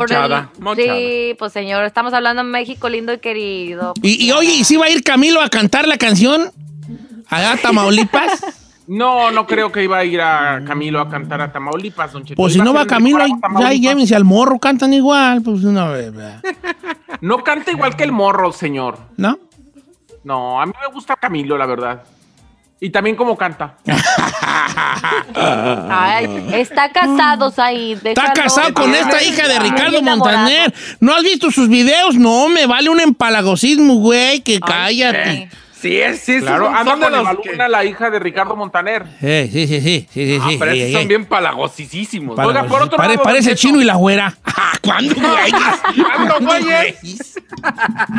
Mochada, 0.00 0.50
el- 0.56 0.62
mochada. 0.62 0.96
Sí, 0.96 1.34
pues 1.38 1.52
señor, 1.52 1.84
estamos 1.84 2.12
hablando 2.14 2.42
de 2.42 2.48
México 2.48 2.88
lindo 2.88 3.12
y 3.12 3.18
querido. 3.18 3.94
Y, 4.02 4.24
y 4.26 4.32
oye, 4.32 4.54
¿y 4.54 4.64
si 4.64 4.76
va 4.76 4.86
a 4.86 4.90
ir 4.90 5.02
Camilo 5.02 5.40
a 5.40 5.48
cantar 5.48 5.86
la 5.88 5.96
canción? 5.96 6.50
Allá 7.28 7.52
a 7.52 7.56
Tamaulipas. 7.56 8.44
No, 8.86 9.30
no 9.30 9.46
creo 9.46 9.72
que 9.72 9.82
iba 9.82 9.96
a 9.96 10.04
ir 10.04 10.20
a 10.20 10.62
Camilo 10.66 11.00
a 11.00 11.08
cantar 11.08 11.40
a 11.40 11.50
Tamaulipas, 11.50 12.12
don 12.12 12.22
Cheto. 12.22 12.36
Pues 12.36 12.52
si 12.52 12.58
no 12.60 12.74
va 12.74 12.82
en 12.82 12.86
Camilo, 12.86 13.22
ahí, 13.22 13.32
ya 13.58 13.72
llévense 13.72 14.14
al 14.14 14.24
morro, 14.24 14.58
cantan 14.58 14.92
igual. 14.92 15.40
Pues 15.40 15.64
una 15.64 15.88
vez. 15.88 16.12
No 17.22 17.42
canta 17.42 17.70
igual 17.70 17.96
que 17.96 18.04
el 18.04 18.12
morro, 18.12 18.52
señor. 18.52 18.98
¿no? 19.16 19.38
No, 20.22 20.60
a 20.60 20.66
mí 20.66 20.72
me 20.86 20.92
gusta 20.92 21.16
Camilo, 21.16 21.56
la 21.56 21.64
verdad. 21.64 22.02
Y 22.84 22.90
también 22.90 23.16
como 23.16 23.34
canta. 23.34 23.76
Ay, 25.34 26.48
está 26.52 26.90
casado, 26.92 27.50
ahí. 27.56 27.98
Está 28.04 28.34
casado 28.34 28.74
con 28.74 28.94
esta 28.94 29.22
hija 29.22 29.48
de 29.48 29.58
Ricardo. 29.58 30.02
Montaner. 30.02 30.74
¿No 31.00 31.14
has 31.14 31.22
visto 31.22 31.50
sus 31.50 31.68
videos? 31.70 32.14
No, 32.16 32.50
me 32.50 32.66
vale 32.66 32.90
un 32.90 33.00
empalagosismo, 33.00 33.94
güey, 33.94 34.40
que 34.42 34.60
cállate. 34.60 35.48
Sí, 35.80 35.98
es, 35.98 36.20
sí, 36.20 36.38
sí, 36.38 36.40
Claro, 36.42 36.66
son, 36.66 36.76
anda 36.76 36.90
son 36.92 37.00
de 37.00 37.06
con 37.06 37.24
los 37.24 37.38
que- 37.42 37.52
Luna, 37.52 37.68
la 37.68 37.84
hija 37.86 38.10
de 38.10 38.18
Ricardo 38.18 38.54
Montaner. 38.56 39.04
Eh, 39.22 39.48
sí, 39.50 39.66
sí, 39.66 39.80
sí, 39.80 40.08
sí, 40.12 40.26
sí, 40.26 40.38
Ah, 40.42 40.46
sí, 40.50 40.56
pero 40.58 40.72
sí, 40.72 40.80
esos 40.80 40.92
son 40.92 41.02
sí. 41.02 41.08
bien 41.08 41.24
palagosísimos. 41.26 42.38
Oiga, 42.38 42.64
por 42.64 42.82
otro 42.82 42.96
pare- 42.98 43.14
lado, 43.14 43.22
parece 43.22 43.54
chino 43.54 43.80
y 43.80 43.84
la 43.84 43.94
güera. 43.94 44.34
¿Cuándo, 44.82 45.14
güey? 45.14 45.52
¿Cuándo, 46.04 46.38
güeyes? 46.40 47.34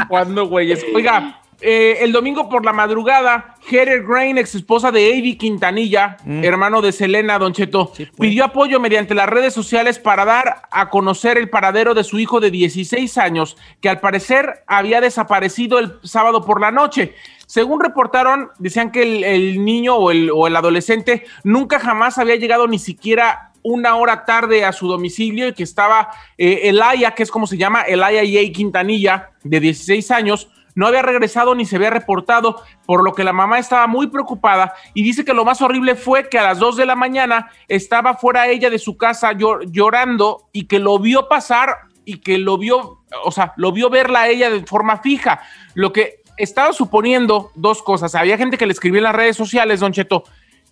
¿Cuándo, 0.07 0.47
güeyes? 0.47 0.85
Oiga, 0.95 1.39
eh, 1.61 1.97
el 2.01 2.11
domingo 2.11 2.49
por 2.49 2.65
la 2.65 2.73
madrugada, 2.73 3.55
Heather 3.69 4.03
Grain, 4.03 4.37
ex 4.37 4.55
esposa 4.55 4.91
de 4.91 5.13
Avi 5.13 5.37
Quintanilla, 5.37 6.17
hermano 6.25 6.81
de 6.81 6.91
Selena 6.91 7.39
Don 7.39 7.53
Cheto, 7.53 7.91
pues. 7.95 8.09
pidió 8.19 8.45
apoyo 8.45 8.79
mediante 8.79 9.15
las 9.15 9.27
redes 9.27 9.53
sociales 9.53 9.97
para 9.99 10.25
dar 10.25 10.63
a 10.71 10.89
conocer 10.89 11.37
el 11.37 11.49
paradero 11.49 11.93
de 11.93 12.03
su 12.03 12.19
hijo 12.19 12.39
de 12.39 12.51
16 12.51 13.17
años, 13.17 13.57
que 13.81 13.89
al 13.89 13.99
parecer 13.99 14.63
había 14.67 15.01
desaparecido 15.01 15.79
el 15.79 15.93
sábado 16.03 16.45
por 16.45 16.61
la 16.61 16.71
noche. 16.71 17.15
Según 17.47 17.79
reportaron, 17.79 18.49
decían 18.59 18.91
que 18.91 19.03
el, 19.03 19.23
el 19.23 19.65
niño 19.65 19.95
o 19.95 20.11
el, 20.11 20.31
o 20.31 20.47
el 20.47 20.55
adolescente 20.55 21.25
nunca 21.43 21.79
jamás 21.79 22.17
había 22.17 22.35
llegado 22.35 22.67
ni 22.67 22.79
siquiera 22.79 23.51
una 23.65 23.95
hora 23.95 24.25
tarde 24.25 24.63
a 24.63 24.71
su 24.71 24.87
domicilio 24.87 25.47
y 25.47 25.53
que 25.53 25.63
estaba 25.63 26.11
eh, 26.37 26.69
Elaya, 26.69 27.15
que 27.15 27.23
es 27.23 27.31
como 27.31 27.47
se 27.47 27.57
llama, 27.57 27.81
Elaya 27.81 28.21
J. 28.21 28.53
Quintanilla, 28.53 29.31
de 29.43 29.59
16 29.59 30.11
años, 30.11 30.49
no 30.75 30.87
había 30.87 31.01
regresado 31.01 31.55
ni 31.55 31.65
se 31.65 31.77
había 31.77 31.89
reportado, 31.89 32.61
por 32.85 33.03
lo 33.03 33.13
que 33.13 33.23
la 33.23 33.33
mamá 33.33 33.57
estaba 33.57 33.87
muy 33.87 34.07
preocupada 34.07 34.73
y 34.93 35.03
dice 35.03 35.25
que 35.25 35.33
lo 35.33 35.45
más 35.45 35.61
horrible 35.61 35.95
fue 35.95 36.29
que 36.29 36.37
a 36.37 36.43
las 36.43 36.59
2 36.59 36.77
de 36.77 36.85
la 36.85 36.95
mañana 36.95 37.49
estaba 37.67 38.15
fuera 38.15 38.47
ella 38.47 38.69
de 38.69 38.77
su 38.77 38.97
casa 38.97 39.31
llor- 39.31 39.65
llorando 39.71 40.49
y 40.51 40.65
que 40.65 40.79
lo 40.79 40.99
vio 40.99 41.27
pasar 41.27 41.77
y 42.03 42.19
que 42.19 42.37
lo 42.37 42.57
vio, 42.57 42.99
o 43.23 43.31
sea, 43.31 43.53
lo 43.55 43.71
vio 43.71 43.89
verla 43.89 44.21
a 44.21 44.27
ella 44.27 44.49
de 44.51 44.63
forma 44.65 44.97
fija, 44.97 45.41
lo 45.73 45.91
que 45.91 46.21
estaba 46.37 46.73
suponiendo 46.73 47.51
dos 47.55 47.81
cosas. 47.81 48.13
Había 48.13 48.37
gente 48.37 48.57
que 48.57 48.65
le 48.65 48.73
escribió 48.73 48.99
en 48.99 49.05
las 49.05 49.15
redes 49.15 49.37
sociales, 49.37 49.79
Don 49.79 49.93
Cheto, 49.93 50.23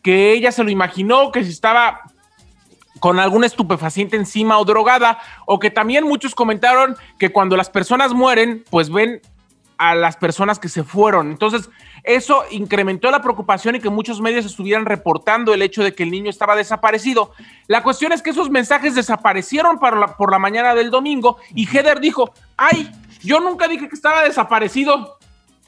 que 0.03 0.33
ella 0.33 0.51
se 0.51 0.63
lo 0.63 0.69
imaginó, 0.69 1.31
que 1.31 1.43
si 1.43 1.49
estaba 1.51 2.01
con 2.99 3.19
algún 3.19 3.43
estupefaciente 3.43 4.15
encima 4.17 4.59
o 4.59 4.65
drogada, 4.65 5.19
o 5.45 5.59
que 5.59 5.71
también 5.71 6.03
muchos 6.03 6.35
comentaron 6.35 6.95
que 7.17 7.31
cuando 7.31 7.57
las 7.57 7.69
personas 7.69 8.13
mueren, 8.13 8.63
pues 8.69 8.89
ven 8.89 9.21
a 9.77 9.95
las 9.95 10.17
personas 10.17 10.59
que 10.59 10.69
se 10.69 10.83
fueron. 10.83 11.31
Entonces, 11.31 11.69
eso 12.03 12.43
incrementó 12.51 13.09
la 13.11 13.21
preocupación 13.21 13.75
y 13.75 13.79
que 13.79 13.89
muchos 13.89 14.21
medios 14.21 14.45
estuvieran 14.45 14.85
reportando 14.85 15.53
el 15.53 15.61
hecho 15.61 15.83
de 15.83 15.93
que 15.95 16.03
el 16.03 16.11
niño 16.11 16.29
estaba 16.29 16.55
desaparecido. 16.55 17.31
La 17.67 17.83
cuestión 17.83 18.11
es 18.11 18.21
que 18.21 18.31
esos 18.31 18.49
mensajes 18.49 18.95
desaparecieron 18.95 19.79
para 19.79 19.97
la- 19.97 20.17
por 20.17 20.31
la 20.31 20.39
mañana 20.39 20.75
del 20.75 20.89
domingo 20.91 21.37
y 21.55 21.65
Heather 21.65 21.99
dijo, 21.99 22.33
ay, 22.57 22.91
yo 23.23 23.39
nunca 23.39 23.67
dije 23.67 23.87
que 23.87 23.95
estaba 23.95 24.23
desaparecido. 24.23 25.17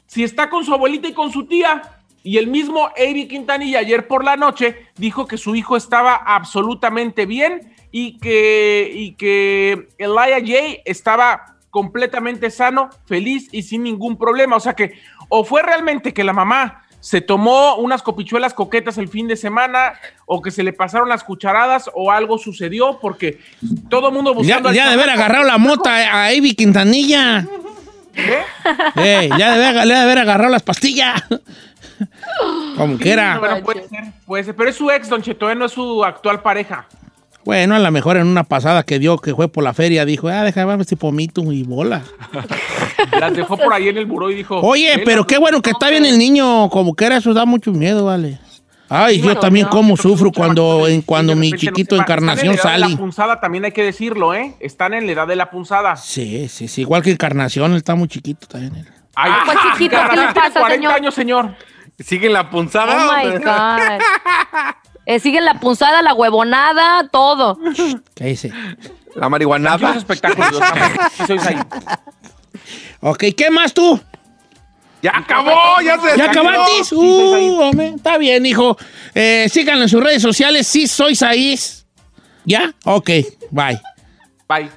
Si 0.06 0.22
está 0.22 0.50
con 0.50 0.64
su 0.64 0.72
abuelita 0.74 1.08
y 1.08 1.14
con 1.14 1.32
su 1.32 1.46
tía. 1.46 1.82
Y 2.22 2.38
el 2.38 2.48
mismo 2.48 2.88
Avi 2.88 3.28
Quintanilla 3.28 3.78
ayer 3.78 4.08
por 4.08 4.24
la 4.24 4.36
noche 4.36 4.88
dijo 4.96 5.26
que 5.26 5.38
su 5.38 5.54
hijo 5.54 5.76
estaba 5.76 6.14
absolutamente 6.16 7.24
bien 7.24 7.72
y 7.92 8.18
que, 8.18 8.90
y 8.92 9.12
que 9.14 9.88
Elijah 9.96 10.40
J 10.40 10.80
estaba 10.84 11.55
completamente 11.76 12.50
sano, 12.50 12.88
feliz 13.04 13.50
y 13.52 13.62
sin 13.62 13.82
ningún 13.82 14.16
problema. 14.16 14.56
O 14.56 14.60
sea 14.60 14.72
que, 14.72 14.94
o 15.28 15.44
fue 15.44 15.60
realmente 15.62 16.14
que 16.14 16.24
la 16.24 16.32
mamá 16.32 16.84
se 17.00 17.20
tomó 17.20 17.76
unas 17.76 18.00
copichuelas 18.00 18.54
coquetas 18.54 18.96
el 18.96 19.08
fin 19.08 19.28
de 19.28 19.36
semana, 19.36 19.92
o 20.24 20.40
que 20.40 20.50
se 20.50 20.62
le 20.62 20.72
pasaron 20.72 21.10
las 21.10 21.22
cucharadas, 21.22 21.90
o 21.92 22.10
algo 22.10 22.38
sucedió, 22.38 22.98
porque 22.98 23.40
todo 23.90 24.08
el 24.08 24.14
mundo 24.14 24.30
Ya, 24.30 24.38
buscando. 24.38 24.68
al 24.70 24.74
ya 24.74 24.86
de 24.86 24.94
haber 24.94 25.10
agarrado 25.10 25.44
la 25.44 25.58
mota 25.58 26.22
a 26.22 26.32
Ivy 26.32 26.54
Quintanilla. 26.54 27.46
Ey, 28.94 29.28
ya 29.36 29.54
de 29.54 29.66
haber, 29.66 29.86
le 29.86 29.94
agarrado 29.94 30.50
las 30.50 30.62
pastillas. 30.62 31.22
Como 32.78 32.96
que 32.96 33.12
era. 33.12 33.38
Bueno, 33.38 33.62
puede 33.62 33.86
ser, 33.86 34.04
puede 34.24 34.44
ser, 34.44 34.56
pero 34.56 34.70
es 34.70 34.76
su 34.76 34.90
ex, 34.90 35.10
Don 35.10 35.20
Cheto, 35.20 35.50
¿eh? 35.50 35.54
no 35.54 35.66
es 35.66 35.72
su 35.72 36.02
actual 36.02 36.40
pareja. 36.40 36.86
Bueno, 37.46 37.76
a 37.76 37.78
lo 37.78 37.92
mejor 37.92 38.16
en 38.16 38.26
una 38.26 38.42
pasada 38.42 38.82
que 38.82 38.98
dio, 38.98 39.18
que 39.18 39.32
fue 39.32 39.46
por 39.46 39.62
la 39.62 39.72
feria, 39.72 40.04
dijo, 40.04 40.26
ah, 40.26 40.42
déjame 40.42 40.82
este 40.82 40.96
pomito 40.96 41.40
y 41.52 41.62
bola. 41.62 42.02
Las 43.20 43.34
dejó 43.34 43.56
por 43.56 43.72
ahí 43.72 43.88
en 43.88 43.98
el 43.98 44.06
buró 44.06 44.32
y 44.32 44.34
dijo. 44.34 44.58
Oye, 44.58 45.00
pero 45.04 45.28
qué 45.28 45.38
bueno 45.38 45.62
que 45.62 45.70
está 45.70 45.88
bien 45.88 46.04
el 46.04 46.18
niño. 46.18 46.68
Como 46.70 46.96
que 46.96 47.04
era, 47.04 47.18
eso 47.18 47.32
da 47.34 47.44
mucho 47.44 47.70
miedo, 47.70 48.04
vale. 48.04 48.40
Ay, 48.88 49.20
yo 49.20 49.36
también 49.38 49.68
cómo 49.68 49.96
sufro 49.96 50.32
cuando, 50.32 50.88
en, 50.88 51.02
cuando 51.02 51.36
mi 51.36 51.52
no 51.52 51.56
chiquito 51.56 51.94
va. 51.94 52.02
Encarnación 52.02 52.54
Están 52.54 52.74
en 52.74 52.80
la 52.80 52.80
edad 52.80 52.80
de 52.80 52.82
sale. 52.82 52.94
La 52.94 52.98
punzada 53.00 53.40
también 53.40 53.64
hay 53.64 53.72
que 53.72 53.84
decirlo, 53.84 54.34
¿eh? 54.34 54.56
Están 54.58 54.94
en 54.94 55.06
la 55.06 55.12
edad 55.12 55.26
de 55.28 55.36
la 55.36 55.48
punzada. 55.48 55.94
Sí, 55.94 56.48
sí, 56.48 56.66
sí. 56.66 56.80
Igual 56.80 57.02
que 57.02 57.12
Encarnación, 57.12 57.70
él 57.70 57.76
está 57.76 57.94
muy 57.94 58.08
chiquito 58.08 58.48
también. 58.48 58.74
él. 58.74 58.88
Ay, 59.14 59.30
pues, 59.44 59.58
chiquito, 59.72 59.96
¿qué 60.10 60.16
le 60.16 60.32
pasa, 60.32 60.58
40 60.58 60.68
señor? 60.74 60.92
años, 60.92 61.14
señor. 61.14 61.54
¿Sigue 62.00 62.26
en 62.26 62.32
la 62.32 62.50
punzada? 62.50 63.06
Oh 63.08 63.28
my 63.28 63.38
God. 63.38 64.02
Eh, 65.06 65.20
sigue 65.20 65.40
la 65.40 65.60
punzada, 65.60 66.02
la 66.02 66.14
huevonada, 66.14 67.08
todo. 67.10 67.58
¿Qué 68.14 68.24
dice? 68.24 68.52
La 69.14 69.28
marihuanada. 69.28 69.78
Muchos 69.78 69.96
espectáculos. 69.98 70.60
sois 71.26 71.46
ahí. 71.46 71.56
Ok, 73.00 73.24
¿qué 73.36 73.50
más 73.50 73.72
tú? 73.72 74.00
¡Ya 75.02 75.16
acabó! 75.16 75.80
¡Ya 75.84 76.00
se 76.00 76.18
¿Ya 76.18 76.30
acabaste? 76.30 76.94
Uh, 76.94 77.60
hombre, 77.60 77.92
está 77.94 78.18
bien, 78.18 78.44
hijo. 78.46 78.76
Eh, 79.14 79.46
síganlo 79.50 79.82
en 79.84 79.88
sus 79.88 80.02
redes 80.02 80.22
sociales. 80.22 80.66
Sí, 80.66 80.86
soy 80.86 81.14
Saiz. 81.14 81.86
¿Ya? 82.44 82.74
Ok, 82.84 83.10
bye. 83.50 83.80
Bye. 84.48 84.70